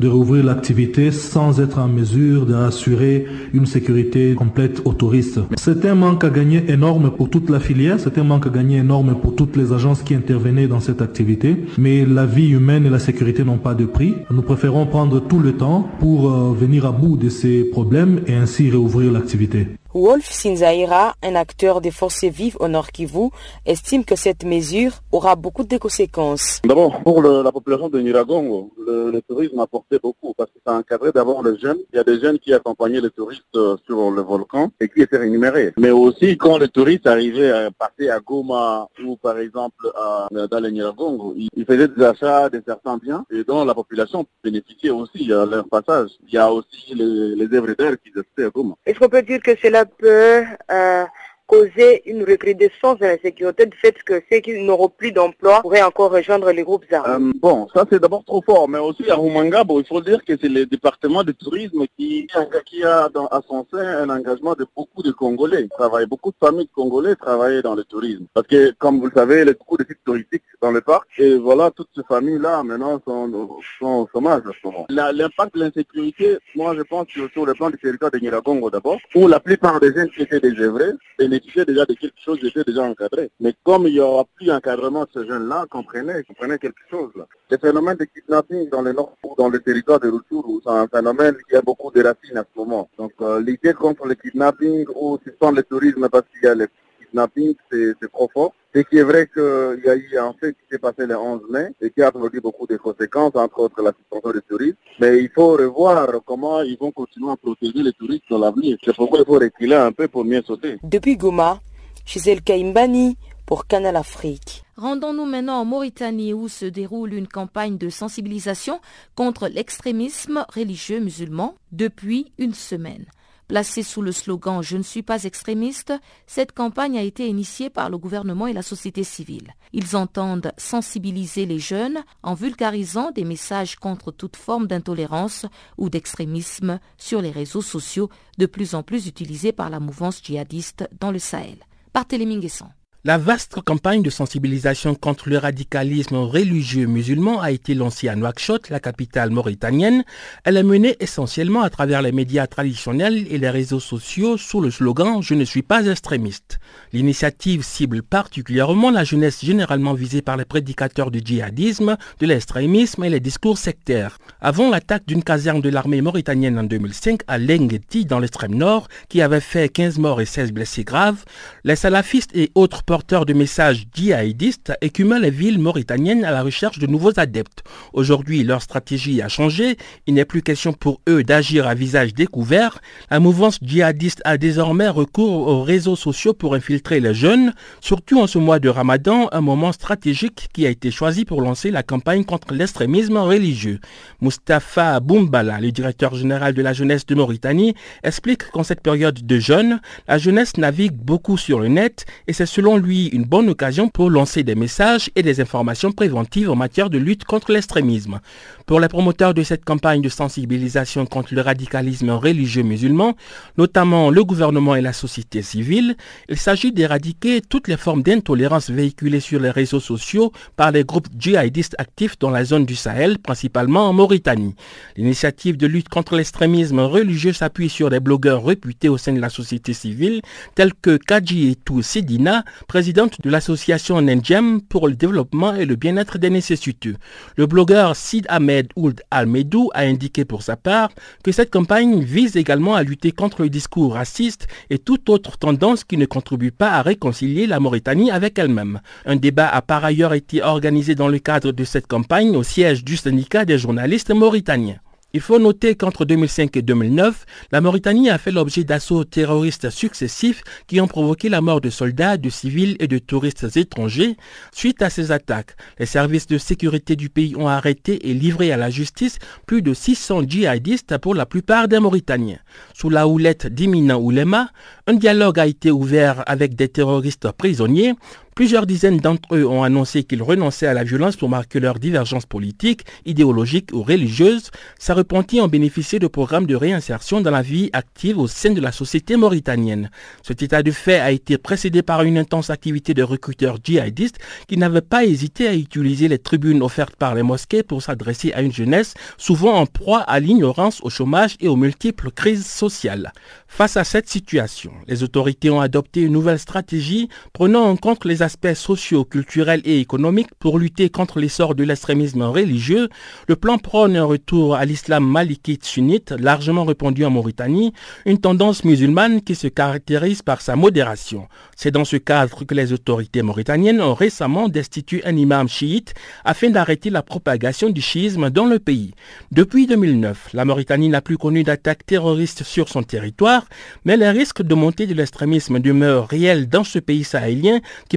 de 0.00 0.08
rouvrir 0.08 0.44
l'activité 0.44 1.10
sans 1.10 1.60
être 1.60 1.78
en 1.78 1.88
mesure 1.88 2.46
d'assurer 2.46 3.26
une 3.52 3.66
sécurité 3.66 4.34
complète 4.34 4.82
aux 4.84 4.92
touristes. 4.92 5.40
C'est 5.56 5.84
un 5.84 5.94
manque 5.94 6.24
à 6.24 6.30
gagner 6.30 6.70
énorme 6.70 7.10
pour 7.10 7.30
toute 7.30 7.50
la 7.50 7.60
filière, 7.60 7.98
c'est 7.98 8.18
un 8.18 8.24
manque 8.24 8.46
à 8.46 8.50
gagner 8.50 8.78
énorme 8.78 9.16
pour 9.20 9.34
toutes 9.34 9.56
les 9.56 9.72
agences 9.72 10.02
qui 10.02 10.14
intervenaient 10.14 10.68
dans 10.68 10.80
cette 10.80 11.02
activité, 11.02 11.56
mais 11.78 12.04
la 12.04 12.26
vie 12.26 12.50
humaine 12.50 12.86
et 12.86 12.90
la 12.90 12.98
sécurité 12.98 13.44
n'ont 13.44 13.58
pas 13.58 13.74
de 13.74 13.84
prix. 13.84 14.14
Nous 14.30 14.42
préférons 14.42 14.86
prendre 14.86 15.20
tout 15.20 15.40
le 15.40 15.52
temps 15.52 15.88
pour 16.00 16.30
venir 16.54 16.86
à 16.86 16.92
bout 16.92 17.16
de 17.16 17.28
ces 17.28 17.64
problèmes 17.64 18.20
et 18.26 18.34
ainsi 18.34 18.70
rouvrir 18.98 19.12
l'activité. 19.12 19.77
Wolf 19.98 20.30
Sinzaira, 20.30 21.14
un 21.24 21.34
acteur 21.34 21.80
des 21.80 21.90
forces 21.90 22.22
vives 22.22 22.56
au 22.60 22.68
Nord 22.68 22.92
Kivu, 22.92 23.30
estime 23.66 24.04
que 24.04 24.14
cette 24.14 24.44
mesure 24.44 24.92
aura 25.10 25.34
beaucoup 25.34 25.64
de 25.64 25.76
conséquences. 25.76 26.60
D'abord, 26.64 27.02
pour 27.02 27.20
le, 27.20 27.42
la 27.42 27.50
population 27.50 27.88
de 27.88 27.98
Niragongo, 28.00 28.70
le, 28.78 29.10
le, 29.10 29.20
tourisme 29.22 29.58
a 29.58 29.66
porté 29.66 29.98
beaucoup 30.00 30.34
parce 30.34 30.50
que 30.52 30.58
ça 30.64 30.74
a 30.74 30.78
encadré 30.78 31.10
d'abord 31.10 31.42
les 31.42 31.58
jeunes. 31.58 31.78
Il 31.92 31.96
y 31.96 31.98
a 31.98 32.04
des 32.04 32.20
jeunes 32.20 32.38
qui 32.38 32.54
accompagnaient 32.54 33.00
les 33.00 33.10
touristes 33.10 33.42
sur 33.86 34.10
le 34.12 34.22
volcan 34.22 34.70
et 34.80 34.88
qui 34.88 35.02
étaient 35.02 35.16
rémunérés. 35.16 35.72
Mais 35.76 35.90
aussi, 35.90 36.36
quand 36.36 36.58
les 36.58 36.68
touristes 36.68 37.08
arrivaient 37.08 37.50
à 37.50 37.70
passer 37.72 38.08
à 38.08 38.20
Goma 38.20 38.86
ou 39.04 39.16
par 39.16 39.36
exemple 39.38 39.90
à, 39.96 40.28
dans 40.48 40.60
le 40.60 40.70
Niragongo, 40.70 41.34
ils, 41.36 41.48
ils, 41.56 41.64
faisaient 41.64 41.88
des 41.88 42.04
achats 42.04 42.48
de 42.48 42.62
certains 42.64 42.98
biens 42.98 43.24
et 43.32 43.42
dont 43.42 43.64
la 43.64 43.74
population 43.74 44.24
bénéficiait 44.44 44.90
aussi 44.90 45.32
à 45.32 45.44
leur 45.44 45.68
passage. 45.68 46.10
Il 46.28 46.34
y 46.34 46.38
a 46.38 46.52
aussi 46.52 46.94
les, 46.94 47.34
les 47.34 47.56
œuvres 47.56 47.74
d'art 47.76 47.94
qui 48.00 48.10
étaient 48.10 48.44
à 48.44 48.50
Goma. 48.50 48.74
Est-ce 48.86 49.00
qu'on 49.00 49.08
peut 49.08 49.22
dire 49.22 49.42
que 49.42 49.56
c'est 49.60 49.70
la 49.70 49.87
peut 49.98 50.44
euh, 50.70 51.06
causer 51.48 52.02
une 52.04 52.22
recrudescence 52.24 52.98
de 52.98 53.06
la 53.06 53.18
sécurité 53.18 53.64
du 53.66 53.76
fait 53.76 53.94
que 54.04 54.22
ceux 54.30 54.40
qui 54.40 54.62
n'auront 54.62 54.90
plus 54.90 55.12
d'emploi 55.12 55.62
pourraient 55.62 55.82
encore 55.82 56.12
rejoindre 56.12 56.52
les 56.52 56.62
groupes 56.62 56.84
armés 56.92 57.30
euh, 57.30 57.38
Bon, 57.40 57.66
ça 57.74 57.86
c'est 57.90 58.00
d'abord 58.00 58.22
trop 58.24 58.42
fort, 58.42 58.68
mais 58.68 58.78
aussi 58.78 59.10
à 59.10 59.16
Rumangabo, 59.16 59.80
il 59.80 59.86
faut 59.86 60.02
dire 60.02 60.22
que 60.24 60.34
c'est 60.40 60.48
le 60.48 60.66
département 60.66 61.24
de 61.24 61.32
tourisme 61.32 61.86
qui, 61.96 62.26
qui 62.66 62.84
a 62.84 63.08
à 63.30 63.40
son 63.48 63.66
sein 63.70 63.86
un 64.02 64.10
engagement 64.10 64.54
de 64.54 64.66
beaucoup 64.76 65.02
de 65.02 65.10
Congolais. 65.10 65.66
Travaillent, 65.70 66.06
beaucoup 66.06 66.30
de 66.30 66.36
familles 66.38 66.68
congolais 66.68 67.16
travaillent 67.16 67.62
dans 67.62 67.74
le 67.74 67.84
tourisme. 67.84 68.26
Parce 68.34 68.46
que, 68.46 68.72
comme 68.72 69.00
vous 69.00 69.06
le 69.06 69.12
savez, 69.14 69.40
il 69.40 69.46
y 69.46 69.50
a 69.50 69.54
beaucoup 69.54 69.78
de 69.78 69.84
sites 69.88 70.04
touristiques 70.04 70.42
dans 70.60 70.70
le 70.70 70.82
parc, 70.82 71.06
et 71.18 71.36
voilà, 71.36 71.70
toutes 71.70 71.88
ces 71.96 72.02
familles-là 72.04 72.62
maintenant 72.62 73.00
sont, 73.06 73.32
au 73.80 74.08
chômage 74.12 74.42
à 74.46 74.50
ce 74.60 74.66
moment. 74.66 74.86
L'impact 74.90 75.54
de 75.54 75.60
l'insécurité, 75.60 76.38
moi 76.54 76.74
je 76.76 76.82
pense 76.82 77.06
sur 77.08 77.46
le 77.46 77.54
plan 77.54 77.70
du 77.70 77.78
territoire 77.78 78.10
de 78.10 78.18
Niragongo 78.18 78.68
d'abord, 78.70 78.98
où 79.14 79.28
la 79.28 79.40
plupart 79.40 79.80
des 79.80 79.94
jeunes 79.94 80.10
étaient 80.18 80.40
désœuvrés 80.40 80.92
bénéficiaient 81.38 81.64
déjà 81.64 81.84
de 81.84 81.94
quelque 81.94 82.20
chose, 82.24 82.38
étaient 82.42 82.64
déjà 82.64 82.82
encadrés. 82.82 83.30
Mais 83.40 83.54
comme 83.64 83.86
il 83.86 83.94
n'y 83.94 84.00
aura 84.00 84.24
plus 84.36 84.50
encadrement 84.50 85.04
de 85.04 85.08
ces 85.14 85.26
jeunes-là, 85.26 85.66
comprenez, 85.70 86.24
comprenez 86.24 86.58
quelque 86.58 86.80
chose 86.90 87.10
là. 87.16 87.26
Le 87.50 87.56
phénomène 87.58 87.96
de 87.96 88.04
kidnapping 88.04 88.68
dans 88.68 88.82
le 88.82 88.92
nord 88.92 89.14
ou 89.22 89.34
dans 89.36 89.48
le 89.48 89.58
territoire 89.60 90.00
de 90.00 90.08
Rutshuru, 90.08 90.60
c'est 90.62 90.70
un 90.70 90.86
phénomène 90.88 91.36
qui 91.48 91.56
a 91.56 91.62
beaucoup 91.62 91.90
de 91.90 92.02
racines 92.02 92.36
à 92.36 92.44
ce 92.44 92.58
moment. 92.58 92.88
Donc 92.98 93.12
euh, 93.20 93.40
l'idée 93.40 93.72
contre 93.72 94.06
le 94.06 94.14
kidnapping 94.14 94.86
ou 94.94 95.18
suspendre 95.24 95.56
le 95.56 95.62
tourisme 95.62 96.08
parce 96.08 96.24
qu'il 96.32 96.44
y 96.44 96.46
a 96.46 96.54
les 96.54 96.66
kidnapping, 97.08 97.54
c'est 97.70 98.10
trop 98.12 98.28
fort. 98.32 98.52
Ce 98.74 98.80
qui 98.80 98.98
est 98.98 99.02
vrai 99.02 99.28
qu'il 99.32 99.82
y 99.84 99.88
a 99.88 99.96
eu 99.96 100.18
un 100.18 100.34
fait 100.38 100.52
qui 100.52 100.60
s'est 100.70 100.78
passé 100.78 101.06
le 101.06 101.16
11 101.16 101.40
mai 101.50 101.70
et 101.80 101.90
qui 101.90 102.02
a 102.02 102.10
provoqué 102.10 102.38
beaucoup 102.40 102.66
de 102.66 102.76
conséquences, 102.76 103.34
entre 103.34 103.60
autres 103.60 103.82
la 103.82 103.92
suspension 103.92 104.30
des 104.30 104.42
touristes. 104.42 104.76
Mais 105.00 105.18
il 105.18 105.30
faut 105.34 105.52
revoir 105.52 106.08
comment 106.24 106.60
ils 106.60 106.76
vont 106.78 106.92
continuer 106.92 107.30
à 107.30 107.36
protéger 107.36 107.82
les 107.82 107.92
touristes 107.92 108.24
dans 108.30 108.38
l'avenir. 108.38 108.76
C'est 108.84 108.94
pourquoi 108.94 109.20
il 109.20 109.24
faut 109.24 109.38
reculer 109.38 109.74
un 109.74 109.92
peu 109.92 110.06
pour 110.06 110.24
mieux 110.24 110.42
sauter. 110.42 110.76
Depuis 110.82 111.16
Goma, 111.16 111.60
Gisèle 112.04 112.42
Kaimbani 112.42 113.16
pour 113.46 113.66
Canal 113.66 113.96
Afrique. 113.96 114.62
Rendons-nous 114.76 115.24
maintenant 115.24 115.60
en 115.60 115.64
Mauritanie 115.64 116.34
où 116.34 116.48
se 116.48 116.66
déroule 116.66 117.14
une 117.14 117.26
campagne 117.26 117.78
de 117.78 117.88
sensibilisation 117.88 118.80
contre 119.14 119.48
l'extrémisme 119.48 120.44
religieux 120.54 121.00
musulman 121.00 121.54
depuis 121.72 122.30
une 122.38 122.54
semaine. 122.54 123.06
Placée 123.48 123.82
sous 123.82 124.02
le 124.02 124.12
slogan 124.12 124.62
Je 124.62 124.76
ne 124.76 124.82
suis 124.82 125.02
pas 125.02 125.24
extrémiste, 125.24 125.94
cette 126.26 126.52
campagne 126.52 126.98
a 126.98 127.02
été 127.02 127.26
initiée 127.26 127.70
par 127.70 127.88
le 127.88 127.96
gouvernement 127.96 128.46
et 128.46 128.52
la 128.52 128.60
société 128.62 129.04
civile. 129.04 129.54
Ils 129.72 129.96
entendent 129.96 130.52
sensibiliser 130.58 131.46
les 131.46 131.58
jeunes 131.58 132.04
en 132.22 132.34
vulgarisant 132.34 133.10
des 133.10 133.24
messages 133.24 133.76
contre 133.76 134.12
toute 134.12 134.36
forme 134.36 134.66
d'intolérance 134.66 135.46
ou 135.78 135.88
d'extrémisme 135.88 136.78
sur 136.98 137.22
les 137.22 137.30
réseaux 137.30 137.62
sociaux 137.62 138.10
de 138.36 138.44
plus 138.44 138.74
en 138.74 138.82
plus 138.82 139.06
utilisés 139.06 139.52
par 139.52 139.70
la 139.70 139.80
mouvance 139.80 140.22
djihadiste 140.22 140.86
dans 141.00 141.10
le 141.10 141.18
Sahel. 141.18 141.56
Barthélémy 141.94 142.36
Nguesson. 142.36 142.66
La 143.08 143.16
vaste 143.16 143.62
campagne 143.62 144.02
de 144.02 144.10
sensibilisation 144.10 144.94
contre 144.94 145.30
le 145.30 145.38
radicalisme 145.38 146.16
religieux 146.16 146.84
musulman 146.84 147.40
a 147.40 147.50
été 147.52 147.72
lancée 147.74 148.06
à 148.10 148.16
Nouakchott, 148.16 148.68
la 148.68 148.80
capitale 148.80 149.30
mauritanienne. 149.30 150.04
Elle 150.44 150.58
est 150.58 150.62
menée 150.62 150.94
essentiellement 151.00 151.62
à 151.62 151.70
travers 151.70 152.02
les 152.02 152.12
médias 152.12 152.46
traditionnels 152.46 153.26
et 153.30 153.38
les 153.38 153.48
réseaux 153.48 153.80
sociaux 153.80 154.36
sous 154.36 154.60
le 154.60 154.70
slogan 154.70 155.22
Je 155.22 155.32
ne 155.32 155.46
suis 155.46 155.62
pas 155.62 155.86
extrémiste. 155.86 156.58
L'initiative 156.92 157.62
cible 157.62 158.02
particulièrement 158.02 158.90
la 158.90 159.04
jeunesse 159.04 159.42
généralement 159.42 159.94
visée 159.94 160.20
par 160.20 160.36
les 160.36 160.44
prédicateurs 160.44 161.10
du 161.10 161.22
djihadisme, 161.24 161.96
de 162.20 162.26
l'extrémisme 162.26 163.04
et 163.04 163.08
les 163.08 163.20
discours 163.20 163.56
sectaires. 163.56 164.18
Avant 164.42 164.68
l'attaque 164.68 165.06
d'une 165.06 165.24
caserne 165.24 165.62
de 165.62 165.70
l'armée 165.70 166.02
mauritanienne 166.02 166.58
en 166.58 166.64
2005 166.64 167.22
à 167.26 167.38
Lengueti 167.38 168.04
dans 168.04 168.18
l'extrême 168.18 168.54
nord, 168.54 168.86
qui 169.08 169.22
avait 169.22 169.40
fait 169.40 169.70
15 169.70 169.96
morts 169.96 170.20
et 170.20 170.26
16 170.26 170.52
blessés 170.52 170.84
graves, 170.84 171.24
les 171.64 171.74
salafistes 171.74 172.36
et 172.36 172.52
autres 172.54 172.82
porteurs 172.98 173.26
de 173.26 173.32
messages 173.32 173.86
djihadistes 173.94 174.72
écumaient 174.80 175.20
les 175.20 175.30
villes 175.30 175.60
mauritaniennes 175.60 176.24
à 176.24 176.32
la 176.32 176.42
recherche 176.42 176.80
de 176.80 176.88
nouveaux 176.88 177.12
adeptes. 177.16 177.62
Aujourd'hui, 177.92 178.42
leur 178.42 178.60
stratégie 178.60 179.22
a 179.22 179.28
changé. 179.28 179.76
Il 180.08 180.14
n'est 180.14 180.24
plus 180.24 180.42
question 180.42 180.72
pour 180.72 181.00
eux 181.08 181.22
d'agir 181.22 181.68
à 181.68 181.74
visage 181.74 182.12
découvert. 182.12 182.80
La 183.08 183.20
mouvance 183.20 183.60
djihadiste 183.62 184.20
a 184.24 184.36
désormais 184.36 184.88
recours 184.88 185.46
aux 185.46 185.62
réseaux 185.62 185.94
sociaux 185.94 186.34
pour 186.34 186.56
infiltrer 186.56 186.98
les 186.98 187.14
jeunes, 187.14 187.54
surtout 187.80 188.20
en 188.20 188.26
ce 188.26 188.38
mois 188.38 188.58
de 188.58 188.68
Ramadan, 188.68 189.28
un 189.30 189.42
moment 189.42 189.70
stratégique 189.70 190.48
qui 190.52 190.66
a 190.66 190.70
été 190.70 190.90
choisi 190.90 191.24
pour 191.24 191.40
lancer 191.40 191.70
la 191.70 191.84
campagne 191.84 192.24
contre 192.24 192.52
l'extrémisme 192.52 193.18
religieux. 193.18 193.78
Mustapha 194.20 194.98
Boumbala, 194.98 195.60
le 195.60 195.70
directeur 195.70 196.16
général 196.16 196.52
de 196.52 196.62
la 196.62 196.72
jeunesse 196.72 197.06
de 197.06 197.14
Mauritanie, 197.14 197.74
explique 198.02 198.50
qu'en 198.50 198.64
cette 198.64 198.80
période 198.80 199.24
de 199.24 199.38
jeûne, 199.38 199.80
la 200.08 200.18
jeunesse 200.18 200.56
navigue 200.56 200.96
beaucoup 200.96 201.36
sur 201.36 201.60
le 201.60 201.68
net 201.68 202.04
et 202.26 202.32
c'est 202.32 202.44
selon 202.44 202.76
lui 202.78 203.06
une 203.08 203.24
bonne 203.24 203.48
occasion 203.48 203.88
pour 203.88 204.10
lancer 204.10 204.42
des 204.42 204.54
messages 204.54 205.10
et 205.16 205.22
des 205.22 205.40
informations 205.40 205.92
préventives 205.92 206.50
en 206.50 206.56
matière 206.56 206.90
de 206.90 206.98
lutte 206.98 207.24
contre 207.24 207.52
l'extrémisme. 207.52 208.20
Pour 208.68 208.80
les 208.80 208.88
promoteurs 208.88 209.32
de 209.32 209.42
cette 209.42 209.64
campagne 209.64 210.02
de 210.02 210.10
sensibilisation 210.10 211.06
contre 211.06 211.34
le 211.34 211.40
radicalisme 211.40 212.10
religieux 212.10 212.62
musulman, 212.62 213.16
notamment 213.56 214.10
le 214.10 214.22
gouvernement 214.22 214.74
et 214.74 214.82
la 214.82 214.92
société 214.92 215.40
civile, 215.40 215.96
il 216.28 216.36
s'agit 216.36 216.70
d'éradiquer 216.70 217.40
toutes 217.40 217.66
les 217.66 217.78
formes 217.78 218.02
d'intolérance 218.02 218.68
véhiculées 218.68 219.20
sur 219.20 219.40
les 219.40 219.48
réseaux 219.48 219.80
sociaux 219.80 220.32
par 220.56 220.70
les 220.70 220.84
groupes 220.84 221.08
djihadistes 221.18 221.76
actifs 221.78 222.18
dans 222.18 222.28
la 222.28 222.44
zone 222.44 222.66
du 222.66 222.76
Sahel, 222.76 223.18
principalement 223.18 223.88
en 223.88 223.94
Mauritanie. 223.94 224.54
L'initiative 224.98 225.56
de 225.56 225.66
lutte 225.66 225.88
contre 225.88 226.16
l'extrémisme 226.16 226.80
religieux 226.80 227.32
s'appuie 227.32 227.70
sur 227.70 227.88
des 227.88 228.00
blogueurs 228.00 228.44
réputés 228.44 228.90
au 228.90 228.98
sein 228.98 229.14
de 229.14 229.20
la 229.20 229.30
société 229.30 229.72
civile, 229.72 230.20
tels 230.54 230.74
que 230.74 230.98
Kaji 230.98 231.52
Etou 231.52 231.80
Sidina, 231.80 232.44
présidente 232.66 233.18
de 233.22 233.30
l'association 233.30 234.02
Nenjem 234.02 234.60
pour 234.60 234.88
le 234.88 234.94
développement 234.94 235.54
et 235.54 235.64
le 235.64 235.76
bien-être 235.76 236.18
des 236.18 236.28
nécessiteux. 236.28 236.96
Le 237.36 237.46
blogueur 237.46 237.96
Sid 237.96 238.26
Ahmed 238.28 238.57
Ould 238.76 239.02
Al-Medou 239.10 239.70
a 239.74 239.82
indiqué 239.82 240.24
pour 240.24 240.42
sa 240.42 240.56
part 240.56 240.90
que 241.22 241.32
cette 241.32 241.50
campagne 241.50 242.02
vise 242.02 242.36
également 242.36 242.74
à 242.74 242.82
lutter 242.82 243.12
contre 243.12 243.42
le 243.42 243.50
discours 243.50 243.94
raciste 243.94 244.46
et 244.70 244.78
toute 244.78 245.08
autre 245.08 245.38
tendance 245.38 245.84
qui 245.84 245.96
ne 245.96 246.06
contribue 246.06 246.52
pas 246.52 246.72
à 246.72 246.82
réconcilier 246.82 247.46
la 247.46 247.60
Mauritanie 247.60 248.10
avec 248.10 248.38
elle-même. 248.38 248.80
Un 249.04 249.16
débat 249.16 249.48
a 249.48 249.62
par 249.62 249.84
ailleurs 249.84 250.14
été 250.14 250.42
organisé 250.42 250.94
dans 250.94 251.08
le 251.08 251.18
cadre 251.18 251.52
de 251.52 251.64
cette 251.64 251.86
campagne 251.86 252.36
au 252.36 252.42
siège 252.42 252.84
du 252.84 252.96
syndicat 252.96 253.44
des 253.44 253.58
journalistes 253.58 254.14
mauritaniens. 254.14 254.80
Il 255.14 255.22
faut 255.22 255.38
noter 255.38 255.74
qu'entre 255.74 256.04
2005 256.04 256.54
et 256.58 256.60
2009, 256.60 257.24
la 257.50 257.62
Mauritanie 257.62 258.10
a 258.10 258.18
fait 258.18 258.30
l'objet 258.30 258.64
d'assauts 258.64 259.04
terroristes 259.04 259.70
successifs 259.70 260.42
qui 260.66 260.82
ont 260.82 260.86
provoqué 260.86 261.30
la 261.30 261.40
mort 261.40 261.62
de 261.62 261.70
soldats, 261.70 262.18
de 262.18 262.28
civils 262.28 262.76
et 262.78 262.88
de 262.88 262.98
touristes 262.98 263.56
étrangers. 263.56 264.18
Suite 264.52 264.82
à 264.82 264.90
ces 264.90 265.10
attaques, 265.10 265.56
les 265.78 265.86
services 265.86 266.26
de 266.26 266.36
sécurité 266.36 266.94
du 266.94 267.08
pays 267.08 267.34
ont 267.36 267.48
arrêté 267.48 268.10
et 268.10 268.12
livré 268.12 268.52
à 268.52 268.58
la 268.58 268.68
justice 268.68 269.18
plus 269.46 269.62
de 269.62 269.72
600 269.72 270.24
djihadistes 270.28 270.98
pour 270.98 271.14
la 271.14 271.24
plupart 271.24 271.68
des 271.68 271.80
Mauritaniens. 271.80 272.40
Sous 272.74 272.90
la 272.90 273.08
houlette 273.08 273.46
d'Imina 273.46 273.98
Oulema, 273.98 274.50
un 274.86 274.92
dialogue 274.92 275.40
a 275.40 275.46
été 275.46 275.70
ouvert 275.70 276.22
avec 276.26 276.54
des 276.54 276.68
terroristes 276.68 277.32
prisonniers. 277.32 277.94
Plusieurs 278.38 278.66
dizaines 278.66 278.98
d'entre 278.98 279.34
eux 279.34 279.44
ont 279.44 279.64
annoncé 279.64 280.04
qu'ils 280.04 280.22
renonçaient 280.22 280.68
à 280.68 280.72
la 280.72 280.84
violence 280.84 281.16
pour 281.16 281.28
marquer 281.28 281.58
leur 281.58 281.80
divergence 281.80 282.24
politique, 282.24 282.84
idéologique 283.04 283.70
ou 283.72 283.82
religieuse. 283.82 284.52
Sa 284.78 284.94
repentis 284.94 285.40
ont 285.40 285.48
bénéficié 285.48 285.98
de 285.98 286.06
programmes 286.06 286.46
de 286.46 286.54
réinsertion 286.54 287.20
dans 287.20 287.32
la 287.32 287.42
vie 287.42 287.68
active 287.72 288.16
au 288.16 288.28
sein 288.28 288.52
de 288.52 288.60
la 288.60 288.70
société 288.70 289.16
mauritanienne. 289.16 289.90
Cet 290.22 290.40
état 290.40 290.62
de 290.62 290.70
fait 290.70 291.00
a 291.00 291.10
été 291.10 291.36
précédé 291.36 291.82
par 291.82 292.02
une 292.02 292.16
intense 292.16 292.48
activité 292.48 292.94
de 292.94 293.02
recruteurs 293.02 293.58
djihadistes 293.60 294.20
qui 294.46 294.56
n'avaient 294.56 294.82
pas 294.82 295.04
hésité 295.04 295.48
à 295.48 295.54
utiliser 295.54 296.06
les 296.06 296.20
tribunes 296.20 296.62
offertes 296.62 296.94
par 296.94 297.16
les 297.16 297.24
mosquées 297.24 297.64
pour 297.64 297.82
s'adresser 297.82 298.32
à 298.34 298.42
une 298.42 298.52
jeunesse 298.52 298.94
souvent 299.16 299.54
en 299.54 299.66
proie 299.66 300.02
à 300.02 300.20
l'ignorance, 300.20 300.78
au 300.84 300.90
chômage 300.90 301.34
et 301.40 301.48
aux 301.48 301.56
multiples 301.56 302.12
crises 302.12 302.46
sociales. 302.46 303.12
Face 303.48 303.76
à 303.76 303.82
cette 303.82 304.08
situation, 304.08 304.70
les 304.86 305.02
autorités 305.02 305.50
ont 305.50 305.60
adopté 305.60 306.02
une 306.02 306.12
nouvelle 306.12 306.38
stratégie 306.38 307.08
prenant 307.32 307.64
en 307.64 307.74
compte 307.74 308.04
les 308.04 308.27
aspects 308.28 308.52
sociaux, 308.52 309.06
culturels 309.06 309.62
et 309.64 309.80
économiques 309.80 310.34
pour 310.38 310.58
lutter 310.58 310.90
contre 310.90 311.18
l'essor 311.18 311.54
de 311.54 311.64
l'extrémisme 311.64 312.24
religieux. 312.24 312.90
Le 313.26 313.36
plan 313.36 313.56
prône 313.56 313.96
un 313.96 314.04
retour 314.04 314.54
à 314.54 314.66
l'islam 314.66 315.02
malikite 315.06 315.64
sunnite, 315.64 316.10
largement 316.18 316.66
répandu 316.66 317.06
en 317.06 317.10
Mauritanie, 317.10 317.72
une 318.04 318.18
tendance 318.18 318.64
musulmane 318.64 319.22
qui 319.22 319.34
se 319.34 319.48
caractérise 319.48 320.20
par 320.20 320.42
sa 320.42 320.56
modération. 320.56 321.26
C'est 321.56 321.70
dans 321.70 321.86
ce 321.86 321.96
cadre 321.96 322.44
que 322.44 322.54
les 322.54 322.74
autorités 322.74 323.22
mauritaniennes 323.22 323.80
ont 323.80 323.94
récemment 323.94 324.50
destitué 324.50 325.02
un 325.06 325.16
imam 325.16 325.48
chiite 325.48 325.94
afin 326.26 326.50
d'arrêter 326.50 326.90
la 326.90 327.02
propagation 327.02 327.70
du 327.70 327.80
chiisme 327.80 328.28
dans 328.28 328.44
le 328.44 328.58
pays. 328.58 328.92
Depuis 329.32 329.66
2009, 329.66 330.34
la 330.34 330.44
Mauritanie 330.44 330.90
n'a 330.90 331.00
plus 331.00 331.16
connu 331.16 331.44
d'attaques 331.44 331.86
terroristes 331.86 332.42
sur 332.42 332.68
son 332.68 332.82
territoire, 332.82 333.46
mais 333.86 333.96
les 333.96 334.10
risques 334.10 334.42
de 334.42 334.54
montée 334.54 334.86
de 334.86 334.92
l'extrémisme 334.92 335.60
demeurent 335.60 336.08
réels 336.08 336.46
dans 336.46 336.64
ce 336.64 336.78
pays 336.78 337.04
sahélien 337.04 337.60
qui 337.88 337.96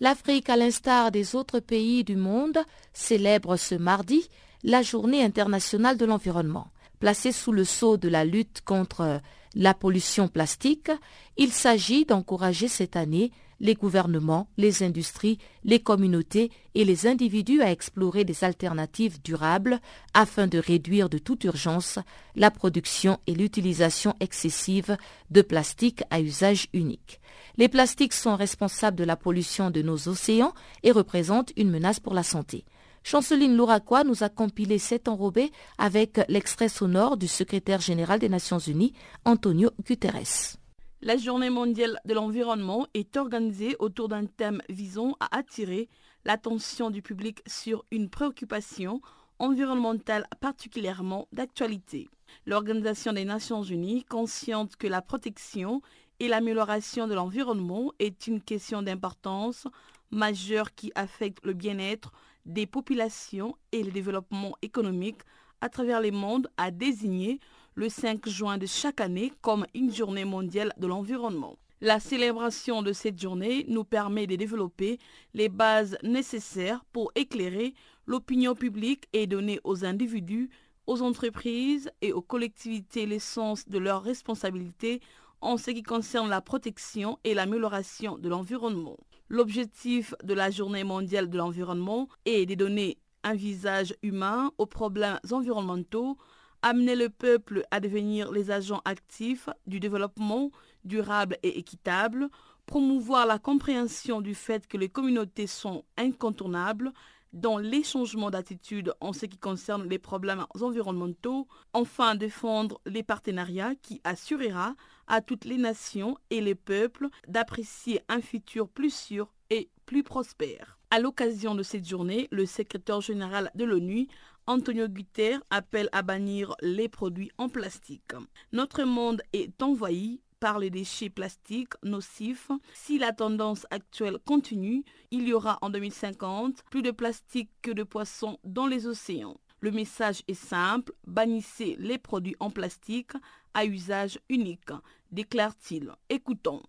L'Afrique, 0.00 0.48
à 0.48 0.56
l'instar 0.56 1.10
des 1.10 1.34
autres 1.36 1.60
pays 1.60 2.04
du 2.04 2.16
monde, 2.16 2.58
célèbre 2.92 3.56
ce 3.56 3.74
mardi 3.74 4.28
la 4.62 4.82
Journée 4.82 5.22
internationale 5.22 5.96
de 5.96 6.04
l'environnement. 6.04 6.68
Placée 6.98 7.32
sous 7.32 7.52
le 7.52 7.64
sceau 7.64 7.96
de 7.96 8.08
la 8.08 8.24
lutte 8.24 8.62
contre 8.64 9.20
la 9.54 9.74
pollution 9.74 10.28
plastique, 10.28 10.90
il 11.36 11.52
s'agit 11.52 12.04
d'encourager 12.04 12.68
cette 12.68 12.96
année 12.96 13.32
les 13.60 13.74
gouvernements, 13.74 14.48
les 14.56 14.82
industries, 14.82 15.38
les 15.64 15.80
communautés 15.80 16.50
et 16.74 16.84
les 16.84 17.06
individus 17.06 17.62
à 17.62 17.70
explorer 17.70 18.24
des 18.24 18.42
alternatives 18.44 19.20
durables 19.22 19.80
afin 20.14 20.46
de 20.46 20.58
réduire 20.58 21.08
de 21.08 21.18
toute 21.18 21.44
urgence 21.44 21.98
la 22.34 22.50
production 22.50 23.18
et 23.26 23.34
l'utilisation 23.34 24.14
excessive 24.20 24.96
de 25.30 25.42
plastique 25.42 26.02
à 26.10 26.20
usage 26.20 26.68
unique. 26.72 27.20
Les 27.56 27.68
plastiques 27.68 28.14
sont 28.14 28.36
responsables 28.36 28.96
de 28.96 29.04
la 29.04 29.16
pollution 29.16 29.70
de 29.70 29.82
nos 29.82 30.08
océans 30.08 30.54
et 30.82 30.92
représentent 30.92 31.52
une 31.56 31.70
menace 31.70 32.00
pour 32.00 32.14
la 32.14 32.22
santé. 32.22 32.64
Chanceline 33.02 33.56
Louraquois 33.56 34.04
nous 34.04 34.22
a 34.22 34.28
compilé 34.28 34.78
cet 34.78 35.08
enrobé 35.08 35.50
avec 35.78 36.20
l'extrait 36.28 36.68
sonore 36.68 37.16
du 37.16 37.28
secrétaire 37.28 37.80
général 37.80 38.18
des 38.18 38.28
Nations 38.28 38.58
Unies, 38.58 38.92
Antonio 39.24 39.70
Guterres. 39.86 40.59
La 41.02 41.16
journée 41.16 41.48
mondiale 41.48 41.98
de 42.04 42.12
l'environnement 42.12 42.86
est 42.92 43.16
organisée 43.16 43.74
autour 43.78 44.10
d'un 44.10 44.26
thème 44.26 44.60
visant 44.68 45.16
à 45.18 45.34
attirer 45.38 45.88
l'attention 46.26 46.90
du 46.90 47.00
public 47.00 47.40
sur 47.46 47.86
une 47.90 48.10
préoccupation 48.10 49.00
environnementale 49.38 50.26
particulièrement 50.40 51.26
d'actualité. 51.32 52.10
L'Organisation 52.44 53.14
des 53.14 53.24
Nations 53.24 53.62
Unies, 53.62 54.04
consciente 54.04 54.76
que 54.76 54.86
la 54.86 55.00
protection 55.00 55.80
et 56.18 56.28
l'amélioration 56.28 57.08
de 57.08 57.14
l'environnement 57.14 57.92
est 57.98 58.26
une 58.26 58.42
question 58.42 58.82
d'importance 58.82 59.66
majeure 60.10 60.74
qui 60.74 60.92
affecte 60.94 61.46
le 61.46 61.54
bien-être 61.54 62.12
des 62.44 62.66
populations 62.66 63.56
et 63.72 63.82
le 63.82 63.90
développement 63.90 64.54
économique 64.60 65.22
à 65.62 65.70
travers 65.70 66.02
le 66.02 66.10
monde, 66.10 66.48
a 66.58 66.70
désigné 66.70 67.40
le 67.74 67.88
5 67.88 68.28
juin 68.28 68.58
de 68.58 68.66
chaque 68.66 69.00
année 69.00 69.32
comme 69.40 69.66
une 69.74 69.92
journée 69.92 70.24
mondiale 70.24 70.72
de 70.76 70.86
l'environnement. 70.86 71.56
La 71.80 71.98
célébration 71.98 72.82
de 72.82 72.92
cette 72.92 73.18
journée 73.18 73.64
nous 73.68 73.84
permet 73.84 74.26
de 74.26 74.36
développer 74.36 74.98
les 75.32 75.48
bases 75.48 75.96
nécessaires 76.02 76.84
pour 76.92 77.10
éclairer 77.14 77.74
l'opinion 78.06 78.54
publique 78.54 79.08
et 79.12 79.26
donner 79.26 79.60
aux 79.64 79.84
individus, 79.84 80.50
aux 80.86 81.00
entreprises 81.00 81.90
et 82.02 82.12
aux 82.12 82.20
collectivités 82.20 83.06
l'essence 83.06 83.66
de 83.68 83.78
leurs 83.78 84.02
responsabilités 84.02 85.00
en 85.40 85.56
ce 85.56 85.70
qui 85.70 85.82
concerne 85.82 86.28
la 86.28 86.42
protection 86.42 87.18
et 87.24 87.32
l'amélioration 87.32 88.18
de 88.18 88.28
l'environnement. 88.28 88.98
L'objectif 89.28 90.14
de 90.22 90.34
la 90.34 90.50
journée 90.50 90.84
mondiale 90.84 91.30
de 91.30 91.38
l'environnement 91.38 92.08
est 92.26 92.44
de 92.44 92.56
donner 92.56 92.98
un 93.22 93.34
visage 93.34 93.94
humain 94.02 94.50
aux 94.58 94.66
problèmes 94.66 95.18
environnementaux 95.30 96.18
amener 96.62 96.96
le 96.96 97.08
peuple 97.08 97.64
à 97.70 97.80
devenir 97.80 98.30
les 98.30 98.50
agents 98.50 98.82
actifs 98.84 99.48
du 99.66 99.80
développement 99.80 100.50
durable 100.84 101.38
et 101.42 101.58
équitable, 101.58 102.28
promouvoir 102.66 103.26
la 103.26 103.38
compréhension 103.38 104.20
du 104.20 104.34
fait 104.34 104.66
que 104.66 104.76
les 104.76 104.88
communautés 104.88 105.46
sont 105.46 105.84
incontournables 105.96 106.92
dans 107.32 107.58
les 107.58 107.82
changements 107.82 108.30
d'attitude 108.30 108.92
en 109.00 109.12
ce 109.12 109.26
qui 109.26 109.38
concerne 109.38 109.88
les 109.88 109.98
problèmes 109.98 110.46
environnementaux, 110.60 111.46
enfin 111.72 112.14
défendre 112.14 112.80
les 112.86 113.02
partenariats 113.02 113.74
qui 113.76 114.00
assurera 114.04 114.74
à 115.06 115.20
toutes 115.20 115.44
les 115.44 115.58
nations 115.58 116.16
et 116.30 116.40
les 116.40 116.54
peuples 116.54 117.08
d'apprécier 117.28 118.00
un 118.08 118.20
futur 118.20 118.68
plus 118.68 118.92
sûr 118.92 119.32
et 119.50 119.70
plus 119.86 120.02
prospère. 120.02 120.78
À 120.92 120.98
l'occasion 120.98 121.54
de 121.54 121.62
cette 121.62 121.88
journée, 121.88 122.26
le 122.32 122.46
secrétaire 122.46 123.00
général 123.00 123.50
de 123.54 123.64
l'ONU 123.64 124.08
Antonio 124.46 124.88
Guterres 124.88 125.42
appelle 125.50 125.88
à 125.92 126.02
bannir 126.02 126.54
les 126.60 126.88
produits 126.88 127.30
en 127.38 127.48
plastique. 127.48 128.12
Notre 128.52 128.84
monde 128.84 129.22
est 129.32 129.62
envahi 129.62 130.20
par 130.40 130.58
les 130.58 130.70
déchets 130.70 131.10
plastiques 131.10 131.74
nocifs. 131.84 132.50
Si 132.72 132.98
la 132.98 133.12
tendance 133.12 133.66
actuelle 133.70 134.18
continue, 134.24 134.82
il 135.10 135.28
y 135.28 135.32
aura 135.32 135.58
en 135.60 135.70
2050 135.70 136.64
plus 136.70 136.82
de 136.82 136.90
plastique 136.90 137.50
que 137.62 137.70
de 137.70 137.82
poissons 137.82 138.38
dans 138.42 138.66
les 138.66 138.86
océans. 138.86 139.36
Le 139.60 139.70
message 139.70 140.22
est 140.26 140.34
simple, 140.34 140.92
bannissez 141.06 141.76
les 141.78 141.98
produits 141.98 142.36
en 142.40 142.50
plastique 142.50 143.12
à 143.52 143.66
usage 143.66 144.18
unique, 144.30 144.70
déclare-t-il. 145.12 145.92
Écoutons. 146.08 146.62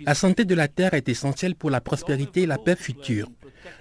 La 0.00 0.14
santé 0.14 0.44
de 0.44 0.54
la 0.54 0.68
Terre 0.68 0.94
est 0.94 1.08
essentielle 1.08 1.54
pour 1.54 1.70
la 1.70 1.80
prospérité 1.80 2.42
et 2.42 2.46
la 2.46 2.58
paix 2.58 2.76
future. 2.76 3.28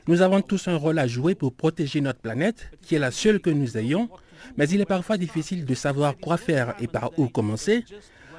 Nous 0.08 0.22
avons 0.22 0.42
tous 0.42 0.68
un 0.68 0.76
rôle 0.76 1.00
à 1.00 1.08
jouer 1.08 1.36
pour 1.36 1.54
protéger 1.54 2.02
notre 2.02 2.20
planète, 2.20 2.70
qui 2.82 2.96
est 2.96 3.00
la 3.00 3.12
seule 3.12 3.40
que 3.40 3.50
nous 3.50 3.78
ayons, 3.78 4.10
mais 4.58 4.68
il 4.70 4.82
est 4.82 4.86
parfois 4.86 5.18
difficile 5.18 5.66
de 5.66 5.74
savoir 5.74 6.18
quoi 6.18 6.38
faire 6.38 6.76
et 6.80 6.88
par 6.88 7.18
où 7.18 7.28
commencer. 7.28 7.84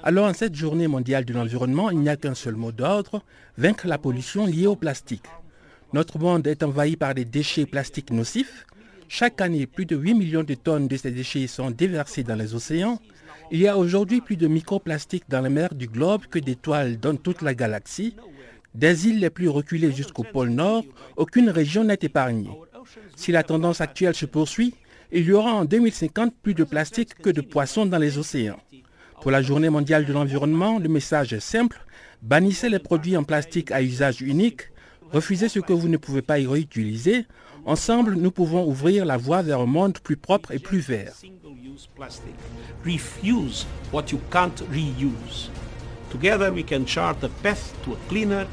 Alors 0.02 0.26
en 0.26 0.34
cette 0.34 0.54
journée 0.54 0.86
mondiale 0.86 1.24
de 1.24 1.34
l'environnement, 1.34 1.90
il 1.90 1.98
n'y 1.98 2.08
a 2.08 2.16
qu'un 2.16 2.34
seul 2.34 2.54
mot 2.54 2.72
d'ordre, 2.72 3.22
vaincre 3.58 3.88
la 3.88 3.98
pollution 3.98 4.46
liée 4.46 4.66
au 4.66 4.76
plastique. 4.76 5.26
Notre 5.92 6.18
monde 6.18 6.46
est 6.46 6.62
envahi 6.62 6.96
par 6.96 7.14
des 7.14 7.24
déchets 7.24 7.66
plastiques 7.66 8.10
nocifs. 8.10 8.66
Chaque 9.08 9.40
année, 9.40 9.66
plus 9.66 9.86
de 9.86 9.96
8 9.96 10.14
millions 10.14 10.42
de 10.42 10.54
tonnes 10.54 10.88
de 10.88 10.96
ces 10.96 11.10
déchets 11.10 11.46
sont 11.46 11.70
déversés 11.70 12.24
dans 12.24 12.34
les 12.34 12.54
océans. 12.54 13.00
Il 13.50 13.60
y 13.60 13.68
a 13.68 13.78
aujourd'hui 13.78 14.20
plus 14.20 14.36
de 14.36 14.48
microplastiques 14.48 15.28
dans 15.28 15.40
les 15.40 15.48
mers 15.48 15.74
du 15.74 15.86
globe 15.86 16.26
que 16.26 16.40
d'étoiles 16.40 16.98
dans 16.98 17.14
toute 17.14 17.42
la 17.42 17.54
galaxie. 17.54 18.16
Des 18.74 19.08
îles 19.08 19.20
les 19.20 19.30
plus 19.30 19.48
reculées 19.48 19.92
jusqu'au 19.92 20.24
pôle 20.24 20.50
Nord, 20.50 20.84
aucune 21.16 21.50
région 21.50 21.84
n'est 21.84 21.98
épargnée. 22.02 22.50
Si 23.14 23.32
la 23.32 23.42
tendance 23.42 23.80
actuelle 23.80 24.14
se 24.14 24.26
poursuit, 24.26 24.74
il 25.12 25.24
y 25.24 25.32
aura 25.32 25.52
en 25.52 25.64
2050 25.64 26.34
plus 26.42 26.54
de 26.54 26.64
plastique 26.64 27.14
que 27.14 27.30
de 27.30 27.40
poissons 27.40 27.86
dans 27.86 27.98
les 27.98 28.18
océans. 28.18 28.60
Pour 29.22 29.30
la 29.30 29.40
journée 29.40 29.70
mondiale 29.70 30.04
de 30.04 30.12
l'environnement, 30.12 30.78
le 30.78 30.88
message 30.88 31.32
est 31.32 31.40
simple. 31.40 31.80
Bannissez 32.22 32.68
les 32.68 32.80
produits 32.80 33.16
en 33.16 33.24
plastique 33.24 33.70
à 33.70 33.82
usage 33.82 34.20
unique. 34.20 34.62
Refusez 35.12 35.48
ce 35.48 35.60
que 35.60 35.72
vous 35.72 35.88
ne 35.88 35.96
pouvez 35.96 36.22
pas 36.22 36.40
y 36.40 36.46
réutiliser. 36.46 37.26
Ensemble, 37.66 38.14
nous 38.14 38.30
pouvons 38.30 38.64
ouvrir 38.66 39.04
la 39.04 39.16
voie 39.16 39.42
vers 39.42 39.60
un 39.60 39.66
monde 39.66 39.98
plus 39.98 40.16
propre 40.16 40.52
et 40.52 40.58
plus 40.58 40.78
vert. 40.78 41.14
Refuse 42.84 43.66
what 43.92 44.04
you 44.12 44.20
can't 44.30 44.62
reuse. 44.70 45.50
Together 46.10 46.52
we 46.52 46.64
can 46.64 46.86
chart 46.86 47.22
a 47.24 47.28
path 47.42 47.74
to 47.84 47.92
a 47.92 47.96
cleaner, 48.08 48.46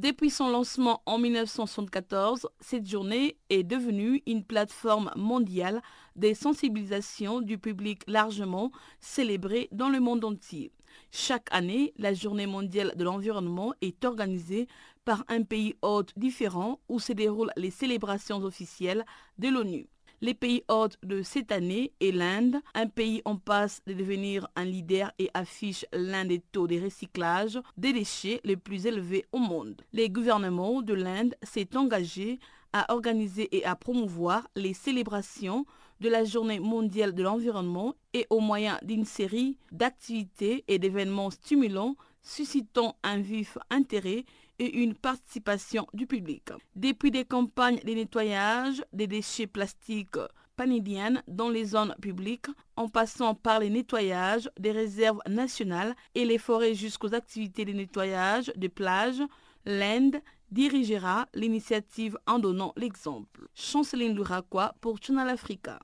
depuis 0.00 0.30
son 0.30 0.48
lancement 0.48 1.02
en 1.04 1.18
1974, 1.18 2.48
cette 2.60 2.88
journée 2.88 3.36
est 3.50 3.64
devenue 3.64 4.22
une 4.26 4.44
plateforme 4.44 5.10
mondiale 5.14 5.82
des 6.16 6.34
sensibilisations 6.34 7.40
du 7.40 7.58
public 7.58 8.02
largement 8.06 8.72
célébrée 9.00 9.68
dans 9.72 9.90
le 9.90 10.00
monde 10.00 10.24
entier. 10.24 10.72
Chaque 11.10 11.48
année, 11.50 11.92
la 11.98 12.14
journée 12.14 12.46
mondiale 12.46 12.94
de 12.96 13.04
l'environnement 13.04 13.74
est 13.82 14.04
organisée 14.04 14.66
par 15.08 15.24
un 15.28 15.42
pays 15.42 15.74
hôte 15.80 16.12
différent 16.18 16.80
où 16.90 17.00
se 17.00 17.14
déroulent 17.14 17.54
les 17.56 17.70
célébrations 17.70 18.42
officielles 18.44 19.06
de 19.38 19.48
l'ONU. 19.48 19.86
Les 20.20 20.34
pays 20.34 20.64
hôtes 20.68 20.98
de 21.02 21.22
cette 21.22 21.50
année 21.50 21.94
est 21.98 22.12
l'Inde, 22.12 22.56
un 22.74 22.88
pays 22.88 23.22
en 23.24 23.36
passe 23.36 23.80
de 23.86 23.94
devenir 23.94 24.46
un 24.54 24.66
leader 24.66 25.10
et 25.18 25.30
affiche 25.32 25.86
l'un 25.94 26.26
des 26.26 26.40
taux 26.52 26.66
de 26.66 26.78
recyclage 26.78 27.58
des 27.78 27.94
déchets 27.94 28.42
les 28.44 28.58
plus 28.58 28.84
élevés 28.84 29.24
au 29.32 29.38
monde. 29.38 29.80
Les 29.94 30.10
gouvernements 30.10 30.82
de 30.82 30.92
l'Inde 30.92 31.34
s'est 31.42 31.74
engagé 31.74 32.38
à 32.74 32.92
organiser 32.92 33.48
et 33.56 33.64
à 33.64 33.76
promouvoir 33.76 34.46
les 34.56 34.74
célébrations 34.74 35.64
de 36.00 36.10
la 36.10 36.24
Journée 36.24 36.60
mondiale 36.60 37.14
de 37.14 37.22
l'environnement 37.22 37.94
et 38.12 38.26
au 38.28 38.40
moyen 38.40 38.78
d'une 38.82 39.06
série 39.06 39.56
d'activités 39.72 40.64
et 40.68 40.78
d'événements 40.78 41.30
stimulants 41.30 41.96
suscitant 42.20 42.96
un 43.02 43.18
vif 43.18 43.56
intérêt 43.70 44.26
et 44.58 44.78
une 44.78 44.94
participation 44.94 45.86
du 45.92 46.06
public. 46.06 46.50
Depuis 46.74 47.10
des 47.10 47.24
campagnes 47.24 47.80
de 47.84 47.92
nettoyage 47.92 48.82
des 48.92 49.06
déchets 49.06 49.46
plastiques 49.46 50.18
panidiennes 50.56 51.22
dans 51.28 51.48
les 51.48 51.66
zones 51.66 51.94
publiques, 52.02 52.48
en 52.76 52.88
passant 52.88 53.34
par 53.34 53.60
les 53.60 53.70
nettoyages 53.70 54.50
des 54.58 54.72
réserves 54.72 55.20
nationales 55.28 55.94
et 56.14 56.24
les 56.24 56.38
forêts 56.38 56.74
jusqu'aux 56.74 57.14
activités 57.14 57.64
de 57.64 57.72
nettoyage 57.72 58.52
des 58.56 58.68
plages, 58.68 59.22
l'Inde 59.64 60.20
dirigera 60.50 61.28
l'initiative 61.34 62.18
en 62.26 62.38
donnant 62.38 62.72
l'exemple. 62.76 63.48
Chanceline 63.54 64.14
Louraquois 64.14 64.74
pour 64.80 64.98
Channel 65.00 65.28
Africa. 65.28 65.78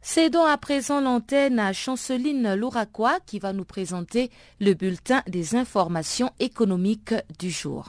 Cédons 0.00 0.44
à 0.44 0.58
présent 0.58 1.00
l'antenne 1.00 1.58
à 1.58 1.72
Chanceline 1.72 2.54
Louraquois 2.54 3.20
qui 3.20 3.38
va 3.38 3.52
nous 3.52 3.64
présenter 3.64 4.30
le 4.60 4.74
bulletin 4.74 5.22
des 5.28 5.54
informations 5.54 6.30
économiques 6.40 7.14
du 7.38 7.50
jour. 7.50 7.88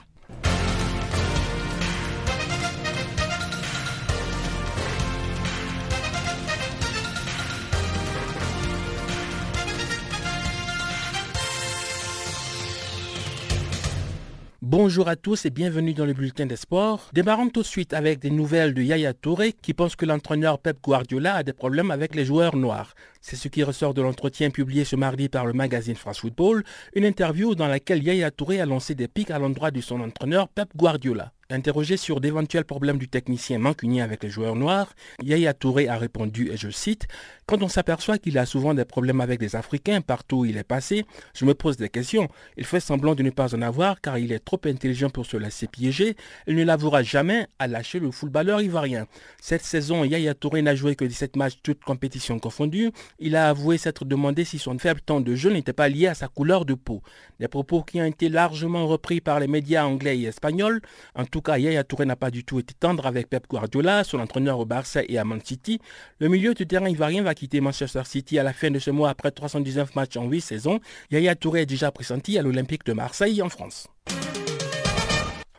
Bonjour 14.76 15.08
à 15.08 15.16
tous 15.16 15.46
et 15.46 15.52
bienvenue 15.52 15.94
dans 15.94 16.08
le 16.08 16.14
bulletin 16.14 16.48
des 16.48 16.56
sports. 16.56 17.12
Démarrons 17.14 17.50
tout 17.50 17.62
de 17.62 17.68
suite 17.68 17.94
avec 17.94 18.18
des 18.18 18.32
nouvelles 18.32 18.74
de 18.74 18.82
Yaya 18.82 19.14
Touré 19.14 19.54
qui 19.54 19.72
pense 19.76 19.96
que 19.96 20.04
l'entraîneur 20.04 20.58
Pep 20.58 20.82
Guardiola 20.82 21.36
a 21.36 21.44
des 21.44 21.54
problèmes 21.54 21.92
avec 21.92 22.16
les 22.16 22.26
joueurs 22.26 22.56
noirs. 22.56 22.96
C'est 23.26 23.38
ce 23.38 23.48
qui 23.48 23.64
ressort 23.64 23.94
de 23.94 24.02
l'entretien 24.02 24.50
publié 24.50 24.84
ce 24.84 24.98
mardi 24.98 25.30
par 25.30 25.46
le 25.46 25.54
magazine 25.54 25.96
France 25.96 26.20
Football, 26.20 26.66
une 26.94 27.06
interview 27.06 27.56
dans 27.56 27.70
laquelle 27.70 28.04
Yaya 28.04 28.32
Touré 28.32 28.60
a 28.60 28.66
lancé 28.66 28.96
des 28.96 29.08
pics 29.08 29.32
à 29.32 29.40
l'endroit 29.40 29.72
de 29.72 29.80
son 29.80 30.02
entraîneur 30.02 30.50
Pep 30.50 30.68
Guardiola. 30.76 31.32
Interrogé 31.50 31.98
sur 31.98 32.20
d'éventuels 32.20 32.66
problèmes 32.66 32.98
du 32.98 33.08
technicien 33.08 33.60
mancunien 33.60 34.04
avec 34.04 34.24
les 34.24 34.30
joueurs 34.30 34.56
noirs, 34.56 34.94
Yaya 35.22 35.54
Touré 35.54 35.88
a 35.88 35.98
répondu, 35.98 36.50
et 36.52 36.58
je 36.58 36.70
cite, 36.70 37.08
Quand 37.46 37.62
on 37.62 37.68
s'aperçoit 37.68 38.18
qu'il 38.18 38.38
a 38.38 38.46
souvent 38.46 38.74
des 38.74 38.86
problèmes 38.86 39.22
avec 39.22 39.40
des 39.40 39.56
Africains 39.56 40.02
partout 40.02 40.38
où 40.38 40.46
il 40.46 40.58
est 40.58 40.64
passé, 40.64 41.06
je 41.36 41.46
me 41.46 41.54
pose 41.54 41.78
des 41.78 41.90
questions. 41.90 42.28
Il 42.58 42.66
fait 42.66 42.80
semblant 42.80 43.14
de 43.14 43.22
ne 43.22 43.30
pas 43.30 43.54
en 43.54 43.62
avoir 43.62 44.02
car 44.02 44.18
il 44.18 44.32
est 44.32 44.44
trop 44.44 44.60
intelligent 44.66 45.10
pour 45.10 45.26
se 45.26 45.38
laisser 45.38 45.68
piéger. 45.68 46.16
Il 46.48 46.56
ne 46.56 46.64
l'avouera 46.64 47.04
jamais 47.04 47.48
à 47.60 47.68
lâcher 47.68 48.00
le 48.00 48.10
footballeur 48.10 48.62
ivoirien. 48.62 49.06
Cette 49.42 49.64
saison, 49.64 50.06
Yaya 50.06 50.34
Touré 50.34 50.62
n'a 50.62 50.76
joué 50.76 50.96
que 50.96 51.06
17 51.06 51.36
matchs 51.36 51.60
toutes 51.62 51.84
compétitions 51.84 52.40
confondues. 52.40 52.92
Il 53.20 53.36
a 53.36 53.50
avoué 53.50 53.78
s'être 53.78 54.06
demandé 54.06 54.44
si 54.44 54.60
son 54.60 54.78
faible 54.78 55.02
temps 55.02 55.22
de 55.22 55.36
jeu 55.36 55.52
n'était 55.52 55.74
pas 55.74 55.90
lié 55.90 56.08
à 56.08 56.14
sa 56.14 56.28
couleur 56.28 56.66
de 56.66 56.74
peau. 56.74 57.02
Des 57.40 57.48
propos 57.48 57.84
qui 57.84 58.02
ont 58.02 58.06
été 58.06 58.30
largement 58.30 58.88
repris 58.88 59.22
par 59.22 59.40
les 59.40 59.48
médias 59.48 59.86
anglais 59.86 60.20
et 60.20 60.26
espagnols. 60.26 60.82
En 61.16 61.26
tout 61.26 61.42
cas, 61.42 61.58
Yaya 61.58 61.84
Touré 61.84 62.06
n'a 62.06 62.16
pas 62.16 62.32
du 62.32 62.44
tout 62.44 62.60
été 62.60 62.74
tendre 62.74 63.06
avec 63.06 63.30
Pep 63.30 63.48
Guardiola, 63.50 64.04
son 64.04 64.20
entraîneur 64.20 64.60
au 64.60 64.66
Barça 64.66 65.02
et 65.08 65.18
à 65.18 65.24
Man 65.24 65.42
City. 65.44 65.80
Le 66.20 66.28
milieu 66.28 66.54
de 66.54 66.64
terrain 66.64 66.90
ivoirien 66.90 67.24
va 67.24 67.36
quitter 67.36 67.62
Manchester 67.62 68.04
City 68.06 68.40
à 68.40 68.44
la 68.44 68.54
fin 68.54 68.72
de 68.72 68.80
ce 68.80 68.92
mois 68.92 69.10
après 69.10 69.32
319 69.32 69.96
matchs 69.96 70.18
en 70.18 70.26
8 70.26 70.42
saisons. 70.42 70.80
Yaya 71.12 71.36
Touré 71.36 71.62
est 71.62 71.66
déjà 71.66 71.92
pressenti 71.92 72.38
à 72.38 72.42
l'Olympique 72.42 72.86
de 72.86 72.94
Marseille 72.94 73.42
en 73.42 73.50
France. 73.50 73.88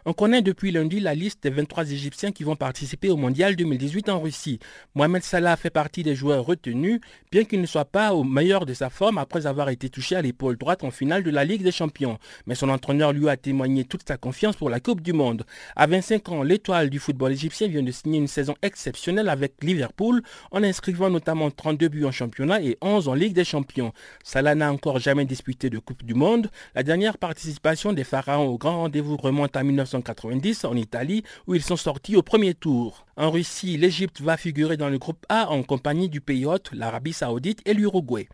On 0.07 0.13
connaît 0.13 0.43
depuis 0.43 0.71
lundi 0.71 1.01
la 1.01 1.15
liste 1.15 1.45
des 1.45 1.49
23 1.49 1.91
Égyptiens 1.91 2.31
qui 2.31 2.45
vont 2.45 2.57
participer 2.57 3.09
au 3.09 3.17
Mondial 3.17 3.57
2018 3.57 4.11
en 4.11 4.21
Russie. 4.21 4.59
Mohamed 4.95 5.23
Salah 5.23 5.57
fait 5.57 5.71
partie 5.71 6.03
des 6.03 6.15
joueurs 6.15 6.45
retenus, 6.45 7.01
bien 7.33 7.45
qu'il 7.45 7.63
ne 7.63 7.67
soit 7.67 7.87
pas 7.87 8.13
au 8.13 8.23
meilleur 8.23 8.67
de 8.67 8.75
sa 8.75 8.91
forme 8.91 9.17
après 9.17 9.47
avoir 9.47 9.71
été 9.71 9.89
touché 9.89 10.15
à 10.15 10.21
l'épaule 10.21 10.59
droite 10.59 10.85
en 10.85 10.91
finale 10.91 11.23
de 11.23 11.31
la 11.31 11.47
Ligue 11.47 11.63
des 11.63 11.73
Champions. 11.73 12.19
Mais 12.45 12.55
son 12.55 12.69
entraîneur 12.69 13.15
lui 13.15 13.31
a 13.31 13.39
témoigné 13.39 13.87
toute 13.87 14.07
sa 14.07 14.19
confiance 14.19 14.57
pour 14.57 14.69
la 14.69 14.79
Coupe 14.79 15.01
du 15.01 15.15
Monde. 15.15 15.47
À 15.75 15.87
25 15.87 16.29
ans, 16.29 16.43
l'étoile 16.43 16.91
du 16.91 16.99
football 16.99 17.33
égyptien 17.33 17.69
vient 17.69 17.83
de 17.83 17.91
signer 17.91 18.19
une 18.19 18.29
saison 18.29 18.57
exceptionnelle 18.61 19.31
avec 19.31 19.55
Liverpool 19.63 20.21
en 20.51 20.63
inscrivant 20.63 21.09
notamment 21.09 21.51
32 21.51 21.89
buts 21.89 22.05
en 22.05 22.13
championnat 22.13 22.61
et 22.61 22.77
11 22.83 23.09
en 23.09 23.15
Ligue 23.15 23.33
des 23.33 23.45
Champions. 23.45 23.95
Salah 24.23 24.55
n'a 24.55 24.71
encore 24.71 24.99
jamais 24.99 25.25
disputé 25.25 25.71
de 25.71 25.79
Coupe 25.79 26.05
du 26.05 26.13
Monde. 26.13 26.51
La 26.75 26.83
dernière 26.83 27.17
participation 27.17 27.95
des 27.95 28.05
Pharaons 28.05 28.49
au 28.49 28.59
grand 28.59 28.81
rendez-vous 28.81 29.17
remonte 29.17 29.57
à 29.57 29.63
19 29.63 29.94
1990 29.95 30.65
en 30.65 30.75
Italie 30.77 31.23
où 31.47 31.55
ils 31.55 31.63
sont 31.63 31.77
sortis 31.77 32.17
au 32.17 32.23
premier 32.23 32.55
tour. 32.55 33.07
En 33.17 33.31
Russie, 33.31 33.77
l'Égypte 33.77 34.21
va 34.21 34.37
figurer 34.37 34.77
dans 34.77 34.89
le 34.89 34.99
groupe 34.99 35.25
A 35.29 35.51
en 35.51 35.63
compagnie 35.63 36.09
du 36.09 36.21
pays 36.21 36.47
hôte, 36.47 36.71
l'Arabie 36.73 37.13
saoudite 37.13 37.61
et 37.65 37.75
l'Uruguay 37.75 38.29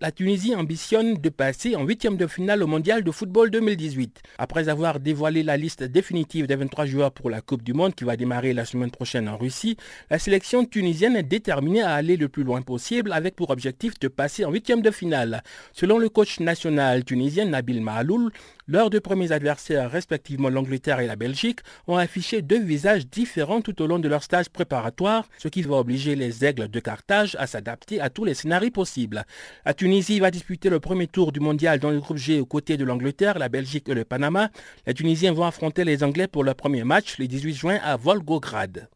la 0.00 0.10
Tunisie 0.10 0.54
ambitionne 0.54 1.14
de 1.14 1.28
passer 1.28 1.76
en 1.76 1.84
huitième 1.84 2.16
de 2.16 2.26
finale 2.26 2.62
au 2.62 2.66
mondial 2.66 3.04
de 3.04 3.10
football 3.10 3.50
2018. 3.50 4.22
Après 4.38 4.70
avoir 4.70 4.98
dévoilé 4.98 5.42
la 5.42 5.58
liste 5.58 5.82
définitive 5.82 6.46
des 6.46 6.56
23 6.56 6.86
joueurs 6.86 7.12
pour 7.12 7.28
la 7.28 7.42
Coupe 7.42 7.62
du 7.62 7.74
Monde 7.74 7.94
qui 7.94 8.04
va 8.04 8.16
démarrer 8.16 8.54
la 8.54 8.64
semaine 8.64 8.90
prochaine 8.90 9.28
en 9.28 9.36
Russie, 9.36 9.76
la 10.08 10.18
sélection 10.18 10.64
tunisienne 10.64 11.16
est 11.16 11.22
déterminée 11.22 11.82
à 11.82 11.92
aller 11.92 12.16
le 12.16 12.30
plus 12.30 12.44
loin 12.44 12.62
possible 12.62 13.12
avec 13.12 13.36
pour 13.36 13.50
objectif 13.50 13.98
de 14.00 14.08
passer 14.08 14.46
en 14.46 14.50
huitième 14.50 14.80
de 14.80 14.90
finale. 14.90 15.42
Selon 15.74 15.98
le 15.98 16.08
coach 16.08 16.40
national 16.40 17.04
tunisien 17.04 17.44
Nabil 17.44 17.82
Mahaloul, 17.82 18.32
leurs 18.70 18.88
deux 18.88 19.00
premiers 19.00 19.32
adversaires, 19.32 19.90
respectivement 19.90 20.48
l'Angleterre 20.48 21.00
et 21.00 21.08
la 21.08 21.16
Belgique, 21.16 21.58
ont 21.88 21.96
affiché 21.96 22.40
deux 22.40 22.62
visages 22.62 23.08
différents 23.08 23.62
tout 23.62 23.82
au 23.82 23.88
long 23.88 23.98
de 23.98 24.06
leur 24.06 24.22
stage 24.22 24.48
préparatoire, 24.48 25.28
ce 25.38 25.48
qui 25.48 25.62
va 25.62 25.74
obliger 25.74 26.14
les 26.14 26.44
aigles 26.44 26.68
de 26.68 26.78
Carthage 26.78 27.36
à 27.40 27.48
s'adapter 27.48 28.00
à 28.00 28.10
tous 28.10 28.24
les 28.24 28.34
scénarios 28.34 28.70
possibles. 28.70 29.24
La 29.66 29.74
Tunisie 29.74 30.20
va 30.20 30.30
disputer 30.30 30.70
le 30.70 30.78
premier 30.78 31.08
tour 31.08 31.32
du 31.32 31.40
mondial 31.40 31.80
dans 31.80 31.90
le 31.90 31.98
groupe 31.98 32.18
G 32.18 32.38
aux 32.38 32.46
côtés 32.46 32.76
de 32.76 32.84
l'Angleterre, 32.84 33.40
la 33.40 33.48
Belgique 33.48 33.88
et 33.88 33.94
le 33.94 34.04
Panama. 34.04 34.50
Les 34.86 34.94
Tunisiens 34.94 35.32
vont 35.32 35.46
affronter 35.46 35.82
les 35.82 36.04
Anglais 36.04 36.28
pour 36.28 36.44
leur 36.44 36.54
premier 36.54 36.84
match 36.84 37.18
le 37.18 37.26
18 37.26 37.54
juin 37.54 37.78
à 37.82 37.96
Volgograd. 37.96 38.88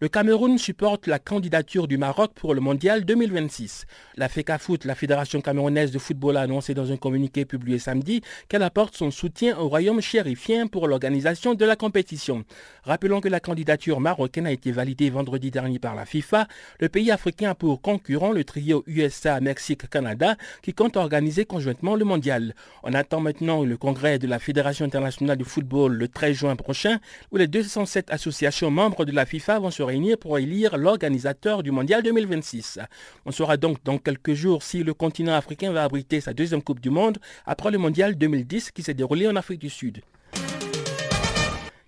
Le 0.00 0.08
Cameroun 0.08 0.58
supporte 0.58 1.06
la 1.06 1.20
candidature 1.20 1.86
du 1.86 1.98
Maroc 1.98 2.32
pour 2.34 2.52
le 2.52 2.60
mondial 2.60 3.04
2026. 3.04 3.86
La 4.16 4.28
FECAFOOT, 4.28 4.78
la 4.86 4.96
Fédération 4.96 5.40
camerounaise 5.40 5.92
de 5.92 6.00
football, 6.00 6.36
a 6.36 6.40
annoncé 6.40 6.74
dans 6.74 6.90
un 6.90 6.96
communiqué 6.96 7.44
publié 7.44 7.78
samedi 7.78 8.20
qu'elle 8.48 8.64
apporte 8.64 8.96
son 8.96 9.12
soutien 9.12 9.56
au 9.56 9.68
royaume 9.68 10.00
chérifien 10.00 10.66
pour 10.66 10.88
l'organisation 10.88 11.54
de 11.54 11.64
la 11.64 11.76
compétition. 11.76 12.42
Rappelons 12.82 13.20
que 13.20 13.28
la 13.28 13.38
candidature 13.38 14.00
marocaine 14.00 14.48
a 14.48 14.50
été 14.50 14.72
validée 14.72 15.10
vendredi 15.10 15.52
dernier 15.52 15.78
par 15.78 15.94
la 15.94 16.06
FIFA. 16.06 16.48
Le 16.80 16.88
pays 16.88 17.12
africain 17.12 17.50
a 17.50 17.54
pour 17.54 17.80
concurrent 17.80 18.32
le 18.32 18.42
trio 18.42 18.82
USA, 18.88 19.38
Mexique, 19.40 19.88
Canada 19.88 20.34
qui 20.62 20.74
compte 20.74 20.96
organiser 20.96 21.44
conjointement 21.44 21.94
le 21.94 22.04
mondial. 22.04 22.56
On 22.82 22.94
attend 22.94 23.20
maintenant 23.20 23.62
le 23.62 23.76
congrès 23.76 24.18
de 24.18 24.26
la 24.26 24.40
Fédération 24.40 24.84
internationale 24.84 25.36
de 25.36 25.44
football 25.44 25.92
le 25.92 26.08
13 26.08 26.34
juin 26.34 26.56
prochain 26.56 26.98
où 27.30 27.36
les 27.36 27.46
207 27.46 28.10
associations 28.10 28.72
membres 28.72 29.04
de 29.04 29.12
la 29.12 29.24
FIFA 29.24 29.60
vont 29.60 29.70
se 29.70 29.83
réunir 29.84 30.18
pour 30.18 30.38
élire 30.38 30.76
l'organisateur 30.76 31.62
du 31.62 31.70
mondial 31.70 32.02
2026. 32.02 32.78
On 33.26 33.30
saura 33.30 33.56
donc 33.56 33.78
dans 33.84 33.98
quelques 33.98 34.34
jours 34.34 34.62
si 34.62 34.82
le 34.82 34.94
continent 34.94 35.34
africain 35.34 35.72
va 35.72 35.84
abriter 35.84 36.20
sa 36.20 36.34
deuxième 36.34 36.62
Coupe 36.62 36.80
du 36.80 36.90
Monde 36.90 37.18
après 37.46 37.70
le 37.70 37.78
mondial 37.78 38.16
2010 38.16 38.70
qui 38.70 38.82
s'est 38.82 38.94
déroulé 38.94 39.28
en 39.28 39.36
Afrique 39.36 39.60
du 39.60 39.70
Sud. 39.70 40.02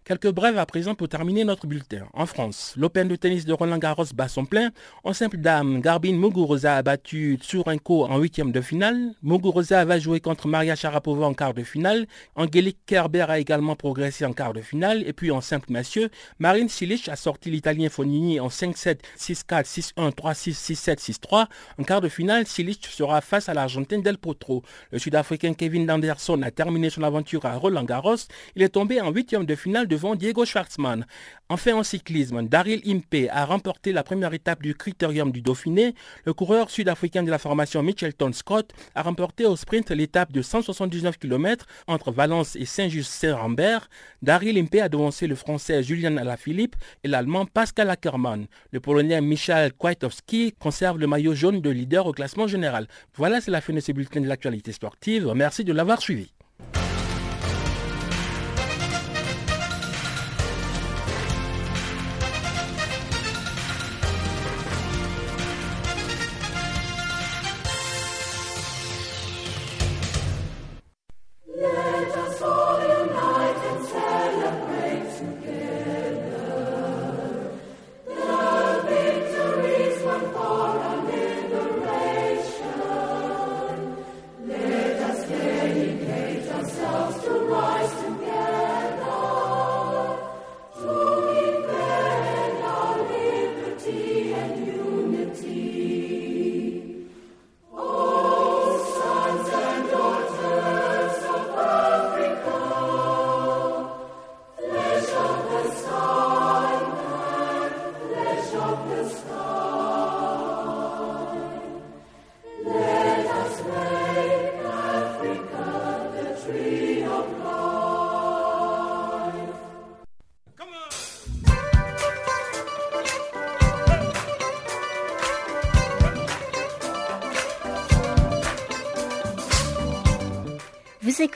Quelques 0.06 0.30
brèves 0.30 0.56
à 0.56 0.66
présent 0.66 0.94
pour 0.94 1.08
terminer 1.08 1.42
notre 1.42 1.66
bulletin. 1.66 2.06
En 2.12 2.26
France, 2.26 2.74
l'Open 2.76 3.08
de 3.08 3.16
tennis 3.16 3.44
de 3.44 3.52
Roland 3.52 3.78
Garros 3.78 4.04
bat 4.14 4.28
son 4.28 4.44
plein. 4.44 4.70
En 5.02 5.12
simple 5.12 5.38
dame, 5.38 5.80
Garbine 5.80 6.16
Muguruza 6.16 6.76
a 6.76 6.82
battu 6.82 7.40
Tsurenko 7.42 8.04
en 8.04 8.16
huitième 8.20 8.52
de 8.52 8.60
finale. 8.60 9.14
Muguruza 9.24 9.84
va 9.84 9.98
jouer 9.98 10.20
contre 10.20 10.46
Maria 10.46 10.76
Sharapova 10.76 11.26
en 11.26 11.34
quart 11.34 11.54
de 11.54 11.64
finale. 11.64 12.06
Angélique 12.36 12.78
Kerber 12.86 13.26
a 13.28 13.40
également 13.40 13.74
progressé 13.74 14.24
en 14.24 14.32
quart 14.32 14.52
de 14.52 14.60
finale. 14.60 15.02
Et 15.08 15.12
puis 15.12 15.32
en 15.32 15.40
simple 15.40 15.72
monsieur, 15.72 16.08
Marine 16.38 16.68
Silic 16.68 17.08
a 17.08 17.16
sorti 17.16 17.50
l'Italien 17.50 17.88
Fonini 17.88 18.38
en 18.38 18.46
5-7, 18.46 18.98
6-4, 19.18 19.64
6-1, 19.96 20.12
3-6, 20.12 20.72
6-7, 20.72 21.18
6-3. 21.18 21.46
En 21.80 21.82
quart 21.82 22.00
de 22.00 22.08
finale, 22.08 22.46
Silic 22.46 22.86
sera 22.86 23.20
face 23.22 23.48
à 23.48 23.54
l'Argentin 23.54 23.98
Del 23.98 24.18
Potro. 24.18 24.62
Le 24.92 25.00
Sud-Africain 25.00 25.54
Kevin 25.54 25.90
Anderson 25.90 26.42
a 26.42 26.52
terminé 26.52 26.90
son 26.90 27.02
aventure 27.02 27.44
à 27.44 27.56
Roland 27.56 27.82
Garros. 27.82 28.14
Il 28.54 28.62
est 28.62 28.68
tombé 28.68 29.00
en 29.00 29.10
huitième 29.10 29.44
de 29.44 29.56
finale 29.56 29.88
de 29.88 29.95
devant 29.96 30.14
Diego 30.14 30.44
Schwartzmann. 30.44 31.06
Enfin 31.48 31.72
en 31.72 31.82
cyclisme, 31.82 32.46
Daryl 32.46 32.82
Impey 32.86 33.30
a 33.30 33.46
remporté 33.46 33.92
la 33.94 34.02
première 34.02 34.34
étape 34.34 34.60
du 34.60 34.74
Critérium 34.74 35.32
du 35.32 35.40
Dauphiné. 35.40 35.94
Le 36.26 36.34
coureur 36.34 36.68
sud-africain 36.68 37.22
de 37.22 37.30
la 37.30 37.38
formation 37.38 37.82
Mitchelton 37.82 38.34
Scott 38.34 38.74
a 38.94 39.00
remporté 39.00 39.46
au 39.46 39.56
sprint 39.56 39.90
l'étape 39.90 40.32
de 40.32 40.42
179 40.42 41.16
km 41.16 41.64
entre 41.86 42.12
Valence 42.12 42.56
et 42.56 42.66
Saint-Just-Saint-Rambert. 42.66 43.88
Daryl 44.20 44.58
Impey 44.58 44.80
a 44.80 44.90
devancé 44.90 45.26
le 45.26 45.34
français 45.34 45.82
Julian 45.82 46.18
Alaphilippe 46.18 46.76
et 47.02 47.08
l'allemand 47.08 47.46
Pascal 47.46 47.88
Ackermann. 47.88 48.48
Le 48.72 48.80
polonais 48.80 49.22
Michal 49.22 49.72
Kwiatkowski 49.72 50.52
conserve 50.58 50.98
le 50.98 51.06
maillot 51.06 51.34
jaune 51.34 51.62
de 51.62 51.70
leader 51.70 52.04
au 52.04 52.12
classement 52.12 52.46
général. 52.46 52.86
Voilà, 53.14 53.40
c'est 53.40 53.50
la 53.50 53.62
fin 53.62 53.72
de 53.72 53.80
ce 53.80 53.92
bulletin 53.92 54.20
de 54.20 54.28
l'actualité 54.28 54.72
sportive. 54.72 55.32
Merci 55.34 55.64
de 55.64 55.72
l'avoir 55.72 56.02
suivi. 56.02 56.35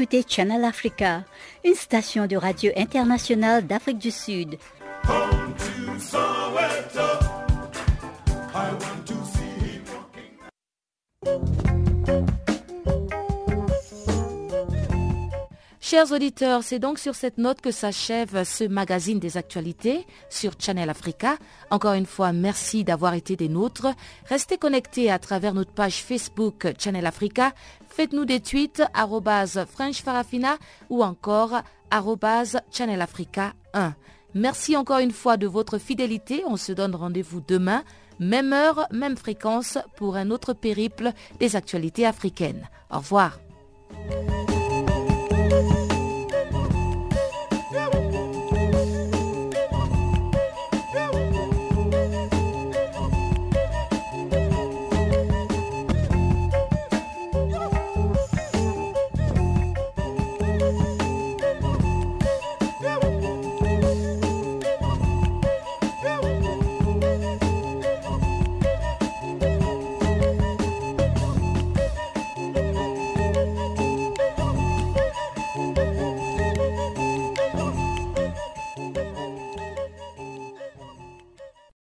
Écoutez 0.01 0.25
Channel 0.27 0.65
Africa, 0.65 1.25
une 1.63 1.75
station 1.75 2.27
de 2.27 2.35
radio 2.35 2.73
internationale 2.75 3.67
d'Afrique 3.67 3.99
du 3.99 4.11
Sud. 4.11 4.57
Chers 16.01 16.13
auditeurs, 16.13 16.63
c'est 16.63 16.79
donc 16.79 16.99
sur 16.99 17.15
cette 17.15 17.37
note 17.37 17.61
que 17.61 17.71
s'achève 17.71 18.45
ce 18.45 18.65
magazine 18.65 19.19
des 19.19 19.37
actualités 19.37 20.07
sur 20.31 20.53
Channel 20.59 20.89
Africa. 20.89 21.37
Encore 21.71 21.93
une 21.93 22.07
fois, 22.07 22.33
merci 22.33 22.85
d'avoir 22.85 23.13
été 23.13 23.37
des 23.37 23.51
nôtres. 23.51 23.89
Restez 24.25 24.57
connectés 24.57 25.11
à 25.11 25.19
travers 25.19 25.53
notre 25.53 25.73
page 25.73 26.03
Facebook 26.03 26.73
Channel 26.79 27.05
Africa. 27.05 27.53
Faites-nous 27.91 28.25
des 28.25 28.41
tweets 28.41 28.83
French 29.71 30.01
Farafina 30.01 30.57
ou 30.89 31.05
encore 31.05 31.61
Channel 32.71 33.03
Africa 33.03 33.53
1. 33.75 33.93
Merci 34.33 34.79
encore 34.79 35.01
une 35.01 35.13
fois 35.13 35.37
de 35.37 35.47
votre 35.47 35.77
fidélité. 35.77 36.45
On 36.47 36.57
se 36.57 36.73
donne 36.73 36.95
rendez-vous 36.95 37.43
demain, 37.47 37.85
même 38.19 38.55
heure, 38.55 38.87
même 38.91 39.19
fréquence, 39.19 39.77
pour 39.99 40.17
un 40.17 40.31
autre 40.31 40.55
périple 40.55 41.13
des 41.41 41.57
actualités 41.57 42.07
africaines. 42.07 42.71
Au 42.91 43.01
revoir. 43.01 43.39